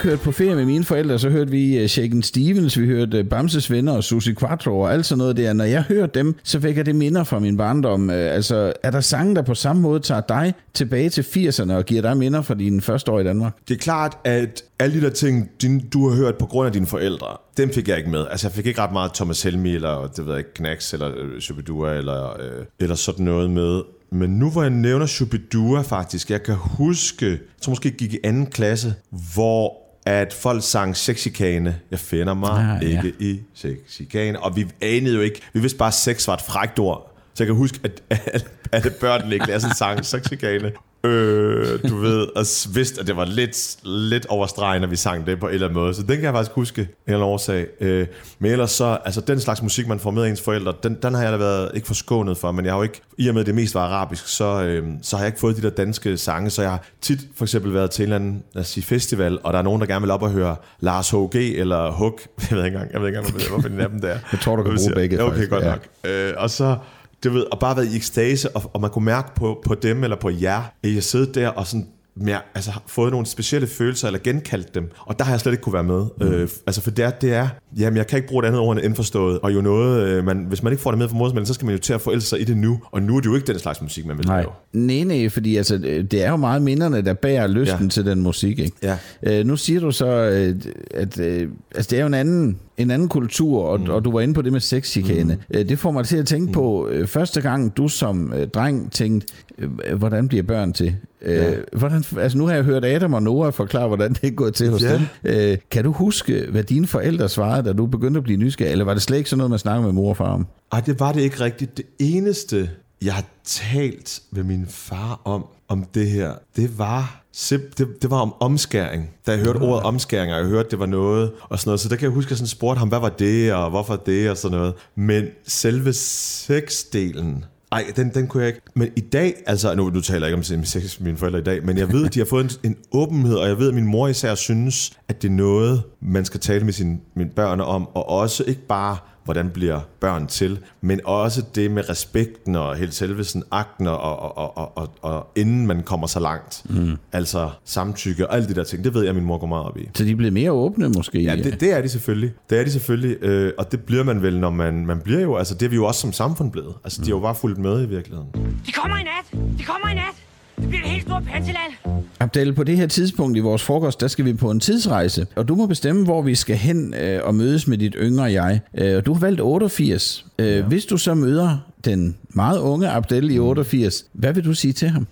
Kørte 0.07 0.23
på 0.23 0.31
ferie 0.31 0.55
med 0.55 0.65
mine 0.65 0.83
forældre, 0.83 1.19
så 1.19 1.29
hørte 1.29 1.51
vi 1.51 1.77
øh, 1.77 1.87
Shaken 1.87 2.23
Stevens, 2.23 2.79
vi 2.79 2.85
hørte 2.85 3.17
øh, 3.17 3.29
Bamses 3.29 3.71
Venner 3.71 3.93
og 3.93 4.03
Susie 4.03 4.35
Quattro 4.35 4.79
og 4.79 4.93
alt 4.93 5.05
sådan 5.05 5.17
noget 5.17 5.37
der. 5.37 5.53
Når 5.53 5.63
jeg 5.63 5.81
hører 5.81 6.05
dem, 6.05 6.35
så 6.43 6.59
vækker 6.59 6.83
det 6.83 6.95
minder 6.95 7.23
fra 7.23 7.39
min 7.39 7.57
barndom. 7.57 8.09
Øh, 8.09 8.35
altså, 8.35 8.73
er 8.83 8.91
der 8.91 9.01
sange, 9.01 9.35
der 9.35 9.41
på 9.41 9.55
samme 9.55 9.81
måde 9.81 9.99
tager 9.99 10.21
dig 10.21 10.53
tilbage 10.73 11.09
til 11.09 11.21
80'erne 11.21 11.73
og 11.73 11.85
giver 11.85 12.01
dig 12.01 12.17
minder 12.17 12.41
fra 12.41 12.53
dine 12.53 12.81
første 12.81 13.11
år 13.11 13.19
i 13.19 13.23
Danmark? 13.23 13.53
Det 13.67 13.73
er 13.73 13.79
klart, 13.79 14.17
at 14.23 14.63
alle 14.79 14.99
de 14.99 15.05
der 15.05 15.09
ting, 15.09 15.49
du 15.93 16.09
har 16.09 16.15
hørt 16.15 16.35
på 16.35 16.45
grund 16.45 16.67
af 16.67 16.73
dine 16.73 16.87
forældre, 16.87 17.27
dem 17.57 17.73
fik 17.73 17.87
jeg 17.87 17.97
ikke 17.97 18.09
med. 18.09 18.25
Altså, 18.31 18.47
jeg 18.47 18.53
fik 18.53 18.65
ikke 18.65 18.81
ret 18.81 18.93
meget 18.93 19.13
Thomas 19.13 19.43
Helmi, 19.43 19.75
eller 19.75 20.11
det 20.15 20.25
ved 20.25 20.33
jeg 20.33 20.39
ikke, 20.39 20.53
Knacks, 20.53 20.93
eller 20.93 21.11
øh, 21.17 21.41
Shubidua, 21.41 21.93
eller, 21.93 22.29
øh, 22.29 22.65
eller 22.79 22.95
sådan 22.95 23.25
noget 23.25 23.49
med. 23.49 23.81
Men 24.11 24.29
nu 24.29 24.49
hvor 24.51 24.61
jeg 24.61 24.71
nævner 24.71 25.05
Shubidua 25.05 25.81
faktisk, 25.81 26.29
jeg 26.31 26.43
kan 26.43 26.55
huske, 26.55 27.29
jeg 27.29 27.37
tror 27.61 27.71
måske 27.71 27.89
jeg 27.89 27.95
gik 27.95 28.13
i 28.13 28.19
anden 28.23 28.45
klasse, 28.45 28.93
hvor 29.33 29.87
at 30.07 30.33
folk 30.33 30.63
sang 30.63 30.95
sexikane. 30.97 31.79
Jeg 31.91 31.99
finder 31.99 32.33
mig 32.33 32.49
Ah, 32.49 32.75
ah, 32.75 32.83
ja. 32.83 32.87
ikke 32.97 33.13
ja. 33.19 33.25
i 33.25 33.39
sexikane. 33.55 34.39
Og 34.39 34.55
vi 34.55 34.65
anede 34.81 35.15
jo 35.15 35.21
ikke, 35.21 35.41
vi 35.53 35.59
vidste 35.59 35.77
bare, 35.77 35.87
at 35.87 35.93
sex 35.93 36.27
var 36.27 36.33
et 36.33 36.41
frækt 36.41 36.79
ord. 36.79 37.17
Så 37.33 37.43
jeg 37.43 37.47
kan 37.47 37.55
huske, 37.55 37.79
at 37.83 38.03
alle, 38.09 38.45
alle 38.71 38.89
børnene 38.89 39.35
i 39.35 39.37
klassen 39.39 39.73
sang 39.75 40.05
sexikane. 40.05 40.71
Øh, 41.03 41.79
du 41.89 41.95
ved, 41.97 42.27
og 42.36 42.45
vidste, 42.75 43.01
at 43.01 43.07
det 43.07 43.15
var 43.15 43.25
lidt, 43.25 43.75
lidt 43.83 44.25
over 44.25 44.47
stregen, 44.47 44.81
når 44.81 44.88
vi 44.88 44.95
sang 44.95 45.27
det 45.27 45.39
på 45.39 45.47
en 45.47 45.53
eller 45.53 45.67
anden 45.67 45.79
måde. 45.79 45.93
Så 45.93 46.01
den 46.01 46.15
kan 46.15 46.23
jeg 46.23 46.33
faktisk 46.33 46.51
huske, 46.55 46.81
en 46.81 46.88
eller 47.07 47.17
anden 47.19 47.29
årsag. 47.33 47.65
Øh, 47.81 48.07
men 48.39 48.51
ellers 48.51 48.71
så, 48.71 48.97
altså 49.05 49.21
den 49.21 49.39
slags 49.39 49.62
musik, 49.62 49.88
man 49.88 49.99
får 49.99 50.12
med 50.12 50.23
af 50.23 50.29
ens 50.29 50.41
forældre, 50.41 50.73
den, 50.83 50.97
den 51.03 51.13
har 51.13 51.23
jeg 51.23 51.31
da 51.31 51.38
været 51.38 51.71
ikke 51.73 51.88
forskånet 51.88 52.38
for, 52.38 52.51
men 52.51 52.65
jeg 52.65 52.73
har 52.73 52.77
jo 52.77 52.83
ikke, 52.83 53.01
i 53.17 53.27
og 53.27 53.33
med 53.33 53.41
at 53.41 53.45
det 53.47 53.55
mest 53.55 53.75
var 53.75 53.81
arabisk, 53.81 54.27
så, 54.27 54.63
øh, 54.63 54.83
så 55.01 55.15
har 55.15 55.23
jeg 55.23 55.27
ikke 55.27 55.39
fået 55.39 55.57
de 55.57 55.62
der 55.62 55.69
danske 55.69 56.17
sange, 56.17 56.49
så 56.49 56.62
jeg 56.62 56.71
har 56.71 56.83
tit 57.01 57.19
for 57.36 57.45
eksempel 57.45 57.73
været 57.73 57.91
til 57.91 58.03
en 58.03 58.05
eller 58.05 58.15
anden, 58.15 58.43
lad 58.53 58.62
os 58.62 58.67
sige, 58.67 58.83
festival, 58.83 59.39
og 59.43 59.53
der 59.53 59.60
er 59.60 59.63
nogen, 59.63 59.81
der 59.81 59.88
gerne 59.88 60.01
vil 60.01 60.12
op 60.12 60.21
og 60.23 60.31
høre 60.31 60.55
Lars 60.79 61.10
H.G. 61.10 61.36
eller 61.36 61.91
Hook, 61.91 62.21
jeg 62.51 62.57
ved 62.57 62.65
ikke 62.65 62.75
engang, 62.75 62.93
jeg 62.93 63.01
ved 63.01 63.07
ikke 63.07 63.17
engang, 63.19 63.49
hvorfor- 63.49 63.67
den 63.69 63.79
af 63.79 63.89
dem 63.89 64.01
der. 64.01 64.17
Jeg 64.31 64.39
tror, 64.41 64.55
du 64.55 64.63
kan 64.63 64.75
bruge 64.77 64.91
begge, 64.95 65.21
Okay, 65.23 65.31
faktisk. 65.33 65.49
godt 65.49 65.63
Ja. 65.63 65.69
nok. 65.69 65.88
Øh, 66.05 66.33
og 66.38 66.49
så, 66.49 66.75
du 67.23 67.30
ved, 67.30 67.45
og 67.51 67.60
bare 67.60 67.75
været 67.75 67.88
i 67.93 67.95
ekstase, 67.95 68.56
og, 68.56 68.71
og 68.73 68.82
man 68.82 68.89
kunne 68.89 69.06
mærke 69.06 69.36
på, 69.36 69.62
på 69.65 69.75
dem 69.75 70.03
eller 70.03 70.17
på 70.17 70.30
jer, 70.30 70.62
at 70.84 70.93
jeg 70.93 71.03
sidder 71.03 71.32
der 71.34 71.47
og 71.47 71.67
sådan 71.67 71.88
mere, 72.19 72.39
altså, 72.56 72.71
fået 72.88 73.12
nogle 73.12 73.25
specielle 73.25 73.67
følelser, 73.67 74.08
eller 74.08 74.19
genkaldt 74.23 74.75
dem. 74.75 74.91
Og 74.99 75.19
der 75.19 75.25
har 75.25 75.34
jeg 75.34 75.39
slet 75.39 75.51
ikke 75.51 75.62
kunne 75.62 75.73
være 75.73 75.84
med. 75.84 76.06
Mm. 76.19 76.27
Øh, 76.27 76.49
altså, 76.67 76.82
for 76.82 76.91
det 76.91 77.06
er, 77.06 77.10
det 77.10 77.34
er, 77.34 77.47
jamen, 77.77 77.97
jeg 77.97 78.08
kan 78.08 78.17
ikke 78.17 78.30
bruge 78.30 78.43
et 78.43 78.47
andet 78.47 78.62
ord 78.62 78.77
end 78.77 78.86
indforstået, 78.86 79.39
og 79.39 79.53
jo 79.53 79.62
noget, 79.62 80.08
øh, 80.08 80.25
man, 80.25 80.45
hvis 80.47 80.63
man 80.63 80.73
ikke 80.73 80.82
får 80.84 80.91
det 80.91 80.97
med 80.97 81.10
fra 81.10 81.15
modersmælen, 81.15 81.45
så 81.45 81.53
skal 81.53 81.65
man 81.65 81.75
jo 81.75 81.82
til 81.82 81.93
at 81.93 82.01
forelske 82.01 82.30
sig 82.30 82.41
i 82.41 82.43
det 82.43 82.58
nu, 82.58 82.80
og 82.91 83.01
nu 83.01 83.15
er 83.17 83.19
det 83.19 83.27
jo 83.27 83.36
ikke 83.36 83.47
den 83.47 83.60
slags 83.60 83.82
musik, 83.82 84.06
man 84.06 84.17
vil 84.17 84.27
Nej. 84.27 84.41
lave. 84.41 84.51
Nej, 84.73 85.03
nej, 85.03 85.30
fordi 85.30 85.58
altså, 85.58 85.77
det 85.77 86.13
er 86.13 86.30
jo 86.30 86.36
meget 86.36 86.62
minderne, 86.62 87.01
der 87.01 87.13
bærer 87.13 87.47
lysten 87.47 87.84
ja. 87.84 87.89
Til 87.89 88.06
den 88.06 88.21
musik. 88.21 88.60
Ikke? 88.60 88.77
Ja. 88.84 88.97
Øh, 89.23 89.45
nu 89.45 89.56
siger 89.58 89.80
du 89.80 89.91
så, 89.91 90.08
øh, 90.08 90.56
at 90.91 91.19
øh, 91.19 91.49
altså, 91.75 91.89
det 91.89 91.97
er 91.97 92.01
jo 92.01 92.08
en 92.08 92.13
anden, 92.13 92.60
en 92.77 92.91
anden 92.91 93.09
kultur, 93.09 93.63
og, 93.63 93.79
mm. 93.79 93.89
og 93.89 94.05
du 94.05 94.11
var 94.11 94.21
inde 94.21 94.33
på 94.33 94.41
det 94.41 94.51
med 94.51 94.59
sexchikane. 94.59 95.33
Mm. 95.35 95.57
Øh, 95.57 95.69
det 95.69 95.79
får 95.79 95.91
mig 95.91 96.05
til 96.05 96.17
at 96.17 96.25
tænke 96.25 96.45
mm. 96.45 96.51
på, 96.51 96.87
øh, 96.87 97.07
første 97.07 97.41
gang 97.41 97.77
du 97.77 97.87
som 97.87 98.33
øh, 98.33 98.47
dreng 98.47 98.91
tænkte, 98.91 99.27
øh, 99.57 99.95
hvordan 99.97 100.27
bliver 100.27 100.43
børn 100.43 100.73
til? 100.73 100.95
Øh, 101.21 101.35
Ja. 101.35 101.51
hvordan, 101.77 102.03
altså 102.19 102.37
nu 102.37 102.45
har 102.45 102.53
jeg 102.53 102.63
hørt 102.63 102.85
Adam 102.85 103.13
og 103.13 103.23
Noah 103.23 103.53
forklare, 103.53 103.87
hvordan 103.87 104.13
det 104.13 104.23
er 104.23 104.31
gået 104.31 104.53
til 104.53 104.69
hos 104.69 104.83
Ja. 104.83 104.93
dem. 104.93 105.01
Øh, 105.23 105.57
kan 105.71 105.83
du 105.83 105.91
huske, 105.91 106.45
hvad 106.51 106.63
dine 106.63 106.87
forældre 106.87 107.29
svarede, 107.29 107.63
da 107.67 107.73
du 107.73 107.85
begyndte 107.85 108.17
at 108.17 108.23
blive 108.23 108.37
nysgerrig? 108.39 108.71
Eller 108.71 108.85
var 108.85 108.93
det 108.93 109.03
slet 109.03 109.17
ikke 109.17 109.29
sådan 109.29 109.37
noget, 109.37 109.49
man 109.49 109.59
snakkede 109.59 109.83
med 109.85 109.93
mor 109.93 110.09
og 110.09 110.17
far 110.17 110.33
om? 110.33 110.47
Ej, 110.71 110.79
det 110.79 110.99
var 110.99 111.11
det 111.11 111.21
ikke 111.21 111.39
rigtigt. 111.39 111.77
Det 111.77 111.85
eneste, 111.99 112.69
jeg 113.03 113.13
har 113.13 113.23
talt 113.45 114.19
med 114.31 114.43
min 114.43 114.65
far 114.69 115.21
om, 115.25 115.45
om 115.67 115.85
det 115.93 116.09
her, 116.09 116.31
det 116.55 116.79
var, 116.79 117.21
simp- 117.38 117.73
det, 117.78 117.88
det 118.02 118.10
var 118.10 118.17
om 118.17 118.34
omskæring. 118.39 119.10
Da 119.28 119.32
jeg 119.32 119.39
hørte 119.39 119.58
ordet 119.58 119.84
omskæring, 119.84 120.34
og 120.34 120.39
jeg 120.39 120.47
hørte, 120.47 120.69
det 120.69 120.80
var 120.80 120.86
noget, 120.86 121.32
og 121.50 121.60
sådan 121.60 121.69
noget. 121.69 121.80
Så 121.80 121.89
der 121.89 121.95
kan 121.95 122.04
jeg 122.04 122.12
huske, 122.12 122.28
at 122.28 122.32
jeg 122.32 122.38
sådan 122.38 122.47
spurgte 122.47 122.80
ham, 122.80 122.88
hvad 122.88 123.00
var 123.00 123.10
det, 123.10 123.54
og 123.54 123.69
hvorfor 123.69 123.95
det, 123.95 124.30
og 124.30 124.38
sådan 124.38 124.58
noget. 124.58 124.73
Men 124.95 125.26
selve 125.47 125.93
sexdelen, 125.93 127.45
ej, 127.71 127.86
den, 127.95 128.13
den 128.13 128.28
kunne 128.28 128.43
jeg 128.43 128.47
ikke. 128.47 128.62
Men 128.73 128.89
i 128.95 129.00
dag, 129.00 129.34
altså 129.45 129.76
nu, 129.76 129.89
nu 129.89 130.02
taler 130.02 130.28
jeg 130.28 130.38
ikke 130.38 130.58
om 130.58 130.63
sex 130.65 131.00
med 131.00 131.06
mine 131.06 131.17
forældre 131.17 131.39
i 131.39 131.43
dag, 131.43 131.65
men 131.65 131.78
jeg 131.78 131.93
ved, 131.93 132.06
at 132.06 132.13
de 132.13 132.19
har 132.19 132.26
fået 132.26 132.60
en, 132.63 132.71
en 132.71 132.78
åbenhed, 132.91 133.36
og 133.36 133.47
jeg 133.47 133.60
ved, 133.60 133.67
at 133.67 133.73
min 133.73 133.88
mor 133.88 134.08
især 134.08 134.36
synes, 134.36 134.91
at 135.08 135.21
det 135.21 135.28
er 135.28 135.34
noget, 135.34 135.84
man 136.02 136.26
skal 136.26 136.39
tale 136.39 136.65
med 136.65 136.73
sine, 136.73 136.97
mine 137.15 137.30
børn 137.30 137.62
om, 137.62 137.88
og 137.88 138.10
også 138.10 138.43
ikke 138.47 138.67
bare 138.67 138.97
hvordan 139.27 139.49
bliver 139.49 139.79
børn 139.99 140.27
til, 140.27 140.59
men 140.81 140.99
også 141.05 141.43
det 141.55 141.71
med 141.71 141.89
respekten 141.89 142.55
og 142.55 142.75
helt 142.75 142.93
selve 142.93 143.23
sådan 143.23 143.43
akten 143.51 143.87
og, 143.87 143.99
og, 143.99 144.37
og, 144.37 144.57
og, 144.57 144.77
og, 144.77 144.89
og 145.01 145.27
inden 145.35 145.67
man 145.67 145.83
kommer 145.83 146.07
så 146.07 146.19
langt. 146.19 146.63
Mm. 146.69 146.97
Altså 147.11 147.49
samtykke 147.65 148.27
og 148.27 148.35
alle 148.35 148.47
de 148.47 148.53
der 148.53 148.63
ting, 148.63 148.83
det 148.83 148.93
ved 148.93 149.01
jeg, 149.01 149.09
at 149.09 149.15
min 149.15 149.25
mor 149.25 149.37
går 149.37 149.47
meget 149.47 149.65
op 149.65 149.77
i. 149.77 149.89
Så 149.95 150.03
de 150.03 150.15
blev 150.15 150.31
mere 150.31 150.51
åbne 150.51 150.89
måske? 150.89 151.21
Ja, 151.21 151.35
det, 151.35 151.59
det 151.61 151.73
er 151.73 151.81
de 151.81 151.89
selvfølgelig. 151.89 152.33
Det 152.49 152.59
er 152.59 152.63
de 152.63 152.71
selvfølgelig, 152.71 153.17
øh, 153.21 153.51
og 153.57 153.71
det 153.71 153.81
bliver 153.81 154.03
man 154.03 154.21
vel, 154.21 154.39
når 154.39 154.49
man, 154.49 154.85
man 154.85 154.99
bliver 154.99 155.21
jo, 155.21 155.35
altså 155.35 155.53
det 155.53 155.65
er 155.65 155.69
vi 155.69 155.75
jo 155.75 155.85
også 155.85 156.01
som 156.01 156.13
samfund 156.13 156.51
blevet. 156.51 156.73
Altså 156.83 157.01
de 157.01 157.05
har 157.05 157.15
jo 157.15 157.19
bare 157.19 157.35
fulgt 157.35 157.57
med 157.57 157.83
i 157.83 157.85
virkeligheden. 157.85 158.29
De 158.65 158.71
kommer 158.71 158.97
i 158.97 159.03
nat! 159.03 159.41
De 159.59 159.63
kommer 159.63 159.89
i 159.89 159.93
nat! 159.93 160.26
Det 160.61 160.69
bliver 160.69 160.83
et 160.83 160.89
helt 160.89 161.03
stort 161.03 161.23
panseland! 161.23 161.73
Abdel, 162.19 162.53
på 162.53 162.63
det 162.63 162.77
her 162.77 162.87
tidspunkt 162.87 163.37
i 163.37 163.39
vores 163.39 163.63
frokost, 163.63 164.01
der 164.01 164.07
skal 164.07 164.25
vi 164.25 164.33
på 164.33 164.51
en 164.51 164.59
tidsrejse, 164.59 165.27
og 165.35 165.47
du 165.47 165.55
må 165.55 165.65
bestemme, 165.65 166.03
hvor 166.03 166.21
vi 166.21 166.35
skal 166.35 166.55
hen 166.55 166.93
øh, 166.93 167.19
og 167.23 167.35
mødes 167.35 167.67
med 167.67 167.77
dit 167.77 167.95
yngre 167.99 168.23
jeg. 168.23 168.59
Øh, 168.77 168.97
og 168.97 169.05
du 169.05 169.13
har 169.13 169.19
valgt 169.19 169.41
88. 169.41 170.25
Øh, 170.39 170.47
ja. 170.47 170.61
Hvis 170.61 170.85
du 170.85 170.97
så 170.97 171.13
møder 171.13 171.57
den 171.85 172.17
meget 172.29 172.59
unge 172.59 172.89
Abdel 172.89 173.31
i 173.31 173.39
88, 173.39 174.05
hvad 174.13 174.33
vil 174.33 174.45
du 174.45 174.53
sige 174.53 174.73
til 174.73 174.89
ham? 174.89 175.07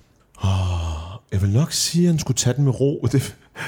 Jeg 1.31 1.41
vil 1.41 1.49
nok 1.49 1.71
sige, 1.71 2.03
at 2.07 2.11
han 2.11 2.19
skulle 2.19 2.37
tage 2.37 2.53
den 2.55 2.63
med 2.63 2.79
ro. 2.81 2.99
Det, 3.11 3.11
det 3.11 3.21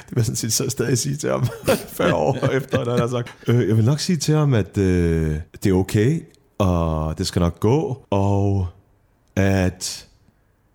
vil 0.09 0.15
jeg 0.15 0.25
sådan 0.25 0.35
set 0.35 0.53
så 0.53 0.69
stadig 0.69 0.97
sige 0.97 1.15
til 1.15 1.29
ham 1.29 1.47
40 1.97 2.13
år 2.13 2.47
efter, 2.53 2.79
at 2.79 2.87
han 2.87 2.99
har 2.99 3.07
sagt. 3.07 3.29
Øh, 3.47 3.67
Jeg 3.67 3.77
vil 3.77 3.85
nok 3.85 3.99
sige 3.99 4.17
til 4.17 4.35
ham, 4.35 4.53
at 4.53 4.77
øh, 4.77 5.35
det 5.63 5.69
er 5.69 5.73
okay, 5.73 6.21
og 6.57 7.17
det 7.17 7.27
skal 7.27 7.39
nok 7.39 7.59
gå, 7.59 8.01
og 8.09 8.67
at 9.35 10.06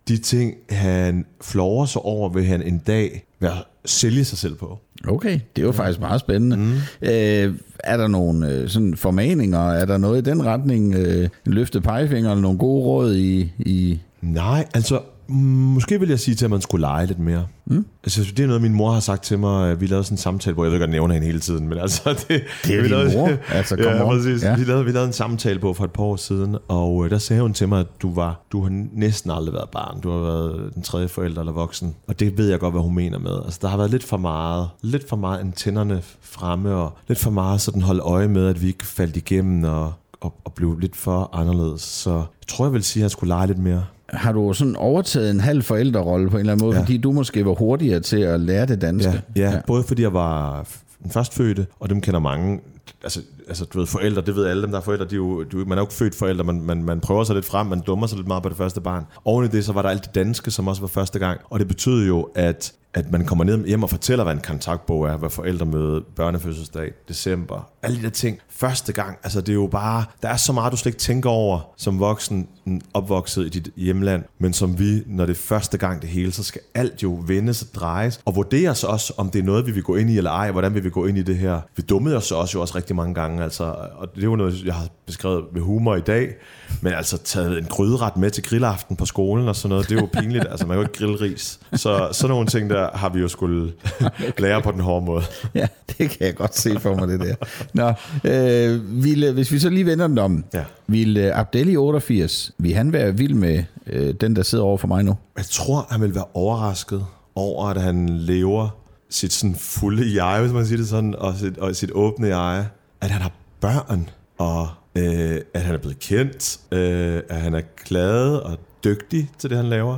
de 0.07 0.17
ting, 0.17 0.53
han 0.69 1.25
florer 1.41 1.85
sig 1.85 2.01
over, 2.01 2.29
vil 2.29 2.45
han 2.45 2.61
en 2.61 2.77
dag 2.77 3.25
være, 3.39 3.57
sælge 3.85 4.25
sig 4.25 4.37
selv 4.37 4.55
på. 4.55 4.79
Okay, 5.07 5.39
det 5.55 5.61
er 5.61 5.65
jo 5.65 5.71
faktisk 5.71 5.99
meget 5.99 6.19
spændende. 6.19 6.57
Mm. 6.57 6.73
Øh, 7.01 7.55
er 7.83 7.97
der 7.97 8.07
nogle 8.07 8.49
øh, 8.51 8.69
sådan 8.69 8.95
formaninger? 8.97 9.69
Er 9.71 9.85
der 9.85 9.97
noget 9.97 10.27
i 10.27 10.29
den 10.29 10.45
retning? 10.45 10.95
Øh, 10.95 11.29
en 11.45 11.53
løftet 11.53 11.83
pegefinger 11.83 12.31
eller 12.31 12.41
nogle 12.41 12.57
gode 12.57 12.83
råd 12.83 13.15
i... 13.15 13.51
i 13.59 13.99
Nej, 14.21 14.67
altså, 14.73 14.99
måske 15.33 15.99
vil 15.99 16.09
jeg 16.09 16.19
sige 16.19 16.35
til, 16.35 16.45
at 16.45 16.51
man 16.51 16.61
skulle 16.61 16.81
lege 16.81 17.05
lidt 17.05 17.19
mere. 17.19 17.45
Mm. 17.65 17.85
Altså, 18.03 18.23
det 18.37 18.39
er 18.39 18.47
noget, 18.47 18.61
min 18.61 18.73
mor 18.73 18.91
har 18.91 18.99
sagt 18.99 19.23
til 19.23 19.39
mig. 19.39 19.81
Vi 19.81 19.85
lavede 19.85 20.03
sådan 20.03 20.13
en 20.13 20.17
samtale, 20.17 20.53
hvor 20.53 20.63
jeg 20.63 20.71
ved 20.71 20.79
godt, 20.79 20.89
nævner 20.89 21.13
hende 21.13 21.27
hele 21.27 21.39
tiden, 21.39 21.69
men 21.69 21.77
altså... 21.77 22.01
Det, 22.27 22.43
Det 22.65 22.77
er 22.77 22.81
vi 22.81 22.87
lavede, 22.87 23.17
mor. 23.17 23.29
Altså, 23.57 23.75
come 23.75 23.97
ja, 23.97 24.05
præcis. 24.05 24.43
Ja. 24.43 24.55
Vi, 24.55 24.63
lavede, 24.63 24.85
vi 24.85 24.91
lavede 24.91 25.07
en 25.07 25.13
samtale 25.13 25.59
på 25.59 25.73
for 25.73 25.83
et 25.83 25.91
par 25.91 26.03
år 26.03 26.15
siden, 26.15 26.57
og 26.67 27.05
øh, 27.05 27.11
der 27.11 27.17
sagde 27.17 27.41
hun 27.41 27.53
til 27.53 27.69
mig, 27.69 27.79
at 27.79 27.87
du, 28.01 28.13
var, 28.13 28.41
du 28.51 28.61
har 28.61 28.69
næsten 28.93 29.31
aldrig 29.31 29.53
været 29.53 29.69
barn. 29.69 30.01
Du 30.01 30.11
har 30.11 30.19
været 30.19 30.71
den 30.75 30.83
tredje 30.83 31.07
forælder 31.07 31.39
eller 31.39 31.53
voksen. 31.53 31.95
Og 32.07 32.19
det 32.19 32.37
ved 32.37 32.49
jeg 32.49 32.59
godt, 32.59 32.73
hvad 32.73 32.81
hun 32.81 32.95
mener 32.95 33.19
med. 33.19 33.39
Altså, 33.45 33.59
der 33.61 33.67
har 33.67 33.77
været 33.77 33.91
lidt 33.91 34.03
for 34.03 34.17
meget, 34.17 34.69
lidt 34.81 35.09
for 35.09 35.15
meget 35.15 35.39
antennerne 35.39 36.01
fremme, 36.21 36.75
og 36.75 36.97
lidt 37.07 37.19
for 37.19 37.31
meget 37.31 37.61
sådan 37.61 37.81
holde 37.81 38.01
øje 38.01 38.27
med, 38.27 38.47
at 38.47 38.61
vi 38.61 38.67
ikke 38.67 38.85
faldt 38.85 39.17
igennem, 39.17 39.63
og, 39.63 39.93
og, 40.21 40.33
og 40.45 40.53
blev 40.53 40.79
lidt 40.79 40.95
for 40.95 41.29
anderledes. 41.33 41.81
Så 41.81 42.11
jeg 42.11 42.47
tror, 42.47 42.65
jeg 42.65 42.73
vil 42.73 42.83
sige, 42.83 43.01
at 43.01 43.03
han 43.03 43.09
skulle 43.09 43.27
lege 43.27 43.47
lidt 43.47 43.59
mere. 43.59 43.83
Har 44.13 44.31
du 44.31 44.53
sådan 44.53 44.75
overtaget 44.75 45.31
en 45.31 45.39
halv 45.39 45.63
forældrerolle 45.63 46.29
på 46.29 46.35
en 46.35 46.39
eller 46.39 46.53
anden 46.53 46.65
måde, 46.65 46.75
ja. 46.75 46.81
Fordi 46.81 46.97
du 46.97 47.11
måske 47.11 47.45
var 47.45 47.53
hurtigere 47.53 47.99
til 47.99 48.17
at 48.17 48.39
lære 48.39 48.65
det 48.65 48.81
danske? 48.81 49.23
Ja, 49.35 49.41
ja, 49.41 49.51
ja, 49.51 49.61
både 49.67 49.83
fordi 49.83 50.01
jeg 50.01 50.13
var 50.13 50.65
den 51.03 51.11
førstfødte, 51.11 51.67
og 51.79 51.89
dem 51.89 52.01
kender 52.01 52.19
mange. 52.19 52.59
Altså, 53.03 53.21
altså, 53.47 53.65
du 53.65 53.79
ved, 53.79 53.87
forældre, 53.87 54.21
det 54.21 54.35
ved 54.35 54.45
alle 54.45 54.63
dem, 54.63 54.71
der 54.71 54.77
er 54.77 54.81
forældre, 54.81 55.05
de 55.05 55.15
er 55.15 55.17
jo, 55.17 55.43
du, 55.43 55.57
man 55.57 55.71
er 55.71 55.75
jo 55.75 55.83
ikke 55.83 55.93
født 55.93 56.15
forældre, 56.15 56.43
man, 56.43 56.61
man, 56.61 56.83
man 56.83 56.99
prøver 56.99 57.23
sig 57.23 57.35
lidt 57.35 57.45
frem, 57.45 57.67
man 57.67 57.81
dummer 57.87 58.07
sig 58.07 58.17
lidt 58.17 58.27
meget 58.27 58.43
på 58.43 58.49
det 58.49 58.57
første 58.57 58.81
barn. 58.81 59.05
Oven 59.25 59.45
i 59.45 59.47
det, 59.47 59.65
så 59.65 59.73
var 59.73 59.81
der 59.81 59.89
alt 59.89 60.03
det 60.03 60.15
danske, 60.15 60.51
som 60.51 60.67
også 60.67 60.81
var 60.81 60.87
første 60.87 61.19
gang, 61.19 61.39
og 61.49 61.59
det 61.59 61.67
betød 61.67 62.07
jo, 62.07 62.27
at 62.35 62.73
at 62.93 63.11
man 63.11 63.25
kommer 63.25 63.43
ned 63.43 63.65
hjem 63.65 63.83
og 63.83 63.89
fortæller, 63.89 64.23
hvad 64.23 64.33
en 64.33 64.41
kontaktbog 64.41 65.07
er, 65.07 65.17
hvad 65.17 65.29
forældremøde, 65.29 66.03
børnefødselsdag, 66.15 66.91
december, 67.07 67.69
alle 67.81 67.97
de 67.97 68.03
der 68.03 68.09
ting. 68.09 68.39
Første 68.49 68.93
gang, 68.93 69.17
altså 69.23 69.41
det 69.41 69.49
er 69.49 69.53
jo 69.53 69.67
bare, 69.67 70.05
der 70.21 70.29
er 70.29 70.37
så 70.37 70.53
meget, 70.53 70.71
du 70.71 70.77
slet 70.77 70.89
ikke 70.89 70.99
tænker 70.99 71.29
over 71.29 71.59
som 71.77 71.99
voksen, 71.99 72.47
opvokset 72.93 73.45
i 73.45 73.49
dit 73.49 73.69
hjemland, 73.77 74.23
men 74.39 74.53
som 74.53 74.79
vi, 74.79 75.03
når 75.05 75.25
det 75.25 75.33
er 75.33 75.41
første 75.41 75.77
gang 75.77 76.01
det 76.01 76.09
hele, 76.09 76.31
så 76.31 76.43
skal 76.43 76.61
alt 76.75 77.03
jo 77.03 77.23
vendes 77.27 77.61
og 77.61 77.67
drejes, 77.75 78.21
og 78.25 78.35
vurderes 78.35 78.83
også, 78.83 79.13
om 79.17 79.29
det 79.29 79.39
er 79.39 79.43
noget, 79.43 79.65
vi 79.65 79.71
vil 79.71 79.83
gå 79.83 79.95
ind 79.95 80.09
i 80.09 80.17
eller 80.17 80.31
ej, 80.31 80.51
hvordan 80.51 80.73
vil 80.73 80.83
vi 80.83 80.89
gå 80.89 81.05
ind 81.05 81.17
i 81.17 81.23
det 81.23 81.37
her. 81.37 81.61
Vi 81.75 81.83
dummede 81.89 82.17
os 82.17 82.31
også 82.31 82.57
jo 82.57 82.61
også 82.61 82.75
rigtig 82.77 82.95
mange 82.95 83.13
gange, 83.13 83.43
altså, 83.43 83.63
og 83.95 84.15
det 84.15 84.21
er 84.21 84.27
jo 84.27 84.35
noget, 84.35 84.63
jeg 84.65 84.75
har 84.75 84.87
beskrevet 85.05 85.43
med 85.53 85.61
humor 85.61 85.95
i 85.95 86.01
dag, 86.01 86.35
men 86.81 86.93
altså 86.93 87.17
taget 87.17 87.57
en 87.57 87.65
gryderet 87.65 88.17
med 88.17 88.31
til 88.31 88.43
grillaften 88.43 88.95
på 88.95 89.05
skolen 89.05 89.47
og 89.47 89.55
sådan 89.55 89.69
noget, 89.69 89.89
det 89.89 89.97
er 89.97 90.01
jo 90.01 90.09
pinligt, 90.13 90.45
altså 90.49 90.67
man 90.67 90.77
kan 90.77 90.81
jo 90.83 90.89
ikke 90.89 90.97
grille 90.97 91.21
ris. 91.21 91.59
Så 91.73 92.09
sådan 92.11 92.29
nogle 92.29 92.47
ting 92.47 92.69
der 92.69 92.89
har 92.97 93.09
vi 93.09 93.19
jo 93.19 93.27
skulle 93.27 93.73
lære 94.39 94.61
på 94.61 94.71
den 94.71 94.79
hårde 94.79 95.05
måde. 95.05 95.23
Ja, 95.55 95.67
det 95.87 96.09
kan 96.09 96.27
jeg 96.27 96.35
godt 96.35 96.57
se 96.57 96.79
for 96.79 96.95
mig, 96.95 97.07
det 97.07 97.19
der. 97.19 97.35
Nå, 97.73 97.93
øh, 98.31 99.03
ville, 99.03 99.31
hvis 99.31 99.51
vi 99.51 99.59
så 99.59 99.69
lige 99.69 99.85
vender 99.85 100.07
den 100.07 100.17
om. 100.17 100.45
Ja. 100.53 100.63
Ville 100.87 101.27
øh, 101.27 101.39
Abdel 101.39 101.69
i 101.69 101.77
88, 101.77 102.51
vil 102.57 102.73
han 102.73 102.93
være 102.93 103.17
vild 103.17 103.33
med 103.33 103.63
øh, 103.87 104.13
den, 104.21 104.35
der 104.35 104.43
sidder 104.43 104.63
over 104.63 104.77
for 104.77 104.87
mig 104.87 105.03
nu? 105.03 105.17
Jeg 105.37 105.45
tror, 105.45 105.87
han 105.89 106.01
vil 106.01 106.15
være 106.15 106.25
overrasket 106.33 107.05
over, 107.35 107.67
at 107.67 107.81
han 107.81 108.09
lever 108.09 108.69
sit 109.09 109.33
sådan 109.33 109.55
fulde 109.55 110.23
jeg, 110.23 110.41
hvis 110.41 110.51
man 110.51 110.65
siger 110.65 110.77
det 110.77 110.87
sådan, 110.87 111.15
og 111.17 111.35
sit, 111.35 111.57
og 111.57 111.75
sit 111.75 111.91
åbne 111.91 112.37
jeg, 112.37 112.65
at 113.01 113.09
han 113.11 113.21
har 113.21 113.31
børn, 113.59 114.09
og 114.37 114.67
øh, 114.95 115.41
at 115.53 115.61
han 115.61 115.75
er 115.75 115.79
blevet 115.79 115.99
kendt, 115.99 116.59
øh, 116.71 117.21
at 117.29 117.41
han 117.41 117.53
er 117.53 117.61
glad 117.85 118.35
og 118.35 118.57
dygtig 118.83 119.31
til 119.37 119.49
det, 119.49 119.57
han 119.57 119.69
laver. 119.69 119.97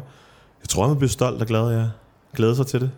Jeg 0.62 0.70
tror, 0.70 0.88
han 0.88 0.98
bliver 0.98 1.10
stolt 1.10 1.42
og 1.42 1.48
glad, 1.48 1.78
ja. 1.80 1.86
Glæder 2.36 2.54
sig 2.54 2.68
til 2.68 2.82
det. 2.82 2.92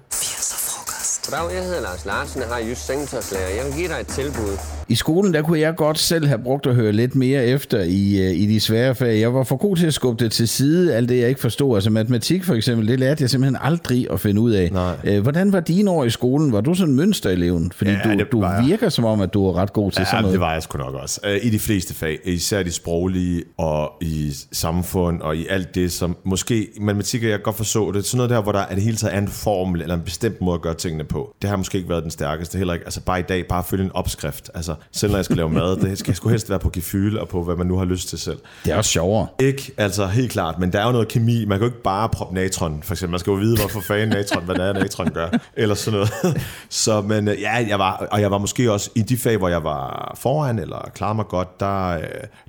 80'er 1.28 1.36
frokost. 1.36 1.42
Goddag, 1.42 1.56
jeg 1.58 1.64
hedder 1.66 1.82
Lars 1.82 2.06
Larsen, 2.06 2.42
jeg 2.42 2.50
har 2.50 2.70
just 2.70 2.86
sengetøjslærer. 2.88 3.50
Jeg 3.58 3.66
vil 3.66 3.74
give 3.74 3.88
dig 3.88 3.98
et 4.02 4.08
tilbud. 4.08 4.58
I 4.90 4.96
skolen, 4.96 5.34
der 5.34 5.42
kunne 5.42 5.60
jeg 5.60 5.76
godt 5.76 6.00
selv 6.00 6.28
have 6.28 6.40
brugt 6.44 6.66
at 6.66 6.76
høre 6.76 6.92
lidt 6.92 7.16
mere 7.16 7.46
efter 7.46 7.80
i, 7.82 8.18
øh, 8.28 8.32
i 8.36 8.46
de 8.46 8.60
svære 8.60 8.96
fag. 8.96 9.20
Jeg 9.20 9.34
var 9.34 9.44
for 9.44 9.56
god 9.56 9.76
til 9.78 9.88
at 9.88 9.94
skubbe 9.94 10.24
det 10.24 10.32
til 10.32 10.48
side, 10.48 10.96
alt 10.96 11.10
det 11.10 11.20
jeg 11.20 11.30
ikke 11.30 11.42
forstod. 11.42 11.76
Altså 11.78 11.90
matematik 11.90 12.44
for 12.44 12.54
eksempel, 12.54 12.88
det 12.88 13.00
lærte 13.00 13.22
jeg 13.22 13.30
simpelthen 13.30 13.58
aldrig 13.62 14.08
at 14.12 14.20
finde 14.20 14.42
ud 14.42 14.52
af. 14.52 14.70
Nej. 14.72 14.96
Øh, 15.04 15.22
Hvordan 15.22 15.54
var 15.54 15.60
dine 15.60 15.92
år 15.92 16.04
i 16.06 16.10
skolen? 16.10 16.52
Var 16.54 16.62
du 16.62 16.74
sådan 16.74 16.96
mønstereleven? 16.96 17.72
Fordi 17.76 17.92
Ja, 17.92 18.00
du, 18.04 18.10
det 18.10 18.28
du 18.32 18.40
var 18.40 18.56
jeg. 18.56 18.66
virker 18.66 18.90
som 18.90 19.06
om, 19.06 19.22
at 19.22 19.34
du 19.34 19.48
er 19.48 19.54
ret 19.58 19.74
god 19.74 19.92
til 19.92 20.06
sådan 20.06 20.16
Ja, 20.18 20.22
noget. 20.22 20.34
det 20.34 20.40
var 20.42 20.54
jeg 20.54 20.64
sgu 20.64 20.78
nok 20.78 20.96
også. 20.96 21.20
Øh, 21.26 21.40
I 21.44 21.50
de 21.50 21.60
fleste 21.60 21.94
fag, 21.94 22.20
især 22.26 22.64
de 22.64 22.72
sproglige 22.72 23.44
og 23.58 23.92
i 24.02 24.34
samfund 24.52 25.22
og 25.22 25.38
i 25.38 25.48
alt 25.50 25.76
det, 25.76 25.92
som 25.92 26.18
måske 26.26 26.68
matematik, 26.82 27.24
jeg 27.24 27.42
godt 27.44 27.58
forstå 27.58 27.92
det, 27.92 28.06
sådan 28.06 28.18
noget 28.18 28.30
der, 28.30 28.42
hvor 28.42 28.52
der 28.52 28.60
er 28.60 28.74
det 28.74 28.84
hele 28.84 28.98
taget 28.98 29.14
er 29.16 29.20
en 29.20 29.28
formel 29.28 29.82
eller 29.82 29.96
en 29.96 30.02
bestemt 30.02 30.42
måde 30.42 30.56
at 30.56 30.62
gøre 30.62 30.74
tingene 30.74 31.04
på. 31.04 31.17
Det 31.42 31.50
har 31.50 31.58
måske 31.58 31.78
ikke 31.78 31.90
været 31.90 32.04
den 32.04 32.12
stærkeste 32.12 32.58
heller 32.58 32.74
ikke. 32.74 32.86
Altså 32.86 33.02
bare 33.02 33.20
i 33.20 33.24
dag, 33.24 33.48
bare 33.48 33.64
følge 33.64 33.84
en 33.84 33.92
opskrift. 33.94 34.50
Altså 34.54 34.76
selv 34.92 35.12
når 35.12 35.18
jeg 35.18 35.26
skal 35.26 35.38
lave 35.38 35.50
mad, 35.50 35.78
det 35.78 35.98
skal 36.00 36.16
sgu 36.16 36.30
helst 36.30 36.50
være 36.50 36.60
på 36.60 36.70
gefyl 36.74 37.18
og 37.18 37.28
på, 37.28 37.44
hvad 37.44 37.56
man 37.56 37.68
nu 37.68 37.78
har 37.78 37.86
lyst 37.86 38.10
til 38.10 38.20
selv. 38.20 38.38
Det 38.66 38.74
er 38.74 38.78
også 38.78 38.92
sjovere. 38.92 39.28
Ikke, 39.40 39.72
altså 39.78 40.08
helt 40.08 40.32
klart, 40.32 40.60
men 40.60 40.74
der 40.74 40.80
er 40.80 40.86
jo 40.86 40.92
noget 40.92 41.08
kemi. 41.08 41.46
Man 41.46 41.58
kan 41.58 41.68
jo 41.68 41.72
ikke 41.72 41.84
bare 41.84 42.10
proppe 42.10 42.36
natron, 42.36 42.84
for 42.84 42.94
eksempel. 42.94 43.12
Man 43.12 43.20
skal 43.20 43.32
jo 43.32 43.38
vide, 43.38 43.58
hvorfor 43.58 43.82
fanden 43.82 44.10
natron, 44.10 44.44
hvad 44.44 44.56
det 44.56 44.66
er, 44.66 44.74
natron 44.74 45.10
gør, 45.14 45.30
eller 45.56 45.76
sådan 45.76 46.00
noget. 46.00 46.42
Så, 46.70 47.02
men 47.02 47.28
øh, 47.28 47.42
ja, 47.42 47.66
jeg 47.70 47.80
var, 47.80 48.08
og 48.12 48.22
jeg 48.22 48.32
var 48.32 48.38
måske 48.38 48.72
også 48.72 48.90
i 48.96 49.02
de 49.02 49.18
fag, 49.18 49.38
hvor 49.38 49.48
jeg 49.48 49.64
var 49.64 50.16
foran, 50.20 50.60
eller 50.60 50.90
klarede 50.96 51.16
mig 51.16 51.26
godt, 51.28 51.60
der, 51.60 51.90
øh, 51.90 52.02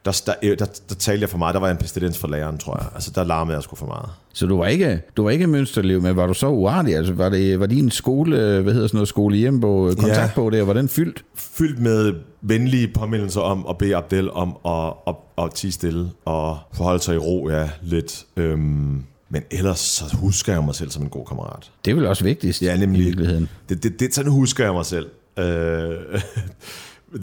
der, 0.04 0.22
der, 0.26 0.32
der, 0.42 0.54
der, 0.54 0.66
der 0.88 0.94
talte 0.94 1.22
jeg 1.22 1.28
for 1.28 1.38
meget. 1.38 1.54
Der 1.54 1.60
var 1.60 1.66
jeg 1.66 1.72
en 1.72 1.78
pestilens 1.78 2.18
for 2.18 2.28
læreren, 2.28 2.58
tror 2.58 2.76
jeg. 2.76 2.86
Altså, 2.94 3.10
der 3.14 3.24
larmede 3.24 3.56
jeg 3.56 3.62
sgu 3.62 3.76
for 3.76 3.86
meget. 3.86 4.10
Så 4.32 4.46
du 4.46 4.58
var 4.58 4.66
ikke, 4.66 5.00
du 5.16 5.22
var 5.22 5.30
ikke 5.30 5.46
mønsterelev, 5.46 6.02
men 6.02 6.16
var 6.16 6.26
du 6.26 6.34
så 6.34 6.48
uartig? 6.48 6.96
Altså 6.96 7.12
var, 7.12 7.28
det, 7.28 7.60
var 7.60 7.66
din 7.66 7.90
skole, 7.90 8.57
hvad 8.62 8.72
hedder 8.72 8.86
sådan 8.86 8.96
noget, 8.96 9.08
skole 9.08 9.36
hjemmebog, 9.36 9.96
kontaktbog 9.96 10.52
der, 10.52 10.62
var 10.62 10.72
den 10.72 10.88
fyldt? 10.88 11.24
Fyldt 11.34 11.78
med 11.78 12.14
venlige 12.42 12.88
påmindelser 12.94 13.40
om 13.40 13.66
at 13.70 13.78
bede 13.78 13.96
Abdel 13.96 14.30
om 14.30 14.56
at, 14.66 14.92
at, 15.06 15.44
at 15.44 15.54
tige 15.54 15.72
stille 15.72 16.10
og 16.24 16.58
forholde 16.74 17.02
sig 17.02 17.14
i 17.14 17.18
ro, 17.18 17.48
ja, 17.48 17.70
lidt. 17.82 18.26
Øhm, 18.36 19.02
men 19.30 19.42
ellers 19.50 19.78
så 19.78 20.16
husker 20.16 20.52
jeg 20.52 20.64
mig 20.64 20.74
selv 20.74 20.90
som 20.90 21.02
en 21.02 21.08
god 21.08 21.26
kammerat. 21.26 21.70
Det 21.84 21.90
er 21.90 21.94
vel 21.94 22.06
også 22.06 22.24
vigtigst 22.24 22.62
Ja, 22.62 22.74
i 22.74 22.78
nemlig. 22.78 23.04
virkeligheden. 23.04 23.48
Det, 23.68 23.82
det, 23.82 24.00
det, 24.00 24.14
sådan 24.14 24.32
husker 24.32 24.64
jeg 24.64 24.72
mig 24.72 24.86
selv. 24.86 25.06
Øh, 25.38 25.44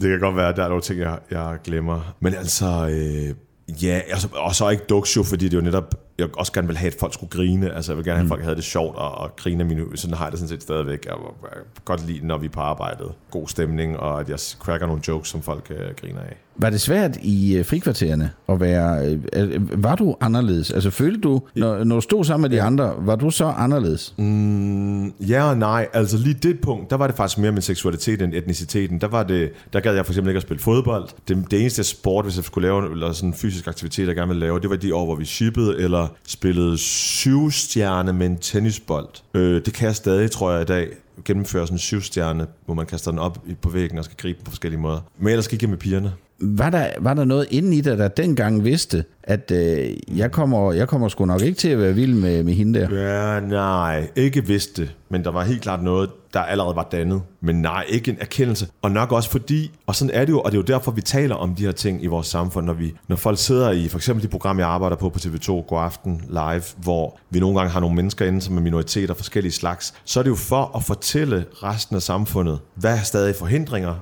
kan 0.10 0.20
godt 0.20 0.36
være, 0.36 0.48
at 0.48 0.56
der 0.56 0.64
er 0.64 0.68
nogle 0.68 0.82
ting, 0.82 1.00
jeg, 1.00 1.18
jeg 1.30 1.58
glemmer. 1.64 2.14
Men 2.20 2.34
altså, 2.34 2.66
øh, 2.66 3.34
ja, 3.82 4.00
altså, 4.10 4.28
og 4.34 4.54
så 4.54 4.68
ikke 4.68 4.84
duksjo, 4.88 5.22
fordi 5.22 5.44
det 5.44 5.54
er 5.54 5.58
jo 5.58 5.64
netop, 5.64 5.94
jeg 6.18 6.38
også 6.38 6.52
gerne 6.52 6.68
vil 6.68 6.76
have, 6.76 6.92
at 6.92 6.96
folk 7.00 7.14
skulle 7.14 7.30
grine. 7.30 7.74
Altså, 7.74 7.92
jeg 7.92 7.96
vil 7.96 8.04
gerne 8.04 8.18
have, 8.18 8.24
at 8.24 8.28
folk 8.28 8.42
havde 8.42 8.56
det 8.56 8.64
sjovt 8.64 8.96
og, 8.96 9.18
og 9.18 9.36
grine 9.36 9.60
af 9.60 9.66
mine... 9.66 9.82
Sådan 9.94 10.16
har 10.16 10.24
jeg 10.24 10.32
det 10.32 10.38
sådan 10.40 10.48
set 10.48 10.62
stadigvæk. 10.62 11.04
Jeg, 11.04 11.14
jeg 11.42 11.50
kan 11.52 11.62
godt 11.84 12.06
lide, 12.06 12.26
når 12.26 12.38
vi 12.38 12.46
er 12.46 12.50
på 12.50 12.60
arbejdet. 12.60 13.12
God 13.30 13.48
stemning, 13.48 13.96
og 13.96 14.20
at 14.20 14.28
jeg 14.28 14.38
cracker 14.38 14.86
nogle 14.86 15.02
jokes, 15.08 15.28
som 15.28 15.42
folk 15.42 15.70
øh, 15.70 15.94
griner 16.00 16.20
af. 16.20 16.36
Var 16.58 16.70
det 16.70 16.80
svært 16.80 17.16
i 17.22 17.56
øh, 17.56 17.64
frikvartererne 17.64 18.30
at 18.48 18.60
være... 18.60 19.06
Øh, 19.06 19.18
øh, 19.32 19.82
var 19.82 19.94
du 19.94 20.16
anderledes? 20.20 20.70
Altså 20.70 20.90
følte 20.90 21.20
du, 21.20 21.42
når, 21.56 21.84
når 21.84 21.94
du 21.94 22.00
stod 22.00 22.24
sammen 22.24 22.50
med 22.50 22.58
de 22.58 22.62
andre, 22.62 22.94
var 22.98 23.16
du 23.16 23.30
så 23.30 23.44
anderledes? 23.44 24.14
Mm, 24.18 25.06
ja 25.08 25.50
og 25.50 25.58
nej. 25.58 25.88
Altså 25.92 26.18
lige 26.18 26.34
det 26.34 26.60
punkt, 26.60 26.90
der 26.90 26.96
var 26.96 27.06
det 27.06 27.16
faktisk 27.16 27.38
mere 27.38 27.52
med 27.52 27.62
seksualitet 27.62 28.22
end 28.22 28.34
etniciteten. 28.34 29.00
Der, 29.00 29.08
var 29.08 29.22
det, 29.22 29.50
der 29.72 29.80
gad 29.80 29.94
jeg 29.94 30.06
for 30.06 30.12
eksempel 30.12 30.30
ikke 30.30 30.36
at 30.36 30.42
spille 30.42 30.62
fodbold. 30.62 31.08
Det, 31.28 31.50
det 31.50 31.60
eneste 31.60 31.84
sport, 31.84 32.24
hvis 32.24 32.36
jeg 32.36 32.44
skulle 32.44 32.68
lave 32.68 32.92
eller 32.92 33.12
sådan 33.12 33.28
en 33.28 33.34
fysisk 33.34 33.66
aktivitet, 33.66 34.06
jeg 34.06 34.16
gerne 34.16 34.28
ville 34.28 34.40
lave, 34.40 34.60
det 34.60 34.70
var 34.70 34.76
de 34.76 34.94
år, 34.94 35.04
hvor 35.04 35.14
vi 35.14 35.24
shippede 35.24 35.80
eller 35.80 36.05
spillede 36.26 36.78
syvstjerne 36.78 38.12
med 38.12 38.26
en 38.26 38.36
tennisbold. 38.38 39.08
Øh, 39.34 39.62
det 39.64 39.74
kan 39.74 39.86
jeg 39.86 39.96
stadig, 39.96 40.30
tror 40.30 40.52
jeg, 40.52 40.62
i 40.62 40.64
dag 40.64 40.88
gennemføre 41.24 41.66
sådan 41.66 41.74
en 41.74 41.78
syvstjerne, 41.78 42.46
hvor 42.64 42.74
man 42.74 42.86
kaster 42.86 43.10
den 43.10 43.18
op 43.20 43.38
i- 43.46 43.54
på 43.54 43.68
væggen 43.68 43.98
og 43.98 44.04
skal 44.04 44.16
gribe 44.16 44.36
den 44.38 44.44
på 44.44 44.50
forskellige 44.50 44.80
måder. 44.80 45.00
Men 45.18 45.28
ellers 45.28 45.48
gik 45.48 45.62
jeg 45.62 45.70
med 45.70 45.78
pigerne. 45.78 46.12
Var 46.40 46.70
der, 46.70 46.86
var 47.00 47.14
der 47.14 47.24
noget 47.24 47.46
inde 47.50 47.76
i 47.76 47.80
dig, 47.80 47.98
der 47.98 48.08
dengang 48.08 48.64
vidste, 48.64 49.04
at 49.22 49.50
øh, 49.54 49.90
jeg, 50.18 50.30
kommer, 50.32 50.72
jeg 50.72 50.88
kommer 50.88 51.08
sgu 51.08 51.24
nok 51.24 51.42
ikke 51.42 51.58
til 51.58 51.68
at 51.68 51.78
være 51.78 51.94
vild 51.94 52.14
med, 52.14 52.42
med 52.42 52.52
hende 52.54 52.80
der? 52.80 52.88
Ja, 53.34 53.40
nej, 53.40 54.08
ikke 54.16 54.46
vidste 54.46 54.88
men 55.08 55.24
der 55.24 55.30
var 55.30 55.44
helt 55.44 55.62
klart 55.62 55.82
noget, 55.82 56.10
der 56.36 56.42
allerede 56.42 56.76
var 56.76 56.88
dannet. 56.92 57.22
Men 57.40 57.62
nej, 57.62 57.84
ikke 57.88 58.10
en 58.10 58.16
erkendelse. 58.20 58.68
Og 58.82 58.90
nok 58.90 59.12
også 59.12 59.30
fordi, 59.30 59.70
og 59.86 59.94
sådan 59.94 60.14
er 60.14 60.24
det 60.24 60.32
jo, 60.32 60.40
og 60.40 60.52
det 60.52 60.58
er 60.58 60.60
jo 60.60 60.74
derfor, 60.76 60.90
vi 60.90 61.00
taler 61.00 61.34
om 61.34 61.54
de 61.54 61.64
her 61.64 61.72
ting 61.72 62.04
i 62.04 62.06
vores 62.06 62.26
samfund, 62.26 62.66
når, 62.66 62.72
vi, 62.72 62.94
når 63.08 63.16
folk 63.16 63.38
sidder 63.38 63.70
i 63.70 63.88
for 63.88 63.98
eksempel 63.98 64.22
de 64.22 64.28
program, 64.28 64.58
jeg 64.58 64.68
arbejder 64.68 64.96
på 64.96 65.08
på 65.08 65.18
TV2, 65.18 65.46
God 65.46 65.82
Aften 65.82 66.22
Live, 66.28 66.62
hvor 66.76 67.18
vi 67.30 67.40
nogle 67.40 67.58
gange 67.58 67.72
har 67.72 67.80
nogle 67.80 67.96
mennesker 67.96 68.26
inde, 68.26 68.40
som 68.42 68.56
er 68.56 68.60
minoriteter 68.60 69.14
forskellige 69.14 69.52
slags, 69.52 69.94
så 70.04 70.18
er 70.20 70.22
det 70.22 70.30
jo 70.30 70.34
for 70.34 70.76
at 70.76 70.82
fortælle 70.82 71.44
resten 71.52 71.96
af 71.96 72.02
samfundet, 72.02 72.58
hvad 72.74 72.98
er 72.98 73.02
stadig 73.02 73.34
forhindringer, 73.34 73.94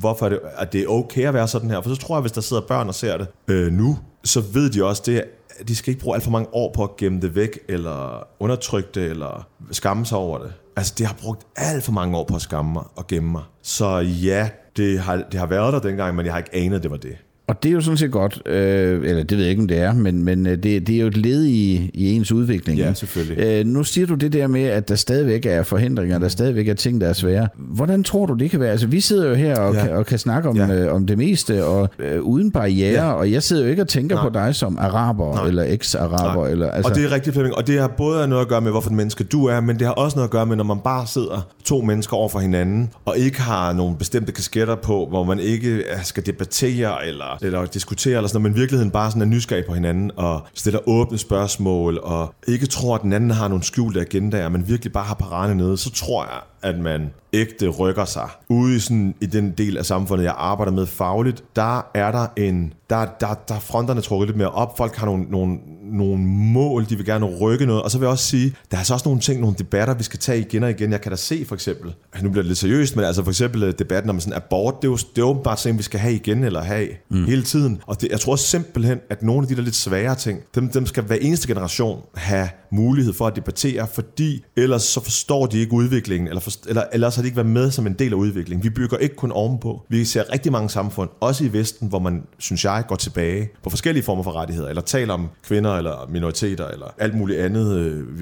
hvorfor 0.00 0.26
er 0.26 0.30
det, 0.30 0.40
at 0.58 0.72
det 0.72 0.80
er 0.80 0.88
okay 0.88 1.26
at 1.26 1.34
være 1.34 1.48
sådan 1.48 1.70
her. 1.70 1.80
For 1.80 1.94
så 1.94 1.96
tror 1.96 2.16
jeg, 2.16 2.20
hvis 2.20 2.32
der 2.32 2.40
sidder 2.40 2.62
børn 2.62 2.88
og 2.88 2.94
ser 2.94 3.16
det 3.16 3.26
øh, 3.48 3.72
nu, 3.72 3.98
så 4.24 4.40
ved 4.40 4.70
de 4.70 4.84
også 4.84 5.02
det, 5.06 5.24
de 5.68 5.76
skal 5.76 5.90
ikke 5.90 6.02
bruge 6.02 6.14
alt 6.14 6.24
for 6.24 6.30
mange 6.30 6.48
år 6.52 6.72
på 6.72 6.84
at 6.84 6.96
gemme 6.96 7.20
det 7.20 7.34
væk, 7.34 7.58
eller 7.68 8.26
undertrykke 8.40 8.88
det, 8.94 9.04
eller 9.04 9.46
skamme 9.70 10.06
sig 10.06 10.18
over 10.18 10.38
det. 10.38 10.52
Altså, 10.76 10.94
det 10.98 11.06
har 11.06 11.16
brugt 11.22 11.46
alt 11.56 11.84
for 11.84 11.92
mange 11.92 12.18
år 12.18 12.24
på 12.24 12.34
at 12.34 12.42
skamme 12.42 12.72
mig 12.72 12.84
og 12.96 13.06
gemme 13.06 13.30
mig. 13.30 13.42
Så 13.62 13.98
ja, 13.98 14.50
det 14.76 14.98
har, 14.98 15.16
det 15.16 15.40
har 15.40 15.46
været 15.46 15.72
der 15.72 15.80
dengang, 15.80 16.16
men 16.16 16.26
jeg 16.26 16.34
har 16.34 16.38
ikke 16.38 16.54
anet, 16.54 16.76
at 16.76 16.82
det 16.82 16.90
var 16.90 16.96
det. 16.96 17.16
Og 17.52 17.62
det 17.62 17.68
er 17.68 17.72
jo 17.72 17.80
sådan 17.80 17.96
set 17.96 18.10
godt, 18.10 18.42
øh, 18.46 19.00
eller 19.04 19.22
det 19.22 19.30
ved 19.38 19.44
jeg 19.44 19.50
ikke, 19.50 19.62
om 19.62 19.68
det 19.68 19.78
er, 19.78 19.92
men, 19.94 20.22
men 20.24 20.46
øh, 20.46 20.52
det, 20.52 20.86
det 20.86 20.88
er 20.96 21.00
jo 21.00 21.06
et 21.06 21.16
led 21.16 21.44
i, 21.44 21.90
i 21.94 22.12
ens 22.12 22.32
udvikling. 22.32 22.78
Ja, 22.78 22.94
selvfølgelig. 22.94 23.44
Øh, 23.44 23.66
nu 23.66 23.84
siger 23.84 24.06
du 24.06 24.14
det 24.14 24.32
der 24.32 24.46
med, 24.46 24.62
at 24.64 24.88
der 24.88 24.94
stadigvæk 24.94 25.46
er 25.46 25.62
forhindringer, 25.62 26.18
der 26.18 26.28
stadigvæk 26.28 26.68
er 26.68 26.74
ting, 26.74 27.00
der 27.00 27.08
er 27.08 27.12
svære. 27.12 27.48
Hvordan 27.56 28.04
tror 28.04 28.26
du, 28.26 28.34
det 28.34 28.50
kan 28.50 28.60
være? 28.60 28.70
Altså, 28.70 28.86
vi 28.86 29.00
sidder 29.00 29.28
jo 29.28 29.34
her 29.34 29.56
og, 29.60 29.74
Ja. 29.74 29.80
kan, 29.84 29.92
og 29.96 30.06
kan 30.06 30.18
snakke 30.18 30.48
om, 30.48 30.56
Ja. 30.56 30.74
øh, 30.74 30.94
om 30.94 31.06
det 31.06 31.18
meste, 31.18 31.64
og 31.64 31.88
øh, 31.98 32.20
uden 32.22 32.50
barriere, 32.50 33.04
Ja. 33.06 33.12
og 33.12 33.32
jeg 33.32 33.42
sidder 33.42 33.62
jo 33.64 33.70
ikke 33.70 33.82
og 33.82 33.88
tænker 33.88 34.16
Nej. 34.16 34.24
på 34.28 34.30
dig 34.34 34.54
som 34.54 34.78
araber, 34.80 35.34
Nej. 35.34 35.46
eller 35.48 35.62
eks-araber, 35.68 36.46
eller 36.46 36.70
altså... 36.70 36.90
Og 36.90 36.96
det 36.96 37.04
er 37.04 37.12
rigtigt, 37.12 37.34
Flemming. 37.34 37.56
Og 37.56 37.66
det 37.66 37.80
har 37.80 37.88
både 37.88 38.28
noget 38.28 38.42
at 38.42 38.48
gøre 38.48 38.60
med, 38.60 38.70
hvorfor 38.70 38.90
et 38.90 38.96
menneske 38.96 39.24
du 39.24 39.46
er, 39.46 39.60
men 39.60 39.78
det 39.78 39.86
har 39.86 39.94
også 39.94 40.16
noget 40.16 40.28
at 40.28 40.32
gøre 40.32 40.46
med, 40.46 40.56
når 40.56 40.64
man 40.64 40.78
bare 40.84 41.06
sidder 41.06 41.48
to 41.64 41.80
mennesker 41.80 42.16
over 42.16 42.28
for 42.28 42.38
hinanden, 42.38 42.90
og 43.04 43.18
ikke 43.18 43.40
har 43.40 43.72
nogle 43.72 43.96
bestemte 43.96 44.32
kasketter 44.32 44.74
på, 44.74 45.06
hvor 45.10 45.24
man 45.24 45.40
ikke 45.40 45.70
øh, 45.70 45.82
skal 46.02 46.26
debattere 46.26 47.06
eller, 47.06 47.38
eller 47.44 47.64
diskutere, 47.64 48.16
eller 48.16 48.28
sådan 48.28 48.42
noget, 48.42 48.52
men 48.52 48.58
i 48.58 48.60
virkeligheden 48.60 48.90
bare 48.90 49.10
sådan 49.10 49.22
er 49.22 49.26
nysgerrig 49.26 49.64
på 49.66 49.74
hinanden, 49.74 50.10
og 50.16 50.46
stiller 50.54 50.88
åbne 50.88 51.18
spørgsmål, 51.18 51.98
og 52.02 52.34
ikke 52.48 52.66
tror, 52.66 52.94
at 52.94 53.02
den 53.02 53.12
anden 53.12 53.30
har 53.30 53.48
nogle 53.48 53.64
skjulte 53.64 54.00
agendaer, 54.00 54.48
men 54.48 54.68
virkelig 54.68 54.92
bare 54.92 55.04
har 55.04 55.14
parane 55.14 55.54
nede, 55.54 55.76
så 55.76 55.90
tror 55.90 56.24
jeg, 56.24 56.40
at 56.62 56.78
man 56.78 57.10
ægte 57.32 57.68
rykker 57.68 58.04
sig. 58.04 58.28
Ude 58.48 58.76
i, 58.76 58.78
sådan, 58.78 59.14
i 59.20 59.26
den 59.26 59.50
del 59.58 59.78
af 59.78 59.86
samfundet, 59.86 60.24
jeg 60.24 60.34
arbejder 60.36 60.72
med 60.72 60.86
fagligt, 60.86 61.44
der 61.56 61.90
er 61.94 62.12
der 62.12 62.26
en, 62.36 62.72
der, 62.90 63.06
der, 63.20 63.34
der 63.48 63.54
er 63.54 63.60
fronterne 63.60 64.00
trukket 64.00 64.28
lidt 64.28 64.36
mere 64.36 64.50
op. 64.50 64.76
Folk 64.76 64.96
har 64.96 65.06
nogle, 65.06 65.24
nogle, 65.30 65.58
nogle 65.84 66.24
mål, 66.26 66.86
de 66.88 66.96
vil 66.96 67.06
gerne 67.06 67.26
rykke 67.26 67.66
noget. 67.66 67.82
Og 67.82 67.90
så 67.90 67.98
vil 67.98 68.04
jeg 68.04 68.10
også 68.10 68.24
sige, 68.24 68.54
der 68.70 68.76
er 68.76 68.78
altså 68.78 68.94
også 68.94 69.08
nogle 69.08 69.20
ting, 69.20 69.40
nogle 69.40 69.56
debatter, 69.58 69.94
vi 69.94 70.02
skal 70.02 70.18
tage 70.18 70.40
igen 70.40 70.62
og 70.62 70.70
igen. 70.70 70.92
Jeg 70.92 71.00
kan 71.00 71.12
da 71.12 71.16
se 71.16 71.44
for 71.44 71.54
eksempel, 71.54 71.94
nu 72.22 72.30
bliver 72.30 72.42
det 72.42 72.48
lidt 72.48 72.58
seriøst, 72.58 72.96
men 72.96 73.04
altså 73.04 73.22
for 73.22 73.30
eksempel 73.30 73.62
øh, 73.62 73.74
debatten 73.78 74.10
om 74.10 74.20
sådan 74.20 74.36
abort, 74.36 74.74
det 74.82 74.88
er 74.88 74.90
jo 74.90 74.96
det 74.96 75.18
er 75.22 75.26
åbenbart 75.26 75.58
ting, 75.58 75.78
vi 75.78 75.82
skal 75.82 76.00
have 76.00 76.14
igen 76.14 76.44
eller 76.44 76.62
have 76.62 76.88
mm. 77.10 77.24
hele 77.24 77.42
tiden. 77.42 77.80
Og 77.86 78.00
det, 78.00 78.08
jeg 78.10 78.20
tror 78.20 78.36
simpelthen, 78.36 78.98
at 79.10 79.22
nogle 79.22 79.42
af 79.42 79.48
de 79.48 79.56
der 79.56 79.62
lidt 79.62 79.76
svære 79.76 80.14
ting, 80.14 80.40
dem, 80.54 80.68
dem 80.68 80.86
skal 80.86 81.02
hver 81.02 81.16
eneste 81.20 81.48
generation 81.48 82.00
have 82.14 82.48
mulighed 82.72 83.12
for 83.12 83.26
at 83.26 83.36
debattere, 83.36 83.86
fordi 83.92 84.44
ellers 84.56 84.82
så 84.82 85.00
forstår 85.00 85.46
de 85.46 85.58
ikke 85.58 85.72
udviklingen, 85.72 86.28
eller, 86.28 86.40
forst- 86.52 86.68
eller 86.68 86.82
ellers 86.92 87.14
har 87.14 87.22
de 87.22 87.26
ikke 87.28 87.36
været 87.36 87.48
med 87.48 87.70
som 87.70 87.86
en 87.86 87.92
del 87.92 88.12
af 88.12 88.16
udviklingen. 88.16 88.64
Vi 88.64 88.70
bygger 88.70 88.96
ikke 88.96 89.16
kun 89.16 89.32
ovenpå. 89.32 89.82
Vi 89.88 90.04
ser 90.04 90.32
rigtig 90.32 90.52
mange 90.52 90.70
samfund, 90.70 91.10
også 91.20 91.44
i 91.44 91.52
Vesten, 91.52 91.88
hvor 91.88 91.98
man, 91.98 92.22
synes 92.38 92.64
jeg, 92.64 92.84
går 92.88 92.96
tilbage 92.96 93.50
på 93.62 93.70
forskellige 93.70 94.04
former 94.04 94.22
for 94.22 94.32
rettigheder, 94.32 94.68
eller 94.68 94.82
taler 94.82 95.14
om 95.14 95.28
kvinder, 95.44 95.76
eller 95.76 96.08
minoriteter, 96.10 96.68
eller 96.68 96.86
alt 96.98 97.14
muligt 97.14 97.40
andet, 97.40 97.76
øh, 97.76 98.20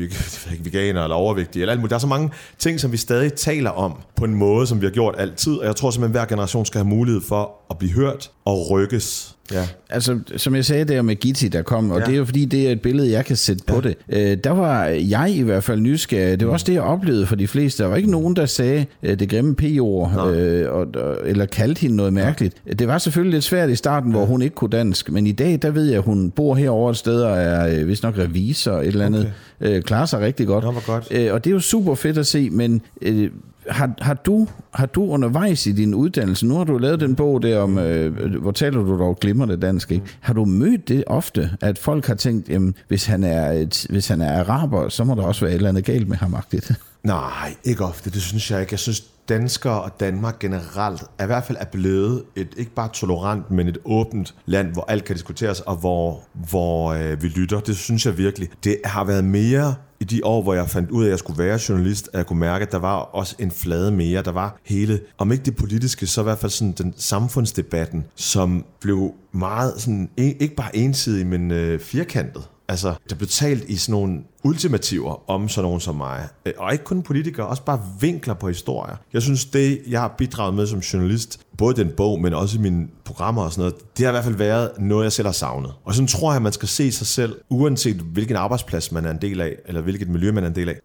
veganer, 0.64 1.03
eller 1.03 1.16
overvægtige, 1.16 1.62
eller 1.62 1.73
alt 1.73 1.81
muligt. 1.81 1.90
Der 1.90 1.97
er 1.97 2.01
så 2.01 2.07
mange 2.07 2.31
ting, 2.59 2.81
som 2.81 2.93
vi 2.93 2.97
stadig 2.97 3.33
taler 3.33 3.71
om 3.71 3.95
på 4.16 4.25
en 4.25 4.35
måde, 4.35 4.66
som 4.66 4.81
vi 4.81 4.87
har 4.87 4.93
gjort 4.93 5.14
altid, 5.19 5.57
og 5.57 5.66
jeg 5.66 5.77
tror 5.77 5.90
simpelthen, 5.90 6.16
at 6.16 6.21
hver 6.21 6.29
generation 6.29 6.66
skal 6.66 6.79
have 6.79 6.88
mulighed 6.88 7.21
for 7.21 7.55
at 7.71 7.79
blive 7.79 7.93
hørt 7.93 8.31
og 8.45 8.71
rykkes. 8.71 9.37
Ja. 9.53 9.67
Altså, 9.91 10.19
som 10.37 10.55
jeg 10.55 10.65
sagde 10.65 10.85
der 10.85 11.03
med 11.03 11.17
Gitti, 11.17 11.49
der 11.49 11.63
kom, 11.63 11.91
og 11.91 11.97
Ja. 11.97 12.01
ja. 12.03 12.07
det 12.07 12.15
er 12.15 12.19
jo 12.19 12.25
fordi, 12.25 12.45
det 12.45 12.69
er 12.69 12.73
et 12.73 12.81
billede, 12.83 13.11
jeg 13.11 13.25
kan 13.25 13.37
sætte 13.37 13.63
ja. 13.69 13.75
på 13.75 13.81
det. 13.81 13.97
Øh, 14.09 14.37
der 14.45 14.51
var 14.51 14.85
jeg 14.87 15.31
i 15.35 15.43
hvert 15.43 15.65
fald 15.65 15.81
nysgerrig. 15.81 16.41
Det 16.41 16.47
var 16.47 16.53
også 16.53 16.65
det, 16.69 16.73
jeg 16.75 16.83
oplevede 16.83 17.27
for 17.27 17.37
de 17.37 17.49
fleste. 17.49 17.83
Der 17.83 17.89
var 17.89 17.97
ikke 17.97 18.11
nogen, 18.11 18.37
der 18.37 18.47
sagde 18.47 18.87
øh, 19.03 19.19
det 19.19 19.29
grimme 19.31 19.55
p-ord, 19.55 20.27
øh, 20.35 20.71
og, 20.73 20.87
eller 21.25 21.47
kaldte 21.47 21.81
hende 21.81 21.97
noget 21.97 22.13
mærkeligt. 22.13 22.57
Det 22.79 22.89
var 22.89 22.99
selvfølgelig 22.99 23.33
lidt 23.33 23.45
svært 23.45 23.71
i 23.71 23.77
starten, 23.77 24.11
hvor 24.11 24.25
hun 24.25 24.43
ikke 24.43 24.55
kunne 24.55 24.71
dansk, 24.71 25.11
men 25.11 25.27
i 25.27 25.33
dag, 25.33 25.59
der 25.63 25.71
ved 25.71 25.85
jeg, 25.87 25.97
at 25.99 26.05
hun 26.05 26.31
bor 26.31 26.55
herovre 26.55 26.90
et 26.90 26.96
sted 26.96 27.23
og 27.23 27.38
er 27.38 27.81
øh, 27.81 27.88
vist 27.88 28.03
nok 28.03 28.19
revisor 28.19 28.73
et 28.73 28.87
eller 28.87 29.07
andet. 29.07 29.33
Okay. 29.61 29.77
Øh, 29.77 29.83
klarer 29.83 30.07
sig 30.07 30.21
rigtig 30.21 30.46
godt. 30.46 30.65
Nå, 30.65 30.75
godt. 30.87 31.09
Øh, 31.11 31.33
og 31.33 31.44
det 31.44 31.51
er 31.51 31.55
jo 31.55 31.61
super 31.61 31.94
fedt 31.94 32.19
at 32.19 32.27
se, 32.27 32.51
men... 32.51 32.83
Øh, 33.03 33.31
har, 33.71 33.94
har, 33.98 34.14
du, 34.14 34.48
har 34.75 34.87
du 34.87 35.10
undervejs 35.10 35.66
i 35.66 35.73
din 35.73 35.94
uddannelse, 35.94 36.46
nu 36.46 36.56
har 36.56 36.64
du 36.64 36.79
lavet 36.79 37.00
den 37.00 37.14
bog 37.14 37.42
der 37.42 37.58
om, 37.58 37.79
øh, 37.79 38.40
hvor 38.40 38.50
taler 38.50 38.83
du 38.83 38.98
dog 38.98 39.18
glimrende 39.21 39.56
dansk, 39.56 39.92
ikke? 39.92 40.06
har 40.21 40.35
du 40.35 40.44
mødt 40.44 40.88
det 40.88 41.04
ofte, 41.06 41.50
at 41.60 41.79
folk 41.79 42.06
har 42.06 42.14
tænkt, 42.14 42.48
jamen, 42.48 42.75
hvis 42.88 43.06
han 43.06 43.25
er, 43.25 43.52
et, 43.52 43.87
hvis 43.90 44.08
han 44.08 44.21
er 44.21 44.40
araber, 44.40 44.88
så 44.88 45.04
må 45.04 45.14
der 45.14 45.23
også 45.23 45.40
være 45.40 45.50
et 45.50 45.56
eller 45.56 45.68
andet 45.68 45.85
galt 45.85 46.08
med 46.08 46.16
ham, 46.16 46.35
agtigt. 46.35 46.73
Nej, 47.02 47.54
ikke 47.64 47.85
ofte. 47.85 48.10
Det 48.10 48.23
synes 48.23 48.50
jeg 48.50 48.60
ikke. 48.60 48.73
Jeg 48.73 48.79
synes, 48.79 49.04
danskere 49.29 49.83
og 49.83 50.00
Danmark 50.00 50.38
generelt 50.38 51.02
er 51.18 51.25
i 51.25 51.27
hvert 51.27 51.44
fald 51.44 51.58
er 51.60 51.64
blevet 51.64 52.23
et 52.37 52.48
ikke 52.56 52.71
bare 52.71 52.88
tolerant, 52.92 53.50
men 53.50 53.68
et 53.68 53.79
åbent 53.85 54.35
land, 54.46 54.73
hvor 54.73 54.85
alt 54.88 55.04
kan 55.04 55.16
diskuteres, 55.16 55.60
og 55.60 55.77
hvor, 55.77 56.21
hvor 56.50 56.92
øh, 56.92 57.23
vi 57.23 57.29
lytter. 57.29 57.60
Det 57.60 57.77
synes 57.77 58.06
jeg 58.06 58.18
virkelig. 58.18 58.48
Det 58.64 58.77
har 58.85 59.04
været 59.04 59.25
mere 59.25 59.75
i 60.01 60.05
de 60.05 60.21
år, 60.25 60.42
hvor 60.42 60.55
jeg 60.55 60.69
fandt 60.69 60.90
ud 60.90 61.03
af, 61.03 61.07
at 61.07 61.11
jeg 61.11 61.19
skulle 61.19 61.38
være 61.38 61.59
journalist, 61.69 62.09
at 62.13 62.19
jeg 62.19 62.27
kunne 62.27 62.38
mærke, 62.38 62.63
at 62.63 62.73
der 62.73 62.79
var 62.79 62.96
også 62.96 63.37
en 63.38 63.51
flade 63.51 63.92
mere. 63.92 64.23
Der 64.23 64.33
var 64.33 64.61
hele, 64.65 65.01
om 65.19 65.33
ikke 65.33 65.44
det 65.44 65.57
politiske, 65.57 66.07
så 66.07 66.21
i 66.21 66.25
hvert 66.25 66.38
fald 66.38 66.51
sådan 66.51 66.73
den 66.73 66.94
samfundsdebatten, 66.96 68.07
som 68.15 68.65
blev 68.81 69.15
meget 69.33 69.75
sådan, 69.77 70.11
ikke 70.17 70.55
bare 70.55 70.77
ensidig, 70.77 71.27
men 71.27 71.51
øh, 71.51 71.81
firkantet. 71.81 72.42
Altså, 72.71 72.94
der 73.10 73.16
blev 73.16 73.29
talt 73.29 73.64
i 73.68 73.77
sådan 73.77 73.92
nogle 73.92 74.21
ultimativer 74.44 75.31
om 75.31 75.48
sådan 75.48 75.64
nogen 75.64 75.81
som 75.81 75.94
mig. 75.94 76.29
Øh, 76.46 76.52
og 76.58 76.73
ikke 76.73 76.85
kun 76.85 77.02
politikere, 77.02 77.46
også 77.46 77.62
bare 77.64 77.83
vinkler 78.00 78.35
på 78.35 78.48
historier. 78.48 78.96
Jeg 79.12 79.23
synes, 79.23 79.44
det, 79.44 79.81
jeg 79.88 80.00
har 80.00 80.14
bidraget 80.18 80.54
med 80.54 80.66
som 80.66 80.79
journalist, 80.79 81.40
både 81.58 81.85
den 81.85 81.90
bog, 81.96 82.21
men 82.21 82.35
også 82.35 82.58
i 82.58 82.60
mine 82.60 82.88
programmer 83.04 83.42
og 83.42 83.52
sådan 83.52 83.60
noget, 83.60 83.98
det 83.98 84.06
har 84.06 84.12
i 84.12 84.14
hvert 84.14 84.25
fald 84.25 84.35
været 84.35 84.71
noget, 84.79 85.04
jeg 85.04 85.12
selv 85.12 85.27
har 85.27 85.33
savnet. 85.33 85.73
Og 85.85 85.94
sådan 85.94 86.08
tror 86.08 86.33
jeg, 86.33 86.42
man 86.42 86.52
skal 86.52 86.68
se 86.68 86.92
sig 86.92 87.06
selv, 87.06 87.37
uanset 87.48 87.96
hvilken 87.96 88.37
arbejdsplads 88.37 88.92
man 88.92 89.04
er 89.04 89.10
en 89.10 89.23
del 89.23 89.40
af, 89.40 89.56
eller 89.66 89.81
hvilket 89.81 90.08
miljø 90.08 90.33
man 90.33 90.44
er 90.44 90.48
en 90.48 90.54
del 90.54 90.68
af. 90.68 90.79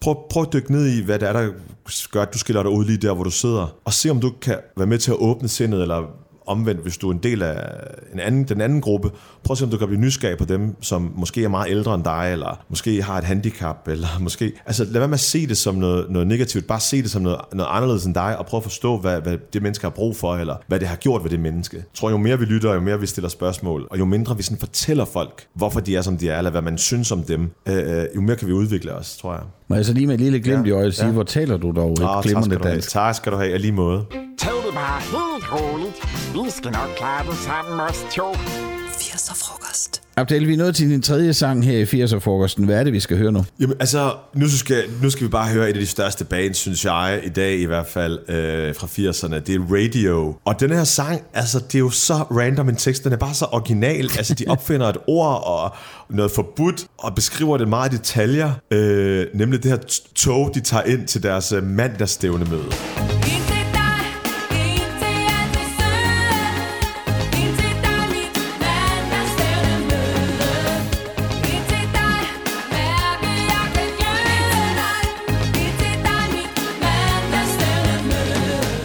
Prøv, 0.00 0.16
prøv 0.30 0.42
at 0.42 0.52
dykke 0.52 0.72
ned 0.72 0.86
i, 0.86 1.04
hvad 1.04 1.18
det 1.18 1.28
er, 1.28 1.32
der 1.32 1.48
gør, 2.10 2.22
at 2.22 2.34
du 2.34 2.38
skiller 2.38 2.62
dig 2.62 2.72
ud 2.72 2.84
lige 2.84 2.98
der, 2.98 3.14
hvor 3.14 3.24
du 3.24 3.30
sidder, 3.30 3.76
og 3.84 3.92
se, 3.92 4.10
om 4.10 4.20
du 4.20 4.32
kan 4.42 4.58
være 4.76 4.86
med 4.86 4.98
til 4.98 5.10
at 5.10 5.16
åbne 5.16 5.48
sindet, 5.48 5.82
eller 5.82 6.29
omvendt, 6.50 6.82
hvis 6.82 6.96
du 6.96 7.08
er 7.08 7.12
en 7.12 7.18
del 7.22 7.42
af 7.42 7.56
en 8.12 8.20
anden, 8.20 8.44
den 8.44 8.60
anden 8.60 8.80
gruppe, 8.80 9.10
prøv 9.44 9.52
at 9.54 9.58
se, 9.58 9.64
om 9.64 9.70
du 9.70 9.76
kan 9.76 9.86
blive 9.88 10.00
nysgerrig 10.00 10.38
på 10.38 10.44
dem, 10.44 10.76
som 10.82 11.12
måske 11.16 11.44
er 11.44 11.48
meget 11.48 11.70
ældre 11.70 11.94
end 11.94 12.04
dig, 12.04 12.28
eller 12.32 12.64
måske 12.68 13.02
har 13.02 13.18
et 13.18 13.24
handicap, 13.24 13.88
eller 13.92 14.08
måske... 14.20 14.52
Altså, 14.66 14.84
lad 14.84 15.00
være 15.00 15.08
med 15.08 15.14
at 15.14 15.20
se 15.20 15.46
det 15.46 15.56
som 15.56 15.74
noget, 15.74 16.10
noget 16.10 16.28
negativt. 16.28 16.66
Bare 16.66 16.80
se 16.80 17.02
det 17.02 17.10
som 17.10 17.22
noget, 17.22 17.38
noget 17.52 17.68
anderledes 17.72 18.04
end 18.04 18.14
dig, 18.14 18.38
og 18.38 18.46
prøv 18.46 18.58
at 18.58 18.64
forstå, 18.64 18.98
hvad, 18.98 19.20
hvad 19.20 19.38
det 19.52 19.62
menneske 19.62 19.84
har 19.84 19.90
brug 19.90 20.16
for, 20.16 20.36
eller 20.36 20.56
hvad 20.66 20.80
det 20.80 20.88
har 20.88 20.96
gjort 20.96 21.24
ved 21.24 21.30
det 21.30 21.40
menneske. 21.40 21.76
Jeg 21.76 21.84
tror, 21.94 22.10
jo 22.10 22.16
mere 22.16 22.38
vi 22.38 22.44
lytter, 22.44 22.74
jo 22.74 22.80
mere 22.80 23.00
vi 23.00 23.06
stiller 23.06 23.28
spørgsmål, 23.28 23.86
og 23.90 23.98
jo 23.98 24.04
mindre 24.04 24.36
vi 24.36 24.42
sådan 24.42 24.58
fortæller 24.58 25.04
folk, 25.04 25.46
hvorfor 25.54 25.80
de 25.80 25.96
er, 25.96 26.02
som 26.02 26.16
de 26.18 26.28
er, 26.28 26.38
eller 26.38 26.50
hvad 26.50 26.62
man 26.62 26.78
synes 26.78 27.12
om 27.12 27.22
dem, 27.22 27.50
øh, 27.68 28.04
jo 28.16 28.20
mere 28.20 28.36
kan 28.36 28.48
vi 28.48 28.52
udvikle 28.52 28.92
os, 28.92 29.16
tror 29.16 29.32
jeg. 29.32 29.42
Må 29.68 29.76
jeg 29.76 29.84
så 29.84 29.92
lige 29.92 30.06
med 30.06 30.14
et 30.14 30.20
lille 30.20 30.40
glimt 30.40 30.66
Ja, 30.66 30.68
i 30.68 30.70
øjet 30.70 30.94
sige, 30.94 31.06
ja. 31.06 31.12
hvor 31.12 31.22
taler 31.22 31.56
du 31.56 31.72
dog 31.76 31.90
ikke 31.90 32.02
tak 32.02 32.22
glimrende 32.22 32.44
skal 32.44 32.58
du 32.58 32.64
have. 32.64 32.72
dansk? 32.74 32.90
Tak 32.90 33.14
skal 33.14 33.32
du 33.32 33.36
have, 33.36 33.52
af 33.54 33.60
lige 33.60 33.72
måde. 33.72 34.04
Tag 34.38 34.52
det 34.66 34.74
bare 34.74 35.00
helt 35.00 35.52
roligt. 35.52 36.19
Vi 36.32 36.50
skal 36.50 36.72
nok 36.72 36.88
klare 36.96 37.26
det 37.26 37.38
sammen, 37.38 37.80
os 37.80 38.06
to. 38.14 38.32
80'er 38.32 39.34
frokost. 39.44 40.02
Abdel, 40.16 40.48
vi 40.48 40.52
er 40.52 40.56
nået 40.56 40.76
til 40.76 40.90
din 40.90 41.02
tredje 41.02 41.34
sang 41.34 41.64
her 41.64 41.78
i 41.78 41.82
80'er-frokosten. 41.82 42.64
Hvad 42.64 42.78
er 42.78 42.84
det, 42.84 42.92
vi 42.92 43.00
skal 43.00 43.18
høre 43.18 43.32
nu? 43.32 43.44
Jamen 43.60 43.76
altså, 43.80 44.14
nu 44.34 44.48
skal, 44.48 44.84
nu 45.02 45.10
skal 45.10 45.26
vi 45.26 45.28
bare 45.28 45.48
høre 45.48 45.70
et 45.70 45.74
af 45.74 45.80
de 45.80 45.86
største 45.86 46.24
bands, 46.24 46.56
synes 46.58 46.84
jeg, 46.84 47.20
i 47.24 47.28
dag 47.28 47.58
i 47.58 47.64
hvert 47.64 47.86
fald, 47.86 48.18
øh, 48.28 48.74
fra 48.74 48.86
80'erne. 48.86 49.38
Det 49.38 49.54
er 49.54 49.60
Radio. 49.70 50.36
Og 50.44 50.60
den 50.60 50.70
her 50.70 50.84
sang, 50.84 51.22
altså, 51.34 51.58
det 51.58 51.74
er 51.74 51.78
jo 51.78 51.90
så 51.90 52.14
random 52.14 52.68
en 52.68 52.76
tekst. 52.76 53.04
Den 53.04 53.12
er 53.12 53.16
bare 53.16 53.34
så 53.34 53.46
original. 53.52 54.10
Altså, 54.16 54.34
de 54.34 54.44
opfinder 54.48 54.86
et 54.86 54.96
ord 55.06 55.42
og 55.46 55.74
noget 56.10 56.30
forbudt, 56.30 56.86
og 56.98 57.14
beskriver 57.14 57.56
det 57.56 57.68
meget 57.68 57.92
i 57.92 57.96
detaljer. 57.96 58.52
Øh, 58.70 59.26
nemlig 59.34 59.62
det 59.62 59.70
her 59.70 59.78
tog, 60.14 60.50
de 60.54 60.60
tager 60.60 60.84
ind 60.84 61.06
til 61.06 61.22
deres 61.22 61.52
øh, 61.52 61.62
mandagsstævne 61.62 62.44
møde. 62.44 63.19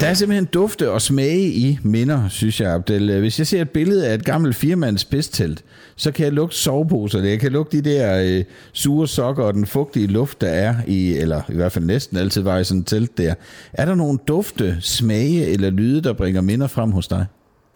Der 0.05 0.11
er 0.11 0.15
simpelthen 0.15 0.45
dufte 0.45 0.91
og 0.91 1.01
smage 1.01 1.47
i 1.47 1.79
minder, 1.83 2.29
synes 2.29 2.61
jeg, 2.61 2.73
Abdel. 2.73 3.09
Øh, 3.09 3.19
hvis 3.19 3.39
jeg 3.39 3.47
ser 3.47 3.61
et 3.61 3.69
billede 3.69 4.07
af 4.07 4.13
et 4.13 4.25
gammelt 4.25 4.55
firmands 4.55 5.05
pesttelt, 5.05 5.63
så 5.95 6.11
kan 6.11 6.25
jeg 6.25 6.33
lugte 6.33 6.57
soveposerne. 6.57 7.27
Jeg 7.27 7.39
kan 7.39 7.51
lugte 7.51 7.77
de 7.81 7.89
der 7.89 8.23
øh, 8.23 8.43
sure 8.73 9.07
sokker 9.07 9.43
og 9.43 9.53
den 9.53 9.65
fugtige 9.65 10.07
luft, 10.07 10.41
der 10.41 10.47
er 10.47 10.75
i, 10.87 11.13
eller 11.13 11.41
i 11.49 11.53
hvert 11.53 11.71
fald 11.71 11.85
næsten 11.85 12.17
altid 12.17 12.41
var 12.41 12.57
i 12.57 12.63
sådan 12.63 12.81
et 12.81 12.87
telt 12.87 13.17
der. 13.17 13.33
Er 13.73 13.85
der 13.85 13.95
nogle 13.95 14.19
dufte, 14.27 14.77
smage 14.81 15.45
eller 15.45 15.69
lyde, 15.69 16.01
der 16.01 16.13
bringer 16.13 16.41
minder 16.41 16.67
frem 16.67 16.91
hos 16.91 17.07
dig? 17.07 17.25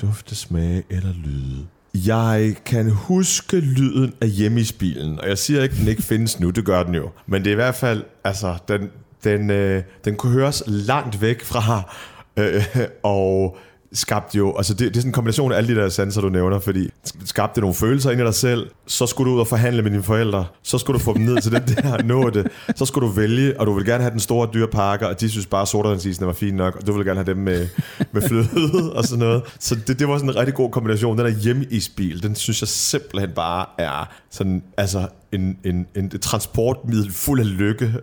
Dufte, 0.01 0.35
smage 0.35 0.83
eller 0.89 1.13
lyde. 1.25 1.65
Jeg 2.07 2.55
kan 2.65 2.89
huske 2.89 3.59
lyden 3.59 4.13
af 4.21 4.29
hjemmesbilen, 4.29 5.19
og 5.19 5.29
jeg 5.29 5.37
siger 5.37 5.63
ikke, 5.63 5.73
at 5.73 5.79
den 5.79 5.87
ikke 5.87 6.03
findes 6.03 6.39
nu, 6.39 6.49
det 6.49 6.65
gør 6.65 6.83
den 6.83 6.95
jo. 6.95 7.09
Men 7.27 7.43
det 7.43 7.47
er 7.47 7.51
i 7.51 7.55
hvert 7.55 7.75
fald, 7.75 8.03
altså, 8.23 8.55
den, 8.67 8.89
den, 9.23 9.49
øh, 9.49 9.83
den 10.05 10.15
kunne 10.15 10.33
høres 10.33 10.63
langt 10.67 11.21
væk 11.21 11.43
fra, 11.43 11.93
øh, 12.37 12.63
og 13.03 13.57
skabte 13.93 14.37
jo, 14.37 14.57
altså 14.57 14.73
det, 14.73 14.79
det 14.79 14.97
er 14.97 15.01
sådan 15.01 15.09
en 15.09 15.13
kombination 15.13 15.51
af 15.51 15.57
alle 15.57 15.75
de 15.75 15.81
der 15.81 15.89
sanser, 15.89 16.21
du 16.21 16.29
nævner, 16.29 16.59
fordi 16.59 16.89
skabte 17.25 17.61
nogle 17.61 17.75
følelser 17.75 18.11
ind 18.11 18.21
i 18.21 18.23
dig 18.23 18.33
selv, 18.33 18.69
så 18.87 19.07
skulle 19.07 19.29
du 19.29 19.35
ud 19.35 19.39
og 19.39 19.47
forhandle 19.47 19.81
med 19.81 19.91
dine 19.91 20.03
forældre, 20.03 20.45
så 20.63 20.77
skulle 20.77 20.99
du 20.99 21.03
få 21.03 21.13
dem 21.13 21.21
ned 21.21 21.41
til 21.41 21.51
den 21.51 21.61
der 21.61 22.03
nåde, 22.13 22.49
så 22.75 22.85
skulle 22.85 23.07
du 23.07 23.13
vælge, 23.13 23.59
og 23.59 23.67
du 23.67 23.73
vil 23.73 23.85
gerne 23.85 24.03
have 24.03 24.11
den 24.11 24.19
store 24.19 24.49
dyrepakke, 24.53 25.07
og 25.07 25.21
de 25.21 25.29
synes 25.29 25.45
bare, 25.45 25.61
at 25.61 25.67
sodavandsisen 25.67 26.25
var 26.25 26.33
fin 26.33 26.53
nok, 26.53 26.75
og 26.75 26.87
du 26.87 26.93
vil 26.93 27.05
gerne 27.05 27.19
have 27.19 27.33
dem 27.33 27.37
med, 27.37 27.67
med 28.11 28.21
fløde 28.21 28.93
og 28.97 29.03
sådan 29.03 29.19
noget. 29.19 29.43
Så 29.59 29.75
det, 29.87 29.99
det 29.99 30.07
var 30.07 30.17
sådan 30.17 30.29
en 30.29 30.35
rigtig 30.35 30.55
god 30.55 30.71
kombination. 30.71 31.17
Den 31.17 31.25
der 31.25 31.31
hjemmeisbil, 31.31 32.23
den 32.23 32.35
synes 32.35 32.61
jeg 32.61 32.67
simpelthen 32.67 33.31
bare 33.35 33.65
er 33.77 34.09
sådan, 34.31 34.63
altså 34.77 35.07
en, 35.31 35.57
en, 35.65 35.87
en 35.95 36.09
transportmiddel 36.09 37.11
fuld 37.11 37.39
af 37.39 37.57
lykke 37.57 37.93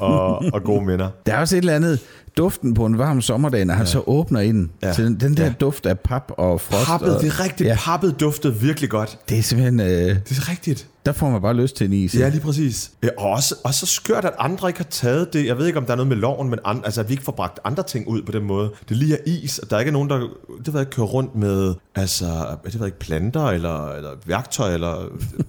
og, 0.00 0.44
og 0.52 0.62
gode 0.64 0.84
minder. 0.86 1.08
Der 1.26 1.32
er 1.34 1.38
også 1.40 1.56
et 1.56 1.60
eller 1.60 1.74
andet, 1.74 2.00
duften 2.36 2.74
på 2.74 2.86
en 2.86 2.98
varm 2.98 3.20
sommerdag, 3.20 3.64
når 3.64 3.74
han 3.74 3.86
så 3.86 4.02
åbner 4.06 4.40
ind. 4.40 4.68
Ja. 4.82 4.92
Så 4.92 5.02
den, 5.02 5.20
den 5.20 5.36
der 5.36 5.44
Ja. 5.44 5.52
duft 5.60 5.86
af 5.86 5.98
pap 6.00 6.32
og 6.38 6.60
frost. 6.60 6.86
Pappet, 6.86 7.16
og, 7.16 7.22
det 7.22 7.28
er 7.28 7.44
rigtigt. 7.44 7.60
Ja, 7.66 7.72
Ja. 7.72 7.78
Pappet 7.80 8.20
duftede 8.20 8.54
virkelig 8.60 8.90
godt. 8.90 9.18
det 9.28 9.38
er 9.38 9.42
simpelthen... 9.42 9.80
Øh, 9.80 9.86
Det 9.88 10.38
er 10.38 10.50
rigtigt. 10.50 10.86
Der 11.06 11.12
får 11.12 11.30
man 11.30 11.42
bare 11.42 11.54
lyst 11.54 11.76
til 11.76 11.86
en 11.86 11.92
is. 11.92 12.14
Ja, 12.14 12.28
lige 12.28 12.40
præcis. 12.40 12.90
Ja, 13.02 13.08
og, 13.18 13.30
også, 13.30 13.54
og 13.64 13.74
så 13.74 13.86
skørt, 13.86 14.24
at 14.24 14.32
andre 14.38 14.68
ikke 14.68 14.78
har 14.80 14.84
taget 14.90 15.32
det. 15.32 15.46
Jeg 15.46 15.58
ved 15.58 15.66
ikke, 15.66 15.78
om 15.78 15.84
der 15.84 15.92
er 15.92 15.96
noget 15.96 16.08
med 16.08 16.16
loven, 16.16 16.50
men 16.50 16.58
an, 16.64 16.80
altså, 16.84 17.00
at 17.00 17.08
vi 17.08 17.12
ikke 17.12 17.24
får 17.24 17.32
bragt 17.32 17.58
andre 17.64 17.82
ting 17.82 18.08
ud 18.08 18.22
på 18.22 18.32
den 18.32 18.44
måde. 18.44 18.70
Det 18.88 18.96
lige 18.96 19.14
er 19.14 19.18
is, 19.26 19.58
og 19.58 19.70
der 19.70 19.76
er 19.76 19.80
ikke 19.80 19.92
nogen, 19.92 20.10
der 20.10 20.18
det 20.64 20.72
ved 20.74 20.80
jeg, 20.80 20.90
kører 20.90 21.06
rundt 21.06 21.34
med 21.36 21.74
altså, 21.94 22.24
det 22.64 22.80
ved 22.80 22.86
ikke, 22.86 22.98
planter, 22.98 23.44
eller, 23.46 23.92
eller 23.92 24.10
værktøj, 24.26 24.74
eller 24.74 24.94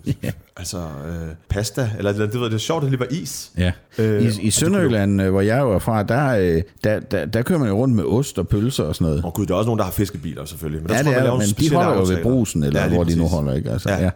altså, 0.57 0.77
øh, 0.77 1.13
pasta, 1.49 1.89
eller 1.97 2.11
det, 2.11 2.21
det, 2.21 2.33
ved 2.33 2.41
jeg, 2.41 2.49
det 2.51 2.55
er 2.55 2.59
sjovt, 2.59 2.83
at 2.83 2.91
det 2.91 2.91
lige 2.91 2.99
var 2.99 3.21
is. 3.21 3.51
Ja. 3.57 3.71
Øh, 3.97 4.23
I, 4.23 4.41
I 4.41 4.49
Sønderjylland, 4.51 5.21
øh, 5.21 5.31
hvor 5.31 5.41
jeg 5.41 5.59
jo 5.59 5.71
er 5.71 5.79
fra, 5.79 6.03
der, 6.03 6.27
øh, 6.27 6.61
der, 6.83 6.99
der, 6.99 7.25
der 7.25 7.41
kører 7.41 7.59
man 7.59 7.67
jo 7.69 7.75
rundt 7.77 7.95
med 7.95 8.03
ost 8.03 8.39
og 8.39 8.47
pølser 8.47 8.83
og 8.83 8.95
sådan 8.95 9.07
noget. 9.07 9.23
Og 9.25 9.33
gud, 9.33 9.45
der 9.45 9.53
er 9.53 9.57
også 9.57 9.67
nogen, 9.67 9.77
der 9.79 9.85
har 9.85 9.91
fiskebiler, 9.91 10.45
selvfølgelig. 10.45 10.81
Men 10.81 10.89
der 10.89 10.95
Ja, 10.95 11.01
tror 11.03 11.09
det 11.11 11.17
man 11.17 11.25
er 11.25 11.27
nogle 11.31 11.45
men 11.59 11.69
de 11.69 11.75
holder 11.75 11.93
jo 11.99 12.05
ved 12.07 12.23
brusen, 12.23 12.63
eller 12.63 12.81
Ja, 12.81 12.89
hvor 12.89 13.03
de 13.03 13.15
nu 13.15 13.21
præcis. 13.23 13.33
holder, 13.33 13.53
ikke? 13.53 13.71
Altså, 13.71 13.89
Ja. 13.89 14.03
ja. 14.03 14.09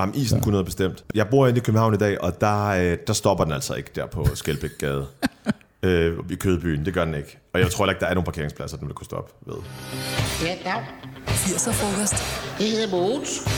Ja. 0.00 0.06
Jamen, 0.06 0.14
isen 0.14 0.40
kunne 0.40 0.52
noget 0.52 0.66
bestemt. 0.66 1.04
Jeg 1.14 1.26
bor 1.28 1.46
inde 1.46 1.58
i 1.58 1.60
København 1.60 1.94
i 1.94 1.96
dag, 1.96 2.20
og 2.24 2.40
der, 2.40 2.66
øh, 2.66 2.98
der 3.06 3.12
stopper 3.12 3.44
den 3.44 3.52
altså 3.52 3.74
ikke 3.74 3.90
der 3.94 4.06
på 4.06 4.26
Skelbækgade. 4.34 5.06
øh, 5.82 6.12
I 6.30 6.34
Kødbyen, 6.34 6.84
det 6.84 6.94
gør 6.94 7.04
den 7.04 7.14
ikke. 7.14 7.38
Og 7.54 7.60
jeg 7.60 7.70
tror 7.70 7.84
heller 7.84 7.92
ikke, 7.92 8.00
der 8.00 8.06
er 8.06 8.14
nogen 8.14 8.24
parkeringspladser, 8.24 8.76
den 8.76 8.86
vil 8.86 8.94
kunne 8.94 9.04
stoppe 9.04 9.32
ved. 9.46 9.54
Ja, 10.42 10.56
dag. 10.64 10.82
80'er 11.26 11.72
frokost. 11.72 12.14
Jeg 12.60 12.70
hedder 12.70 12.90
Mogens. 12.90 13.48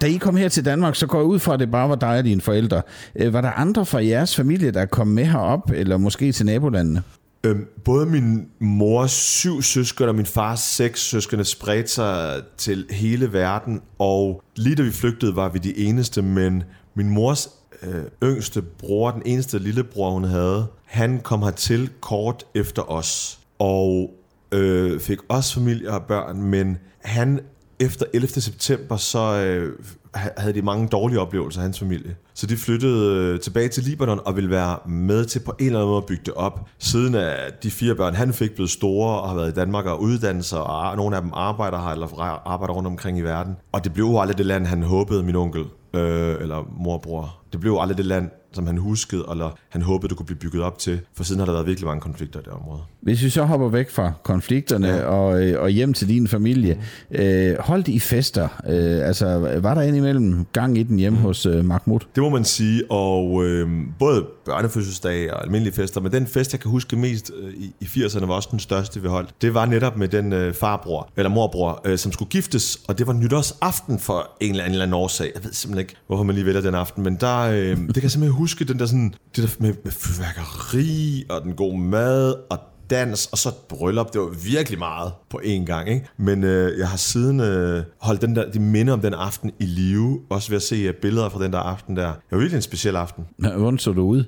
Da 0.00 0.06
I 0.06 0.16
kom 0.16 0.36
her 0.36 0.48
til 0.48 0.64
Danmark, 0.64 0.96
så 0.96 1.06
går 1.06 1.18
jeg 1.18 1.26
ud 1.26 1.38
fra, 1.38 1.54
at 1.54 1.60
det 1.60 1.70
bare 1.70 1.88
var 1.88 1.94
dig 1.94 2.18
og 2.18 2.24
dine 2.24 2.40
forældre. 2.40 2.82
Øh, 3.16 3.32
Var 3.32 3.40
der 3.40 3.50
andre 3.50 3.86
fra 3.86 4.04
jeres 4.04 4.36
familie, 4.36 4.70
der 4.70 4.86
kom 4.86 5.06
med 5.06 5.24
herop, 5.24 5.70
eller 5.74 5.96
måske 5.96 6.32
til 6.32 6.46
nabolandene? 6.46 7.02
Øhm, 7.46 7.66
både 7.84 8.06
min 8.06 8.48
mors 8.58 9.10
syv 9.10 9.62
søskende 9.62 10.08
og 10.08 10.14
min 10.14 10.26
fars 10.26 10.60
seks 10.60 11.00
søskende 11.00 11.44
spredte 11.44 11.90
sig 11.90 12.42
til 12.56 12.86
hele 12.90 13.32
verden, 13.32 13.80
og 13.98 14.42
lige 14.56 14.76
da 14.76 14.82
vi 14.82 14.90
flygtede, 14.90 15.36
var 15.36 15.48
vi 15.48 15.58
de 15.58 15.78
eneste, 15.78 16.22
men 16.22 16.62
min 16.94 17.08
mors 17.08 17.48
øh, 17.82 18.04
yngste 18.22 18.62
bror, 18.62 19.10
den 19.10 19.22
eneste 19.26 19.58
lillebror, 19.58 20.10
hun 20.10 20.24
havde, 20.24 20.66
han 20.84 21.20
kom 21.20 21.42
hertil 21.42 21.90
kort 22.00 22.44
efter 22.54 22.90
os, 22.90 23.40
og 23.58 24.10
øh, 24.52 25.00
fik 25.00 25.18
også 25.28 25.54
familie 25.54 25.90
og 25.90 26.02
børn, 26.02 26.42
men 26.42 26.78
han 27.04 27.40
efter 27.80 28.06
11. 28.14 28.28
september, 28.28 28.96
så 28.96 29.18
øh, 29.18 29.78
havde 30.14 30.54
de 30.54 30.62
mange 30.62 30.88
dårlige 30.88 31.20
oplevelser, 31.20 31.60
hans 31.60 31.78
familie. 31.78 32.16
Så 32.34 32.46
de 32.46 32.56
flyttede 32.56 33.16
øh, 33.16 33.40
tilbage 33.40 33.68
til 33.68 33.82
Libanon 33.82 34.20
og 34.24 34.36
ville 34.36 34.50
være 34.50 34.76
med 34.86 35.24
til 35.24 35.40
på 35.40 35.52
en 35.58 35.66
eller 35.66 35.78
anden 35.78 35.90
måde 35.90 35.98
at 35.98 36.06
bygge 36.06 36.22
det 36.26 36.34
op. 36.34 36.68
Siden 36.78 37.14
at 37.14 37.62
de 37.62 37.70
fire 37.70 37.94
børn, 37.94 38.14
han 38.14 38.32
fik 38.32 38.54
blevet 38.54 38.70
store 38.70 39.20
og 39.20 39.28
har 39.28 39.36
været 39.36 39.50
i 39.50 39.54
Danmark 39.54 39.86
og 39.86 40.02
uddannet 40.02 40.44
sig, 40.44 40.62
og 40.62 40.96
nogle 40.96 41.16
af 41.16 41.22
dem 41.22 41.30
arbejder 41.34 41.78
her 41.78 41.88
eller 41.88 42.20
arbejder 42.46 42.74
rundt 42.74 42.86
omkring 42.86 43.18
i 43.18 43.22
verden. 43.22 43.56
Og 43.72 43.84
det 43.84 43.92
blev 43.92 44.04
jo 44.04 44.20
aldrig 44.20 44.38
det 44.38 44.46
land, 44.46 44.66
han 44.66 44.82
håbede, 44.82 45.22
min 45.22 45.36
onkel 45.36 45.64
øh, 45.94 46.36
eller 46.40 46.68
morbror 46.78 47.41
det 47.52 47.60
blev 47.60 47.78
aldrig 47.80 47.98
det 47.98 48.06
land, 48.06 48.30
som 48.52 48.66
han 48.66 48.76
huskede, 48.78 49.24
eller 49.30 49.58
han 49.68 49.82
håbede, 49.82 50.08
det 50.08 50.16
kunne 50.16 50.26
blive 50.26 50.38
bygget 50.38 50.62
op 50.62 50.78
til. 50.78 51.00
For 51.14 51.24
siden 51.24 51.38
har 51.38 51.46
der 51.46 51.52
været 51.52 51.66
virkelig 51.66 51.86
mange 51.86 52.00
konflikter 52.00 52.40
i 52.40 52.42
det 52.42 52.52
område. 52.52 52.80
Hvis 53.00 53.22
vi 53.22 53.30
så 53.30 53.44
hopper 53.44 53.68
væk 53.68 53.90
fra 53.90 54.12
konflikterne 54.22 54.88
ja. 54.88 55.04
og, 55.04 55.44
øh, 55.44 55.62
og 55.62 55.70
hjem 55.70 55.92
til 55.92 56.08
din 56.08 56.28
familie, 56.28 56.82
øh, 57.10 57.58
holdt 57.58 57.88
I 57.88 57.98
fester? 57.98 58.48
Øh, 58.68 59.06
altså, 59.06 59.58
var 59.62 59.74
der 59.74 59.82
indimellem 59.82 60.46
gang 60.52 60.78
i 60.78 60.82
den 60.82 60.98
hjemme 60.98 61.18
mm. 61.18 61.24
hos 61.24 61.46
øh, 61.46 61.64
Mahmoud? 61.64 62.00
Det 62.14 62.22
må 62.22 62.28
man 62.28 62.44
sige, 62.44 62.90
og 62.90 63.44
øh, 63.44 63.68
både 63.98 64.26
børnefødselsdage 64.44 65.34
og 65.34 65.42
almindelige 65.44 65.74
fester, 65.74 66.00
men 66.00 66.12
den 66.12 66.26
fest, 66.26 66.52
jeg 66.52 66.60
kan 66.60 66.70
huske 66.70 66.96
mest 66.96 67.30
øh, 67.42 67.54
i, 67.54 67.74
i 67.80 67.84
80'erne, 67.84 68.26
var 68.26 68.34
også 68.34 68.48
den 68.50 68.58
største, 68.58 69.02
vi 69.02 69.08
holdt. 69.08 69.34
Det 69.42 69.54
var 69.54 69.66
netop 69.66 69.96
med 69.96 70.08
den 70.08 70.32
øh, 70.32 70.54
farbror, 70.54 71.08
eller 71.16 71.30
morbror, 71.30 71.80
øh, 71.84 71.98
som 71.98 72.12
skulle 72.12 72.28
giftes, 72.28 72.78
og 72.88 72.98
det 72.98 73.06
var 73.06 73.12
nytårsaften 73.12 73.98
for 73.98 74.30
en 74.40 74.50
eller 74.50 74.64
anden, 74.64 74.74
eller 74.74 74.84
anden 74.84 74.94
årsag. 74.94 75.32
Jeg 75.34 75.44
ved 75.44 75.52
simpelthen 75.52 75.80
ikke, 75.80 75.94
hvorfor 76.06 76.24
man 76.24 76.34
lige 76.34 76.46
vælger 76.46 76.60
den 76.60 76.74
aften, 76.74 77.02
men 77.04 77.16
der, 77.20 77.41
øh, 77.50 77.76
det 77.76 77.94
kan 77.94 78.02
jeg 78.02 78.10
simpelthen 78.10 78.38
huske, 78.38 78.64
den 78.64 78.78
der 78.78 78.86
sådan, 78.86 79.14
det 79.36 79.44
der 79.44 79.48
med, 79.58 79.74
med 79.84 79.92
fyrværkeri, 79.92 81.24
og 81.28 81.42
den 81.42 81.54
gode 81.54 81.78
mad, 81.78 82.34
og 82.50 82.58
dans, 82.90 83.26
og 83.26 83.38
så 83.38 83.48
et 83.48 83.54
bryllup. 83.68 84.12
Det 84.12 84.20
var 84.20 84.28
virkelig 84.28 84.78
meget 84.78 85.12
på 85.30 85.40
én 85.44 85.64
gang, 85.64 85.88
ikke? 85.88 86.06
Men 86.16 86.44
øh, 86.44 86.78
jeg 86.78 86.88
har 86.88 86.96
siden 86.96 87.40
øh, 87.40 87.82
holdt 88.00 88.22
den 88.22 88.36
der, 88.36 88.50
de 88.50 88.60
minder 88.60 88.92
om 88.92 89.00
den 89.00 89.14
aften 89.14 89.50
i 89.58 89.64
live, 89.64 90.20
også 90.30 90.48
ved 90.48 90.56
at 90.56 90.62
se 90.62 90.76
øh, 90.76 90.94
billeder 90.94 91.28
fra 91.28 91.44
den 91.44 91.52
der 91.52 91.58
aften 91.58 91.96
der. 91.96 92.06
Det 92.06 92.16
var 92.30 92.38
virkelig 92.38 92.56
en 92.56 92.62
speciel 92.62 92.96
aften. 92.96 93.24
Hvordan 93.38 93.78
så 93.78 93.92
du 93.92 94.02
ud? 94.02 94.24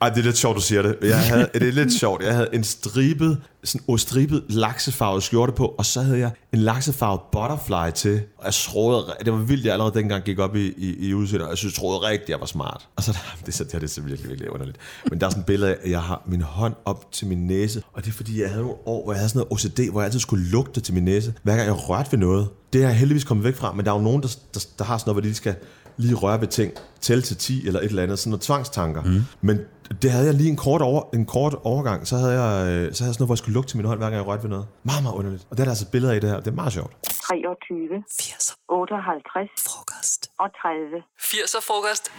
Ej, 0.00 0.08
det 0.08 0.18
er 0.18 0.22
lidt 0.22 0.36
sjovt, 0.36 0.56
du 0.56 0.60
siger 0.60 0.82
det. 0.82 0.96
Jeg 1.02 1.18
havde, 1.18 1.48
det 1.54 1.62
er 1.62 1.72
lidt 1.72 1.92
sjovt. 1.92 2.22
Jeg 2.22 2.34
havde 2.34 2.48
en 2.52 2.64
stribet, 2.64 3.38
sådan 3.64 3.84
en 3.88 3.98
stribet 3.98 4.44
laksefarvet 4.48 5.22
skjorte 5.22 5.52
på, 5.52 5.74
og 5.78 5.86
så 5.86 6.00
havde 6.00 6.18
jeg 6.18 6.30
en 6.52 6.58
laksefarvet 6.58 7.20
butterfly 7.32 7.90
til. 7.94 8.22
Og 8.38 8.44
jeg 8.44 8.54
troede, 8.54 9.14
det 9.24 9.32
var 9.32 9.38
vildt, 9.38 9.64
jeg 9.64 9.72
allerede 9.72 9.94
dengang 9.94 10.24
gik 10.24 10.38
op 10.38 10.56
i, 10.56 10.66
i, 10.76 11.08
i 11.08 11.14
udseende, 11.14 11.44
og 11.44 11.50
jeg 11.50 11.58
synes, 11.58 11.74
jeg 11.74 11.80
troede 11.80 11.98
rigtigt, 12.08 12.30
jeg 12.30 12.40
var 12.40 12.46
smart. 12.46 12.88
Og 12.96 13.02
så 13.02 13.18
det, 13.46 13.54
så, 13.54 13.64
det, 13.64 13.72
her, 13.72 13.78
det 13.78 13.86
er 13.86 13.90
så 13.90 14.00
virkelig, 14.00 14.28
virkelig 14.28 14.50
underligt. 14.50 14.78
Men 15.10 15.20
der 15.20 15.26
er 15.26 15.30
sådan 15.30 15.40
et 15.40 15.46
billede 15.46 15.70
af, 15.70 15.76
at 15.82 15.90
jeg 15.90 16.02
har 16.02 16.22
min 16.26 16.40
hånd 16.40 16.74
op 16.84 17.12
til 17.12 17.26
min 17.26 17.46
næse, 17.46 17.82
og 17.92 18.04
det 18.04 18.10
er 18.10 18.14
fordi, 18.14 18.40
jeg 18.40 18.48
havde 18.48 18.62
nogle 18.62 18.78
år, 18.86 19.04
hvor 19.04 19.12
jeg 19.12 19.20
havde 19.20 19.28
sådan 19.28 19.46
noget 19.50 19.64
OCD, 19.64 19.90
hvor 19.90 20.00
jeg 20.00 20.06
altid 20.06 20.20
skulle 20.20 20.44
lugte 20.44 20.80
til 20.80 20.94
min 20.94 21.04
næse, 21.04 21.34
hver 21.42 21.56
gang 21.56 21.66
jeg 21.66 21.88
rørte 21.88 22.12
ved 22.12 22.18
noget. 22.18 22.48
Det 22.72 22.82
er 22.82 22.86
jeg 22.86 22.96
heldigvis 22.96 23.24
kommet 23.24 23.44
væk 23.44 23.56
fra, 23.56 23.72
men 23.72 23.84
der 23.84 23.92
er 23.92 23.96
jo 23.96 24.02
nogen, 24.02 24.22
der, 24.22 24.36
der, 24.54 24.66
der 24.78 24.84
har 24.84 24.98
sådan 24.98 25.10
noget, 25.10 25.22
hvor 25.22 25.30
de 25.30 25.34
skal 25.34 25.54
lige 25.98 26.14
røre 26.14 26.40
ved 26.40 26.48
ting, 26.48 26.72
tælle 27.00 27.22
til 27.22 27.36
10 27.36 27.66
eller 27.66 27.80
et 27.80 27.86
eller 27.86 28.02
andet, 28.02 28.18
sådan 28.18 28.30
noget 28.30 28.42
tvangstanker. 28.42 29.02
Mm. 29.02 29.22
Men 29.40 29.58
det 30.02 30.10
havde 30.10 30.26
jeg 30.26 30.34
lige 30.34 30.50
en 30.50 30.56
kort, 30.56 30.82
over, 30.82 31.02
en 31.14 31.26
kort 31.26 31.54
overgang, 31.64 32.06
så 32.06 32.16
havde, 32.16 32.42
jeg, 32.42 32.66
øh, 32.66 32.68
så 32.68 32.74
havde 32.74 32.86
jeg 32.86 32.94
sådan 32.94 33.06
noget, 33.08 33.28
hvor 33.28 33.34
jeg 33.34 33.38
skulle 33.38 33.54
lugte 33.54 33.70
til 33.70 33.76
min 33.76 33.86
hånd, 33.86 33.98
hver 33.98 34.06
gang 34.06 34.16
jeg 34.16 34.26
rørte 34.26 34.42
ved 34.42 34.50
noget. 34.50 34.66
Meget, 34.84 35.02
meget 35.02 35.14
underligt. 35.14 35.46
Og 35.50 35.56
det 35.56 35.60
er 35.60 35.64
der 35.64 35.70
altså 35.70 35.86
billeder 35.90 36.12
af 36.12 36.16
i 36.16 36.20
det 36.20 36.30
her. 36.30 36.36
Det 36.36 36.46
er 36.46 36.54
meget 36.54 36.72
sjovt. 36.72 36.92
23, 37.28 38.02
80'er 38.20 38.54
58 38.68 39.50
frokost. 39.68 40.30
og 40.38 40.48
30. 40.62 41.02
80'er 41.20 41.60
frokost. 41.68 42.10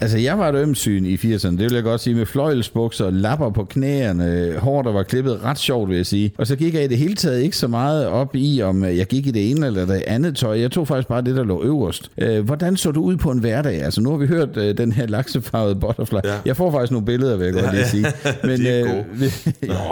Altså, 0.00 0.18
jeg 0.18 0.38
var 0.38 0.48
et 0.48 0.54
ømsyn 0.54 1.04
i 1.06 1.14
80'erne, 1.14 1.50
det 1.50 1.58
vil 1.60 1.72
jeg 1.74 1.82
godt 1.82 2.00
sige, 2.00 2.14
med 2.14 2.26
fløjelsbukser, 2.26 3.10
lapper 3.10 3.50
på 3.50 3.64
knæerne, 3.64 4.54
hår, 4.58 4.82
der 4.82 4.92
var 4.92 5.02
klippet 5.02 5.42
ret 5.44 5.58
sjovt, 5.58 5.88
vil 5.88 5.96
jeg 5.96 6.06
sige. 6.06 6.32
Og 6.38 6.46
så 6.46 6.56
gik 6.56 6.74
jeg 6.74 6.84
i 6.84 6.88
det 6.88 6.98
hele 6.98 7.14
taget 7.14 7.40
ikke 7.42 7.56
så 7.56 7.68
meget 7.68 8.06
op 8.06 8.34
i, 8.36 8.62
om 8.62 8.84
jeg 8.84 9.06
gik 9.06 9.26
i 9.26 9.30
det 9.30 9.50
ene 9.50 9.66
eller 9.66 9.86
det 9.86 10.02
andet 10.06 10.36
tøj. 10.36 10.60
Jeg 10.60 10.70
tog 10.70 10.88
faktisk 10.88 11.08
bare 11.08 11.22
det, 11.22 11.36
der 11.36 11.44
lå 11.44 11.62
øverst. 11.64 12.10
Øh, 12.18 12.44
hvordan 12.44 12.76
så 12.76 12.90
du 12.90 13.02
ud 13.02 13.16
på 13.16 13.30
en 13.30 13.38
hverdag? 13.38 13.82
Altså, 13.82 14.00
nu 14.00 14.10
har 14.10 14.16
vi 14.16 14.26
hørt 14.26 14.56
øh, 14.56 14.76
den 14.78 14.92
her 14.92 15.06
laksefarvede 15.06 15.76
butterfly. 15.80 16.18
Ja. 16.24 16.38
Jeg 16.44 16.56
får 16.56 16.70
faktisk 16.70 16.92
nogle 16.92 17.06
billeder, 17.06 17.36
vil 17.36 17.44
jeg 17.44 17.54
godt 17.54 17.64
Ja, 17.64 17.72
lige 17.72 17.86
sige. 17.86 18.06
Men, 18.42 18.58
De 18.62 18.68
er 18.68 18.84
øh, 18.84 18.90
gode. 18.90 19.04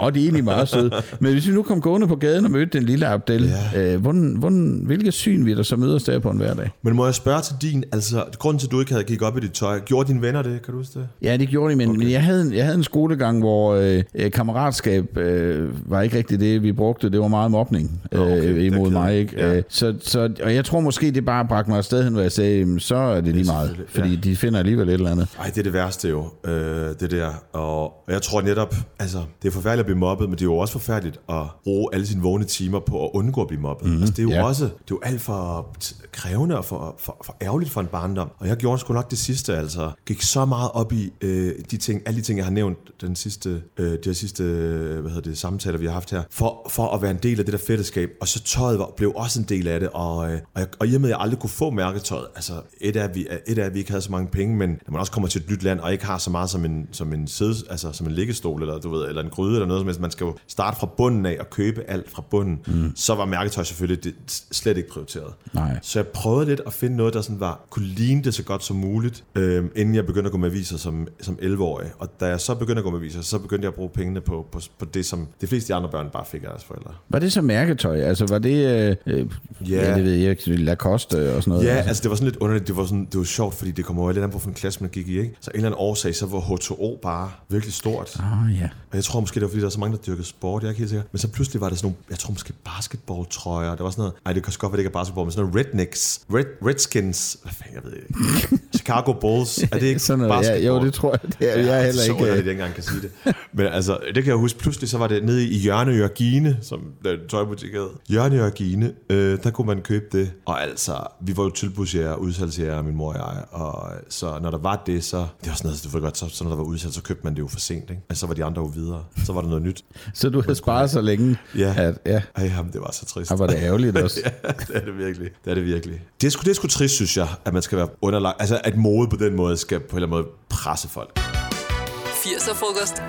jo, 0.03 0.09
de 0.13 0.19
er 0.19 0.23
egentlig 0.23 0.43
meget 0.43 0.69
søde. 0.69 0.91
Men 1.19 1.31
hvis 1.33 1.47
vi 1.47 1.53
nu 1.53 1.63
kom 1.63 1.81
gående 1.81 2.07
på 2.07 2.15
gaden 2.15 2.45
og 2.45 2.51
mødte 2.51 2.77
den 2.77 2.83
lille 2.87 3.07
Abdel, 3.07 3.51
Ja. 3.73 3.93
øh, 3.93 4.01
hvordan, 4.01 4.35
hvordan, 4.39 4.60
hvilket 4.85 5.13
syn 5.13 5.45
vi 5.45 5.53
der 5.55 5.63
så 5.63 5.75
møder 5.75 5.99
der 5.99 6.19
på 6.19 6.29
en 6.29 6.37
hverdag? 6.37 6.69
Men 6.83 6.95
må 6.95 7.05
jeg 7.05 7.15
spørge 7.15 7.41
til 7.41 7.55
din, 7.61 7.83
altså, 7.91 8.23
grunden 8.39 8.59
til, 8.59 8.67
at 8.67 8.71
du 8.71 8.79
ikke 8.79 8.91
havde 8.91 9.03
gik 9.03 9.21
op 9.21 9.37
i 9.37 9.39
dit 9.39 9.51
tøj, 9.51 9.79
gjorde 9.79 10.07
dine 10.07 10.21
venner 10.21 10.41
det, 10.41 10.61
kan 10.61 10.71
du 10.71 10.77
huske 10.77 10.99
det? 10.99 11.07
Ja, 11.21 11.37
det 11.37 11.47
gjorde 11.49 11.71
de, 11.71 11.77
men, 11.77 11.89
okay. 11.89 11.99
men 11.99 12.11
jeg, 12.11 12.23
havde, 12.23 12.41
en- 12.41 12.53
jeg 12.53 12.63
havde 12.65 12.77
en 12.77 12.83
skolegang, 12.83 13.39
hvor 13.39 13.73
øh, 14.15 14.31
kammeratskab 14.31 15.17
øh, 15.17 15.69
var 15.91 16.01
ikke 16.01 16.17
rigtig 16.17 16.39
det, 16.39 16.63
vi 16.63 16.71
brugte. 16.71 17.09
Det 17.09 17.19
var 17.19 17.27
meget 17.27 17.51
mobning 17.51 18.01
øh, 18.11 18.21
okay, 18.21 18.61
imod 18.63 18.89
mig. 18.91 19.17
Ikke? 19.19 19.35
Ja. 19.37 19.55
Øh, 19.55 19.63
så, 19.69 19.95
så, 20.01 20.29
og 20.43 20.55
jeg 20.55 20.65
tror 20.65 20.79
måske, 20.79 21.11
det 21.11 21.25
bare 21.25 21.45
bragte 21.47 21.69
mig 21.71 21.77
afsted 21.77 22.03
hen, 22.03 22.13
hvor 22.13 22.21
jeg 22.21 22.31
sagde, 22.31 22.59
"Jamen, 22.59 22.79
så 22.79 22.95
er 22.95 23.21
det 23.21 23.33
lige 23.35 23.45
meget. 23.45 23.79
Fordi 23.87 24.09
ja. 24.09 24.15
de 24.15 24.35
finder 24.35 24.59
alligevel 24.59 24.89
et 24.89 24.93
eller 24.93 25.11
andet. 25.11 25.27
Ej, 25.39 25.45
det 25.45 25.57
er 25.57 25.63
det 25.63 25.73
værste 25.73 26.09
jo, 26.09 26.25
øh, 26.47 26.53
det 26.99 27.11
der. 27.11 27.29
Og 27.53 27.93
jeg 28.09 28.21
tror 28.21 28.41
netop, 28.41 28.75
altså, 28.99 29.17
det 29.41 29.47
er 29.47 29.51
forfærdeligt 29.51 29.79
at 29.79 29.85
blive 29.85 29.97
mobbet, 29.99 30.29
men 30.29 30.35
det 30.35 30.41
er 30.41 30.45
jo 30.45 30.57
også 30.57 30.71
forfærdeligt 30.71 31.19
at 31.29 31.35
bruge 31.63 31.87
alle 31.93 32.05
sine 32.05 32.21
vågne 32.21 32.43
timer 32.45 32.79
på 32.79 33.03
at 33.05 33.09
undgå 33.13 33.41
at 33.41 33.47
blive 33.47 33.61
mobbet. 33.61 33.87
Mm, 33.89 33.97
altså, 33.97 34.11
det 34.11 34.19
er 34.19 34.23
jo 34.23 34.29
ja. 34.29 34.35
ja. 34.35 34.43
Også, 34.51 34.63
det 34.63 34.71
er 34.71 34.91
jo 34.91 34.99
alt 35.03 35.21
for 35.21 35.75
krævende 36.11 36.57
og 36.57 36.65
for, 36.65 36.95
for, 36.99 37.17
for 37.25 37.37
ærgerligt 37.41 37.71
for 37.71 37.81
en 37.81 37.87
barndom. 37.87 38.29
Og 38.37 38.47
jeg 38.47 38.57
gjorde 38.57 38.79
sgu 38.79 38.93
nok 38.93 39.11
det 39.11 39.19
sidste, 39.19 39.57
altså. 39.57 39.91
Gik 40.05 40.21
så 40.21 40.45
meget 40.45 40.71
op 40.73 40.93
i 40.93 41.13
øh, 41.21 41.55
de 41.71 41.77
ting, 41.77 42.01
alle 42.05 42.17
de 42.17 42.25
ting, 42.25 42.37
jeg 42.37 42.45
har 42.45 42.51
nævnt, 42.51 42.77
den 43.01 43.15
sidste, 43.15 43.61
øh, 43.77 43.97
de 44.03 44.13
sidste, 44.13 44.43
øh, 44.43 44.99
hvad 44.99 45.11
hedder 45.11 45.29
det, 45.29 45.37
samtaler, 45.37 45.77
vi 45.77 45.85
har 45.85 45.93
haft 45.93 46.11
her, 46.11 46.23
for, 46.31 46.67
for 46.69 46.87
at 46.87 47.01
være 47.01 47.11
en 47.11 47.19
del 47.23 47.39
af 47.39 47.45
det 47.45 47.51
der 47.51 47.59
fællesskab. 47.67 48.09
Og 48.21 48.27
så 48.27 48.43
tøjet 48.43 48.79
var, 48.79 48.89
blev 48.97 49.13
også 49.15 49.39
en 49.39 49.45
del 49.49 49.67
af 49.67 49.79
det, 49.79 49.89
og, 49.93 50.31
øh, 50.31 50.39
og, 50.53 50.59
jeg, 50.59 50.67
og 50.79 50.87
i 50.87 50.95
og 50.95 51.01
med, 51.01 51.09
at 51.09 51.13
jeg 51.13 51.21
aldrig 51.21 51.39
kunne 51.39 51.49
få 51.49 51.69
mærketøjet, 51.69 52.27
altså 52.35 52.53
et 52.81 52.95
er, 52.95 53.03
at 53.03 53.15
vi, 53.15 53.27
et 53.47 53.57
er, 53.57 53.65
at 53.65 53.73
vi 53.73 53.79
ikke 53.79 53.91
havde 53.91 54.01
så 54.01 54.11
mange 54.11 54.27
penge, 54.27 54.55
men 54.55 54.69
når 54.69 54.91
man 54.91 54.99
også 54.99 55.11
kommer 55.11 55.27
til 55.29 55.41
et 55.41 55.49
nyt 55.49 55.63
land, 55.63 55.79
og 55.79 55.91
ikke 55.91 56.05
har 56.05 56.17
så 56.17 56.29
meget 56.29 56.49
som 56.49 56.65
en, 56.65 56.87
som 56.91 57.13
en, 57.13 57.27
sæde, 57.27 57.55
altså 57.69 57.91
som 57.91 58.07
en 58.07 58.13
liggestol, 58.13 58.61
eller, 58.61 58.79
du 58.79 58.89
ved, 58.89 59.07
eller 59.07 59.23
en 59.23 59.29
gryde, 59.29 59.53
eller 59.53 59.67
noget 59.67 59.81
som 59.81 59.87
helst, 59.87 60.01
man 60.01 60.11
skal 60.11 60.25
jo 60.25 60.35
starte 60.47 60.79
fra 60.79 60.89
bunden 60.97 61.25
af 61.25 61.37
og 61.39 61.49
købe 61.49 61.83
alt 61.87 62.11
fra 62.11 62.23
bunden, 62.29 62.59
mm. 62.67 62.91
så 62.95 63.15
var 63.15 63.25
mærketøj 63.25 63.63
selvfølgelig 63.63 64.03
det, 64.03 64.40
slet 64.51 64.77
ikke 64.77 64.89
prioriteret. 64.89 65.33
Nej. 65.53 65.79
Så 65.81 65.99
jeg 65.99 66.07
prøvede 66.07 66.45
lidt 66.45 66.61
at 66.67 66.73
finde 66.73 66.95
noget, 66.97 67.13
der 67.13 67.21
sådan 67.21 67.39
var, 67.39 67.59
kunne 67.69 67.85
ligne 67.85 68.23
det 68.23 68.33
så 68.33 68.43
godt 68.43 68.63
som 68.63 68.75
muligt, 68.75 69.23
øh, 69.35 69.65
inden 69.75 69.95
jeg 69.95 70.05
begyndte 70.05 70.27
at 70.27 70.31
gå 70.31 70.37
med 70.37 70.49
aviser 70.49 70.77
som, 70.77 71.07
som 71.21 71.39
11-årig. 71.41 71.87
Og 71.99 72.09
da 72.19 72.25
jeg 72.25 72.39
så 72.41 72.55
begyndte 72.55 72.79
at 72.79 72.83
gå 72.83 72.89
med 72.91 72.99
aviser, 72.99 73.21
så 73.21 73.39
begyndte 73.39 73.65
jeg 73.65 73.69
at 73.69 73.75
bruge 73.75 73.89
pengene 73.89 74.21
på, 74.21 74.47
på, 74.51 74.61
på 74.79 74.85
det, 74.85 75.05
som 75.05 75.27
de 75.41 75.47
fleste 75.47 75.73
de 75.73 75.75
andre 75.77 75.89
børn 75.89 76.09
bare 76.13 76.25
fik 76.25 76.43
af 76.43 76.49
deres 76.49 76.63
forældre. 76.63 76.91
Var 77.09 77.19
det 77.19 77.33
så 77.33 77.41
mærketøj? 77.41 77.99
Altså, 77.99 78.25
var 78.29 78.39
det, 78.39 78.65
øh, 78.65 78.95
øh, 79.05 79.25
Ja. 79.69 79.95
det 79.95 80.03
ved 80.03 80.13
jeg 80.13 80.29
ikke, 80.31 80.55
Lacoste 80.55 81.35
og 81.35 81.43
sådan 81.43 81.51
noget? 81.51 81.65
Ja, 81.67 81.71
altså. 81.75 81.87
altså 81.87 82.03
det 82.03 82.09
var 82.09 82.15
sådan 82.15 82.27
lidt 82.27 82.37
underligt. 82.37 82.67
Det 82.67 82.75
var, 82.77 82.85
sådan, 82.85 83.05
det 83.11 83.17
var 83.17 83.23
sjovt, 83.23 83.55
fordi 83.55 83.71
det 83.71 83.85
kommer 83.85 84.03
jo 84.03 84.11
lidt 84.11 84.23
an 84.23 84.29
på, 84.31 84.37
hvilken 84.37 84.53
klasse 84.53 84.81
man 84.81 84.89
gik 84.89 85.07
i. 85.07 85.19
Ikke? 85.19 85.35
Så 85.41 85.51
en 85.51 85.55
eller 85.55 85.67
anden 85.69 85.79
årsag, 85.79 86.15
så 86.15 86.25
var 86.25 86.39
H2O 86.39 86.99
bare 87.01 87.31
virkelig 87.49 87.73
stort. 87.73 88.15
Ah, 88.19 88.55
ja. 88.61 88.69
Og 88.91 88.95
jeg 88.95 89.03
tror 89.03 89.19
måske, 89.19 89.35
det 89.35 89.41
var, 89.41 89.47
fordi 89.49 89.59
der 89.59 89.65
er 89.65 89.69
så 89.69 89.79
mange, 89.79 89.97
der 89.97 90.03
dyrkede 90.03 90.27
sport. 90.27 90.61
Jeg 90.61 90.67
er 90.67 90.71
ikke 90.71 90.79
helt 90.79 90.89
sikker. 90.89 91.03
Men 91.11 91.19
så 91.19 91.27
pludselig 91.27 91.61
var 91.61 91.69
der 91.69 91.75
sådan 91.75 91.85
nogle, 91.87 91.97
jeg 92.09 92.19
tror 92.19 92.31
måske 92.31 92.53
basketballtrøjer. 92.75 93.75
Der 93.75 93.83
var 93.83 93.89
sådan 93.91 94.01
noget, 94.01 94.13
ej, 94.31 94.33
det 94.33 94.43
kan 94.43 94.53
godt 94.59 94.71
være, 94.71 94.77
det 94.77 94.79
ikke 94.81 94.87
er 94.89 94.99
basketball, 94.99 95.25
men 95.25 95.31
sådan 95.31 95.49
noget 95.49 95.65
rednecks, 95.65 96.21
Red, 96.33 96.45
Redskins, 96.67 97.37
hvad 97.43 97.53
fanden, 97.53 97.75
jeg 97.75 97.83
ved 97.83 97.93
ikke. 97.97 98.63
Chicago 98.77 99.13
Bulls, 99.13 99.57
er 99.63 99.67
det 99.67 99.83
ikke 99.83 99.99
Sådan 99.99 100.19
noget, 100.19 100.31
ja, 100.33 100.37
basketball? 100.37 100.65
jo, 100.65 100.85
det 100.85 100.93
tror 100.93 101.11
jeg. 101.11 101.31
Det 101.39 101.57
er, 101.59 101.61
jeg 101.65 101.79
er 101.79 101.83
heller 101.85 102.01
så 102.03 102.11
ikke... 102.11 102.23
øh, 102.23 102.29
at 102.29 102.29
jeg 102.29 102.37
ikke 102.37 102.51
engang 102.51 102.73
kan 102.73 102.83
sige 102.83 103.01
det. 103.01 103.35
Men 103.53 103.65
altså, 103.67 103.97
det 104.15 104.23
kan 104.23 104.25
jeg 104.31 104.35
huske, 104.35 104.59
pludselig 104.59 104.89
så 104.89 104.97
var 104.97 105.07
det 105.07 105.23
nede 105.25 105.47
i 105.47 105.57
Hjørne 105.57 105.91
Jørgine, 105.91 106.57
som 106.61 106.79
den 107.05 107.17
tøjbutik 107.29 107.71
hed. 107.73 107.87
Hjørne 108.09 108.35
Jørgine, 108.35 108.93
øh, 109.09 109.37
der 109.43 109.51
kunne 109.51 109.67
man 109.67 109.81
købe 109.81 110.05
det. 110.11 110.31
Og 110.45 110.63
altså, 110.63 110.93
vi 111.21 111.37
var 111.37 111.43
jo 111.43 111.49
tilbudsjæger, 111.49 112.15
udsalgsjæger, 112.15 112.81
min 112.81 112.95
mor 112.95 113.13
og 113.13 113.35
jeg. 113.35 113.43
Og 113.51 113.91
så 114.09 114.39
når 114.41 114.51
der 114.51 114.57
var 114.57 114.83
det, 114.85 115.03
så... 115.03 115.17
Det 115.17 115.49
var 115.49 115.55
sådan 115.55 115.67
noget, 115.67 115.83
du 115.83 115.89
ved 115.89 116.01
godt, 116.01 116.17
så, 116.17 116.29
så 116.29 116.43
når 116.43 116.51
der 116.51 116.57
var 116.57 116.63
udsalg, 116.63 116.93
så 116.93 117.01
købte 117.03 117.23
man 117.23 117.33
det 117.35 117.39
jo 117.39 117.47
for 117.47 117.59
sent, 117.59 117.89
ikke? 117.89 118.01
Altså, 118.09 118.19
så 118.19 118.27
var 118.27 118.33
de 118.33 118.43
andre 118.43 118.61
jo 118.61 118.67
videre. 118.67 119.03
Så 119.25 119.33
var 119.33 119.41
der 119.41 119.47
noget 119.49 119.63
nyt. 119.63 119.83
Så 120.13 120.29
du 120.29 120.41
havde 120.41 120.55
sparet 120.55 120.89
så 120.89 121.01
længe, 121.01 121.37
Ja. 121.57 121.73
at 121.77 121.97
ja, 122.05 122.21
Ej, 122.35 122.45
jamen, 122.45 122.71
det 122.73 122.81
var 122.81 122.91
så 122.93 123.05
trist. 123.05 123.29
her 123.31 123.37
var 123.37 123.47
det 123.47 123.55
ærgerligt 123.59 123.97
også. 124.03 124.20
ja, 124.43 124.51
det 124.67 124.75
er 124.75 124.85
det 124.85 124.97
virkelig. 124.97 125.29
Det 125.45 125.51
er 125.51 125.55
det 125.55 125.65
virkelig. 125.65 126.01
Det 126.21 126.27
er 126.27 126.31
sgu, 126.31 126.41
det 126.41 126.49
er 126.49 126.53
sgu 126.53 126.67
trist, 126.67 126.95
synes 126.95 127.17
jeg, 127.17 127.27
at 127.45 127.53
man 127.53 127.61
skal 127.61 127.77
være 127.77 127.89
underlagt. 128.01 128.41
Altså, 128.41 128.61
at 128.63 128.77
mode 128.77 129.07
på 129.09 129.15
den 129.15 129.35
måde 129.35 129.57
skal 129.57 129.79
på 129.79 129.97
en 129.97 130.03
eller 130.03 130.07
anden 130.07 130.25
måde 130.25 130.35
presse 130.49 130.89
folk. 130.89 131.19
80'er 131.19 132.53
frokost. 132.53 133.01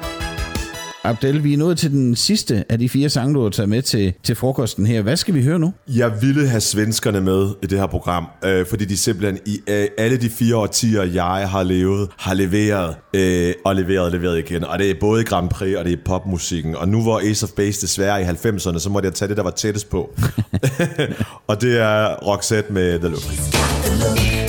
Abdel, 1.04 1.44
vi 1.44 1.52
er 1.52 1.58
nået 1.58 1.78
til 1.78 1.90
den 1.90 2.16
sidste 2.16 2.64
af 2.68 2.78
de 2.78 2.88
fire 2.88 3.08
sange, 3.08 3.34
du 3.34 3.42
har 3.42 3.50
taget 3.50 3.68
med 3.68 3.82
til, 3.82 4.14
til 4.22 4.34
frokosten 4.34 4.86
her. 4.86 5.02
Hvad 5.02 5.16
skal 5.16 5.34
vi 5.34 5.42
høre 5.42 5.58
nu? 5.58 5.72
Jeg 5.88 6.12
ville 6.22 6.48
have 6.48 6.60
svenskerne 6.60 7.20
med 7.20 7.50
i 7.62 7.66
det 7.66 7.78
her 7.78 7.86
program, 7.86 8.26
øh, 8.44 8.66
fordi 8.66 8.84
de 8.84 8.96
simpelthen 8.96 9.38
i 9.46 9.60
øh, 9.66 9.86
alle 9.98 10.16
de 10.16 10.30
fire 10.30 10.56
årtier, 10.56 11.02
jeg 11.02 11.48
har 11.48 11.62
levet, 11.62 12.08
har 12.18 12.34
leveret 12.34 12.96
øh, 13.14 13.54
og 13.64 13.76
leveret 13.76 14.04
og 14.04 14.10
leveret 14.10 14.38
igen. 14.38 14.64
Og 14.64 14.78
det 14.78 14.90
er 14.90 14.94
både 15.00 15.22
i 15.22 15.24
Grand 15.24 15.48
Prix 15.48 15.76
og 15.76 15.84
det 15.84 15.92
er 15.92 15.96
i 15.96 16.00
popmusikken. 16.04 16.76
Og 16.76 16.88
nu 16.88 17.02
hvor 17.02 17.20
Ace 17.30 17.44
of 17.44 17.50
Base 17.50 17.80
desværre 17.80 18.22
i 18.22 18.24
90'erne, 18.24 18.78
så 18.78 18.88
måtte 18.90 19.06
jeg 19.06 19.14
tage 19.14 19.28
det, 19.28 19.36
der 19.36 19.42
var 19.42 19.50
tættest 19.50 19.90
på. 19.90 20.14
og 21.48 21.60
det 21.60 21.80
er 21.80 22.14
Roxette 22.14 22.72
med 22.72 22.98
The 22.98 23.08
Look. 23.08 24.41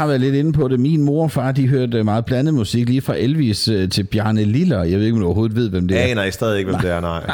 Har 0.00 0.06
været 0.06 0.20
lidt 0.20 0.34
inde 0.34 0.52
på 0.52 0.68
det. 0.68 0.80
Min 0.80 1.02
mor 1.02 1.22
og 1.22 1.30
far, 1.30 1.52
de 1.52 1.68
hørte 1.68 2.04
meget 2.04 2.24
blandet 2.24 2.54
musik, 2.54 2.88
lige 2.88 3.00
fra 3.00 3.14
Elvis 3.16 3.68
øh, 3.68 3.88
til 3.88 4.04
Bjarne 4.04 4.44
Liller. 4.44 4.84
Jeg 4.84 4.98
ved 4.98 5.06
ikke, 5.06 5.14
om 5.14 5.20
du 5.20 5.26
overhovedet 5.26 5.56
ved, 5.56 5.70
hvem 5.70 5.88
det 5.88 5.96
er. 5.96 6.00
Jeg 6.00 6.10
aner 6.10 6.24
I 6.24 6.30
stadig 6.30 6.58
ikke, 6.58 6.70
hvem 6.70 6.80
det 6.80 6.90
er, 6.90 7.00
nej. 7.00 7.26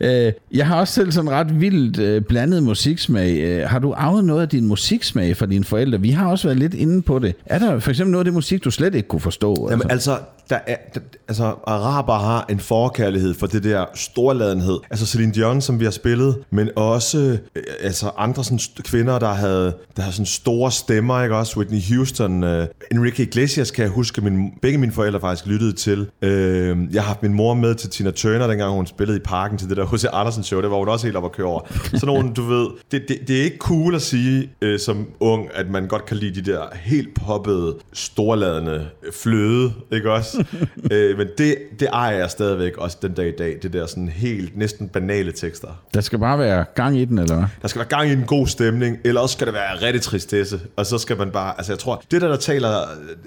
Nej. 0.00 0.26
Øh, 0.26 0.32
jeg 0.54 0.66
har 0.66 0.80
også 0.80 0.94
selv 0.94 1.12
sådan 1.12 1.30
ret 1.30 1.60
vildt 1.60 1.98
øh, 1.98 2.22
blandet 2.22 2.62
musiksmag. 2.62 3.38
Øh, 3.38 3.68
har 3.68 3.78
du 3.78 3.94
arvet 3.96 4.24
noget 4.24 4.42
af 4.42 4.48
din 4.48 4.66
musiksmag 4.66 5.36
fra 5.36 5.46
dine 5.46 5.64
forældre? 5.64 6.00
Vi 6.00 6.10
har 6.10 6.30
også 6.30 6.48
været 6.48 6.58
lidt 6.58 6.74
inde 6.74 7.02
på 7.02 7.18
det. 7.18 7.34
Er 7.46 7.58
der 7.58 7.78
for 7.78 7.90
eksempel 7.90 8.10
noget 8.10 8.20
af 8.20 8.24
det 8.24 8.34
musik, 8.34 8.64
du 8.64 8.70
slet 8.70 8.94
ikke 8.94 9.08
kunne 9.08 9.20
forstå? 9.20 9.68
Jamen 9.70 9.90
altså, 9.90 10.18
der 10.50 10.58
er, 10.66 10.76
der, 10.94 11.00
altså 11.28 11.44
araber 11.66 12.18
har 12.18 12.46
en 12.50 12.60
forkærlighed 12.60 13.34
for 13.34 13.46
det 13.46 13.64
der 13.64 13.84
storladenhed. 13.94 14.78
Altså 14.90 15.06
Celine 15.06 15.32
Dion, 15.32 15.60
som 15.60 15.80
vi 15.80 15.84
har 15.84 15.92
spillet, 15.92 16.36
men 16.50 16.70
også 16.76 17.38
øh, 17.54 17.62
altså 17.80 18.10
andre 18.16 18.44
sådan 18.44 18.58
kvinder, 18.82 19.18
der 19.18 19.32
havde, 19.32 19.76
der 19.96 20.02
havde 20.02 20.12
sådan 20.12 20.26
store 20.26 20.72
stemmer, 20.72 21.22
ikke 21.22 21.36
også? 21.36 21.58
Whitney 21.58 21.80
Houston, 21.88 22.03
øh, 22.20 22.66
Enrique 22.92 23.24
Iglesias 23.24 23.70
kan 23.70 23.82
jeg 23.82 23.90
huske, 23.90 24.20
min, 24.20 24.50
begge 24.62 24.78
mine 24.78 24.92
forældre 24.92 25.20
faktisk 25.20 25.46
lyttede 25.46 25.72
til. 25.72 26.08
Øh, 26.22 26.76
jeg 26.92 27.02
har 27.02 27.08
haft 27.08 27.22
min 27.22 27.34
mor 27.34 27.54
med 27.54 27.74
til 27.74 27.90
Tina 27.90 28.10
Turner, 28.10 28.46
dengang 28.46 28.72
hun 28.72 28.86
spillede 28.86 29.16
i 29.16 29.20
parken 29.20 29.58
til 29.58 29.68
det 29.68 29.76
der 29.76 29.86
H.C. 29.86 30.04
Andersen 30.12 30.42
show, 30.42 30.60
det 30.62 30.70
var 30.70 30.76
hun 30.76 30.88
også 30.88 31.06
helt 31.06 31.16
op 31.16 31.24
at 31.24 31.32
køre 31.32 31.46
over. 31.46 31.60
Sådan 31.84 32.06
nogle, 32.06 32.34
du 32.34 32.42
ved, 32.42 32.66
det, 32.90 33.08
det, 33.08 33.28
det 33.28 33.40
er 33.40 33.44
ikke 33.44 33.58
cool 33.58 33.94
at 33.94 34.02
sige 34.02 34.50
øh, 34.62 34.78
som 34.78 35.06
ung, 35.20 35.48
at 35.54 35.70
man 35.70 35.88
godt 35.88 36.06
kan 36.06 36.16
lide 36.16 36.42
de 36.42 36.52
der 36.52 36.62
helt 36.74 37.14
poppede, 37.14 37.76
storladende 37.92 38.88
fløde, 39.12 39.72
ikke 39.92 40.12
også? 40.12 40.44
øh, 40.92 41.18
men 41.18 41.26
det, 41.38 41.56
det 41.80 41.88
ejer 41.92 42.18
jeg 42.18 42.30
stadigvæk 42.30 42.76
også 42.76 42.98
den 43.02 43.12
dag 43.12 43.28
i 43.28 43.36
dag, 43.38 43.58
det 43.62 43.72
der 43.72 43.86
sådan 43.86 44.08
helt, 44.08 44.56
næsten 44.56 44.88
banale 44.88 45.32
tekster. 45.32 45.68
Der 45.94 46.00
skal 46.00 46.18
bare 46.18 46.38
være 46.38 46.64
gang 46.74 46.98
i 46.98 47.04
den, 47.04 47.18
eller 47.18 47.34
hvad? 47.34 47.44
Der 47.62 47.68
skal 47.68 47.78
være 47.78 47.88
gang 47.88 48.10
i 48.10 48.12
en 48.12 48.24
god 48.26 48.46
stemning, 48.46 48.98
eller 49.04 49.20
også 49.20 49.32
skal 49.32 49.46
det 49.46 49.54
være 49.54 49.86
rigtig 49.86 50.02
tristesse, 50.02 50.60
og 50.76 50.86
så 50.86 50.98
skal 50.98 51.18
man 51.18 51.30
bare, 51.30 51.54
altså 51.56 51.72
jeg 51.72 51.78
tror, 51.84 52.02
det 52.10 52.22
der, 52.22 52.28
der 52.28 52.36
taler, 52.36 52.68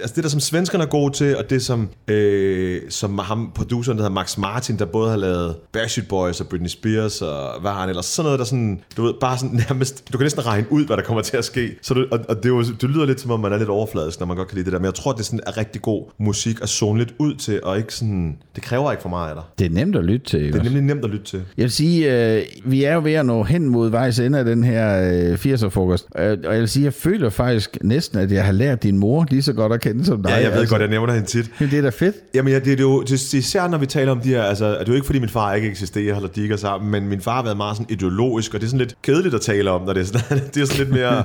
altså 0.01 0.15
det 0.15 0.23
der 0.23 0.29
som 0.29 0.39
svenskerne 0.39 0.83
er 0.83 0.87
gode 0.87 1.13
til, 1.13 1.37
og 1.37 1.49
det 1.49 1.61
som, 1.63 1.89
øh, 2.07 2.81
som 2.89 3.19
ham, 3.19 3.51
produceren, 3.55 3.97
der 3.97 4.03
hedder 4.03 4.13
Max 4.13 4.37
Martin, 4.37 4.79
der 4.79 4.85
både 4.85 5.09
har 5.09 5.17
lavet 5.17 5.55
Backstreet 5.71 6.07
Boys 6.07 6.41
og 6.41 6.47
Britney 6.47 6.69
Spears, 6.69 7.21
og 7.21 7.61
hvad 7.61 7.71
har 7.71 7.79
han 7.79 7.89
ellers, 7.89 8.05
sådan 8.05 8.25
noget, 8.25 8.39
der 8.39 8.45
sådan, 8.45 8.81
du 8.97 9.03
ved, 9.03 9.13
bare 9.21 9.37
sådan 9.37 9.61
nærmest, 9.69 10.11
du 10.13 10.17
kan 10.17 10.25
næsten 10.25 10.45
regne 10.45 10.67
ud, 10.69 10.85
hvad 10.85 10.97
der 10.97 11.03
kommer 11.03 11.21
til 11.21 11.37
at 11.37 11.45
ske, 11.45 11.75
så 11.81 11.93
du, 11.93 12.05
og, 12.11 12.19
og 12.29 12.35
det, 12.35 12.45
er 12.45 12.49
jo, 12.49 12.63
det 12.63 12.83
lyder 12.83 13.05
lidt 13.05 13.21
som 13.21 13.31
om, 13.31 13.39
man 13.39 13.53
er 13.53 13.57
lidt 13.57 13.69
overfladisk, 13.69 14.19
når 14.19 14.27
man 14.27 14.37
godt 14.37 14.47
kan 14.47 14.55
lide 14.55 14.65
det 14.65 14.73
der, 14.73 14.79
men 14.79 14.85
jeg 14.85 14.93
tror, 14.93 15.13
det 15.13 15.25
sådan 15.25 15.39
er 15.47 15.57
rigtig 15.57 15.81
god 15.81 16.03
musik 16.17 16.61
at 16.61 16.69
zone 16.69 16.99
lidt 16.99 17.13
ud 17.17 17.35
til, 17.35 17.63
og 17.63 17.77
ikke 17.77 17.93
sådan, 17.93 18.37
det 18.55 18.63
kræver 18.63 18.91
ikke 18.91 19.01
for 19.01 19.09
meget 19.09 19.29
af 19.29 19.35
dig. 19.35 19.43
Det 19.59 19.65
er 19.65 19.69
nemt 19.69 19.95
at 19.95 20.05
lytte 20.05 20.25
til. 20.25 20.53
Det 20.53 20.59
er 20.59 20.63
nemlig 20.63 20.81
nemt 20.81 21.05
at 21.05 21.09
lytte 21.09 21.25
til. 21.25 21.41
Jeg 21.57 21.63
vil 21.63 21.71
sige, 21.71 22.35
øh, 22.35 22.43
vi 22.65 22.83
er 22.83 22.93
jo 22.93 23.01
ved 23.03 23.13
at 23.13 23.25
nå 23.25 23.43
hen 23.43 23.69
mod 23.69 23.89
vejs 23.89 24.19
ende 24.19 24.39
af 24.39 24.45
den 24.45 24.63
her 24.63 25.11
øh, 25.13 25.33
80'er-frokost. 25.33 26.07
Øh, 26.17 26.37
og 26.45 26.53
jeg 26.53 26.59
vil 26.59 26.69
sige, 26.69 26.83
jeg 26.83 26.93
føler 26.93 27.29
faktisk 27.29 27.77
næsten, 27.81 28.19
at 28.19 28.31
jeg 28.31 28.43
har 28.47 28.53
lært 28.53 28.83
din 28.83 28.97
mor 28.97 29.25
lige 29.29 29.41
så 29.41 29.53
godt 29.53 29.73
at 29.73 29.81
kende 29.81 30.05
som 30.05 30.23
dig. 30.23 30.29
Ja, 30.29 30.35
jeg 30.35 30.51
ved 30.51 30.59
altså. 30.59 30.73
godt, 30.73 30.81
jeg 30.81 30.89
nævner 30.89 31.13
hende 31.13 31.27
tit. 31.27 31.51
Men 31.59 31.69
det 31.69 31.77
er 31.77 31.81
da 31.81 31.89
fedt. 31.89 32.15
Jamen 32.33 32.53
ja, 32.53 32.59
det, 32.59 32.79
er 32.79 32.83
jo, 32.83 33.01
det, 33.01 33.33
især 33.33 33.67
når 33.67 33.77
vi 33.77 33.85
taler 33.85 34.11
om 34.11 34.19
de 34.19 34.29
her, 34.29 34.43
altså, 34.43 34.71
det 34.71 34.79
er 34.79 34.83
jo 34.87 34.93
ikke 34.93 35.05
fordi 35.05 35.19
min 35.19 35.29
far 35.29 35.53
ikke 35.53 35.69
eksisterer 35.69 36.15
eller 36.15 36.29
digger 36.29 36.57
sammen, 36.57 36.91
men 36.91 37.07
min 37.07 37.21
far 37.21 37.35
har 37.35 37.43
været 37.43 37.57
meget 37.57 37.77
sådan 37.77 37.93
ideologisk, 37.93 38.53
og 38.53 38.59
det 38.59 38.65
er 38.65 38.69
sådan 38.69 38.79
lidt 38.79 38.95
kedeligt 39.01 39.35
at 39.35 39.41
tale 39.41 39.71
om, 39.71 39.81
når 39.81 39.93
det 39.93 40.01
er 40.01 40.05
sådan, 40.05 40.39
det 40.53 40.61
er 40.61 40.65
sådan 40.65 40.79
lidt 40.79 40.89
mere, 40.89 41.23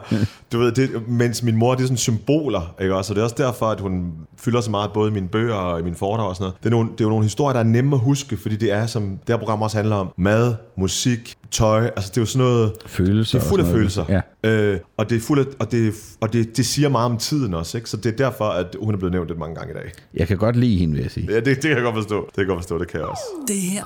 du 0.53 0.59
ved, 0.59 0.73
det, 0.73 0.91
mens 1.09 1.43
min 1.43 1.57
mor, 1.57 1.75
det 1.75 1.83
er 1.83 1.87
sådan 1.87 1.97
symboler, 1.97 2.75
ikke 2.81 2.95
også? 2.95 3.12
Og 3.12 3.14
det 3.14 3.20
er 3.20 3.25
også 3.25 3.37
derfor, 3.39 3.66
at 3.66 3.81
hun 3.81 4.12
fylder 4.39 4.61
så 4.61 4.70
meget 4.70 4.91
både 4.95 5.11
i 5.11 5.12
mine 5.14 5.29
bøger 5.29 5.55
og 5.55 5.81
i 5.81 5.83
mine 5.83 5.97
foredrag 5.97 6.29
og 6.29 6.37
sådan 6.37 6.45
noget. 6.45 6.57
Det 6.59 6.66
er, 6.66 6.70
nogle, 6.70 6.91
det 6.93 7.01
er 7.01 7.05
jo 7.05 7.11
nogle 7.11 7.25
historier, 7.25 7.53
der 7.53 7.61
er 7.61 7.64
nemme 7.64 7.97
at 7.97 8.01
huske, 8.01 8.37
fordi 8.37 8.57
det 8.57 8.73
er, 8.73 8.87
som 8.87 9.03
det 9.03 9.29
her 9.29 9.37
program 9.37 9.62
også 9.62 9.77
handler 9.77 9.97
om, 9.97 10.09
mad, 10.16 10.55
musik, 10.77 11.37
tøj, 11.53 11.85
altså 11.97 12.11
det 12.11 12.17
er 12.17 12.23
jo 12.23 12.27
sådan 12.27 12.47
noget... 12.47 12.73
Følelser. 12.87 13.39
Det 13.39 13.45
er 13.47 13.49
fuld 13.49 13.61
af 13.61 13.65
og 13.65 13.91
sådan 13.91 14.05
noget. 14.09 14.23
følelser. 14.23 14.23
Ja. 14.43 14.73
Øh, 14.73 14.81
og 14.97 15.11
det 15.11 15.17
er 15.17 15.21
fuld 15.21 15.41
af, 15.41 15.45
og, 15.59 15.73
det, 15.73 15.95
og 16.21 16.33
det, 16.33 16.57
det 16.57 16.67
siger 16.67 16.89
meget 16.89 17.11
om 17.11 17.19
tiden 17.19 17.55
også, 17.55 17.79
ikke? 17.79 17.91
Så 17.91 17.97
det 17.97 18.13
er 18.13 18.17
derfor, 18.17 18.45
at 18.45 18.77
hun 18.83 18.95
er 18.95 18.99
blevet 18.99 19.13
nævnt 19.13 19.29
lidt 19.29 19.39
mange 19.39 19.55
gange 19.55 19.71
i 19.71 19.75
dag. 19.75 19.93
Jeg 20.15 20.29
kan 20.29 20.37
godt 20.37 20.57
lide 20.57 20.79
hende, 20.79 20.95
vil 20.95 21.03
jeg 21.03 21.11
sige. 21.11 21.29
Ja, 21.31 21.37
det, 21.37 21.45
det 21.47 21.63
kan 21.63 21.71
jeg 21.71 21.83
godt 21.83 21.95
forstå. 21.97 22.27
Det 22.27 22.35
kan 22.35 22.41
jeg 22.43 22.47
godt 22.47 22.59
forstå, 22.59 22.79
det 22.79 22.89
kan 22.89 23.01
jeg 23.01 23.09
også. 23.09 23.23
Det 23.49 23.57
her 23.57 23.85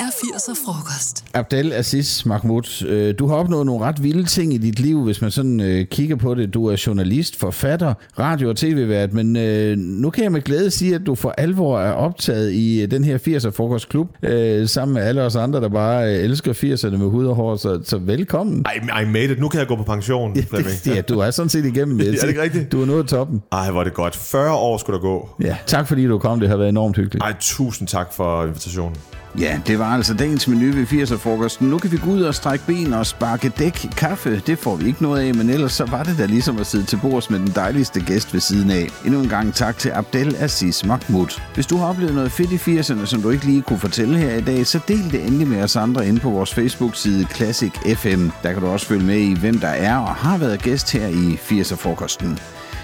er 0.00 0.10
80'er 0.10 0.54
frokost. 0.66 1.24
Abdel 1.34 1.72
Aziz 1.72 2.24
Mahmoud, 2.24 2.84
øh, 2.86 3.14
du 3.18 3.26
har 3.26 3.34
opnået 3.36 3.66
nogle 3.66 3.84
ret 3.84 4.02
vilde 4.02 4.24
ting 4.24 4.54
i 4.54 4.58
dit 4.58 4.80
liv, 4.80 5.04
hvis 5.04 5.20
man 5.20 5.30
sådan 5.30 5.60
øh, 5.60 5.86
kigger 5.86 6.16
på 6.16 6.34
det. 6.34 6.54
Du 6.54 6.66
er 6.66 6.82
journalist, 6.86 7.36
forfatter, 7.36 7.94
radio- 8.18 8.48
og 8.48 8.56
tv-vært, 8.56 9.12
men 9.12 9.36
øh, 9.36 9.76
nu 9.76 10.10
kan 10.10 10.24
jeg 10.24 10.32
med 10.32 10.40
glæde 10.42 10.70
sige, 10.70 10.94
at 10.94 11.00
du 11.06 11.14
for 11.14 11.34
alvor 11.38 11.80
er 11.80 11.92
optaget 11.92 12.52
i 12.52 12.82
øh, 12.82 12.90
den 12.90 13.04
her 13.04 13.18
80'er 13.18 13.50
frokostklub, 13.50 14.08
øh, 14.22 14.68
sammen 14.68 14.94
med 14.94 15.02
alle 15.02 15.22
os 15.22 15.36
andre, 15.36 15.60
der 15.60 15.68
bare 15.68 16.14
øh, 16.14 16.24
elsker 16.24 16.47
80'erne 16.52 16.96
med 16.96 17.06
hud 17.10 17.26
og 17.26 17.34
hår, 17.34 17.56
så, 17.56 17.80
så 17.84 17.98
velkommen. 17.98 18.64
I, 18.76 19.02
I 19.02 19.04
made 19.04 19.24
it. 19.24 19.40
Nu 19.40 19.48
kan 19.48 19.60
jeg 19.60 19.66
gå 19.68 19.76
på 19.76 19.82
pension, 19.82 20.34
Flemming. 20.50 20.76
ja, 20.86 21.00
du 21.00 21.18
er 21.18 21.30
sådan 21.30 21.48
set 21.48 21.64
igennem. 21.64 22.00
Er 22.00 22.04
det 22.04 22.20
sige. 22.20 22.28
ikke 22.28 22.42
rigtigt? 22.42 22.72
Du 22.72 22.82
er 22.82 22.86
nået 22.86 23.08
toppen. 23.08 23.42
Ej, 23.52 23.70
hvor 23.70 23.80
er 23.80 23.84
det 23.84 23.94
godt. 23.94 24.16
40 24.16 24.54
år 24.54 24.78
skulle 24.78 24.96
der 24.96 25.02
gå. 25.02 25.28
Ja, 25.42 25.56
tak 25.66 25.88
fordi 25.88 26.06
du 26.06 26.18
kom. 26.18 26.40
Det 26.40 26.48
har 26.48 26.56
været 26.56 26.68
enormt 26.68 26.96
hyggeligt. 26.96 27.22
Ej, 27.24 27.34
tusind 27.40 27.88
tak 27.88 28.12
for 28.12 28.44
invitationen. 28.44 28.96
Ja, 29.38 29.60
det 29.66 29.78
var 29.78 29.94
altså 29.94 30.14
dagens 30.14 30.48
menu 30.48 30.72
ved 30.72 30.86
80'er-frokosten. 30.86 31.66
Nu 31.66 31.78
kan 31.78 31.92
vi 31.92 31.96
gå 31.96 32.10
ud 32.10 32.22
og 32.22 32.34
strække 32.34 32.66
ben 32.66 32.92
og 32.92 33.06
sparke 33.06 33.48
dæk. 33.48 33.86
Kaffe, 33.96 34.42
det 34.46 34.58
får 34.58 34.76
vi 34.76 34.86
ikke 34.86 35.02
noget 35.02 35.20
af, 35.28 35.34
men 35.34 35.50
ellers 35.50 35.72
så 35.72 35.84
var 35.84 36.02
det 36.02 36.18
da 36.18 36.24
ligesom 36.24 36.58
at 36.58 36.66
sidde 36.66 36.84
til 36.84 36.98
bords 37.02 37.30
med 37.30 37.38
den 37.38 37.52
dejligste 37.54 38.00
gæst 38.00 38.34
ved 38.34 38.40
siden 38.40 38.70
af. 38.70 38.88
Endnu 39.04 39.20
en 39.20 39.28
gang 39.28 39.54
tak 39.54 39.78
til 39.78 39.88
Abdel 39.88 40.36
Aziz 40.38 40.84
Mahmoud. 40.84 41.40
Hvis 41.54 41.66
du 41.66 41.76
har 41.76 41.86
oplevet 41.86 42.14
noget 42.14 42.32
fedt 42.32 42.52
i 42.52 42.78
80'erne, 42.78 43.06
som 43.06 43.22
du 43.22 43.30
ikke 43.30 43.44
lige 43.44 43.62
kunne 43.62 43.78
fortælle 43.78 44.18
her 44.18 44.36
i 44.36 44.40
dag, 44.40 44.66
så 44.66 44.80
del 44.88 45.12
det 45.12 45.26
endelig 45.26 45.48
med 45.48 45.62
os 45.62 45.76
andre 45.76 46.08
inde 46.08 46.20
på 46.20 46.30
vores 46.30 46.54
Facebook-side 46.54 47.26
Classic 47.34 47.72
FM. 47.96 48.28
Der 48.42 48.52
kan 48.52 48.62
du 48.62 48.68
også 48.68 48.86
følge 48.86 49.04
med 49.04 49.18
i, 49.18 49.34
hvem 49.34 49.58
der 49.58 49.68
er 49.68 49.96
og 49.96 50.14
har 50.14 50.38
været 50.38 50.62
gæst 50.62 50.92
her 50.92 51.06
i 51.06 51.38
80'er-frokosten. 51.50 52.38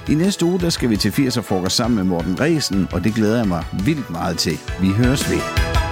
I 0.08 0.14
næste 0.14 0.44
uge, 0.44 0.60
der 0.60 0.70
skal 0.70 0.90
vi 0.90 0.96
til 0.96 1.10
80'er-frokost 1.10 1.76
sammen 1.76 1.96
med 1.96 2.04
Morten 2.04 2.40
Resen, 2.40 2.88
og 2.92 3.04
det 3.04 3.14
glæder 3.14 3.36
jeg 3.36 3.48
mig 3.48 3.64
vildt 3.84 4.10
meget 4.10 4.38
til. 4.38 4.58
Vi 4.80 4.88
høres 4.88 5.30
ved. 5.30 5.83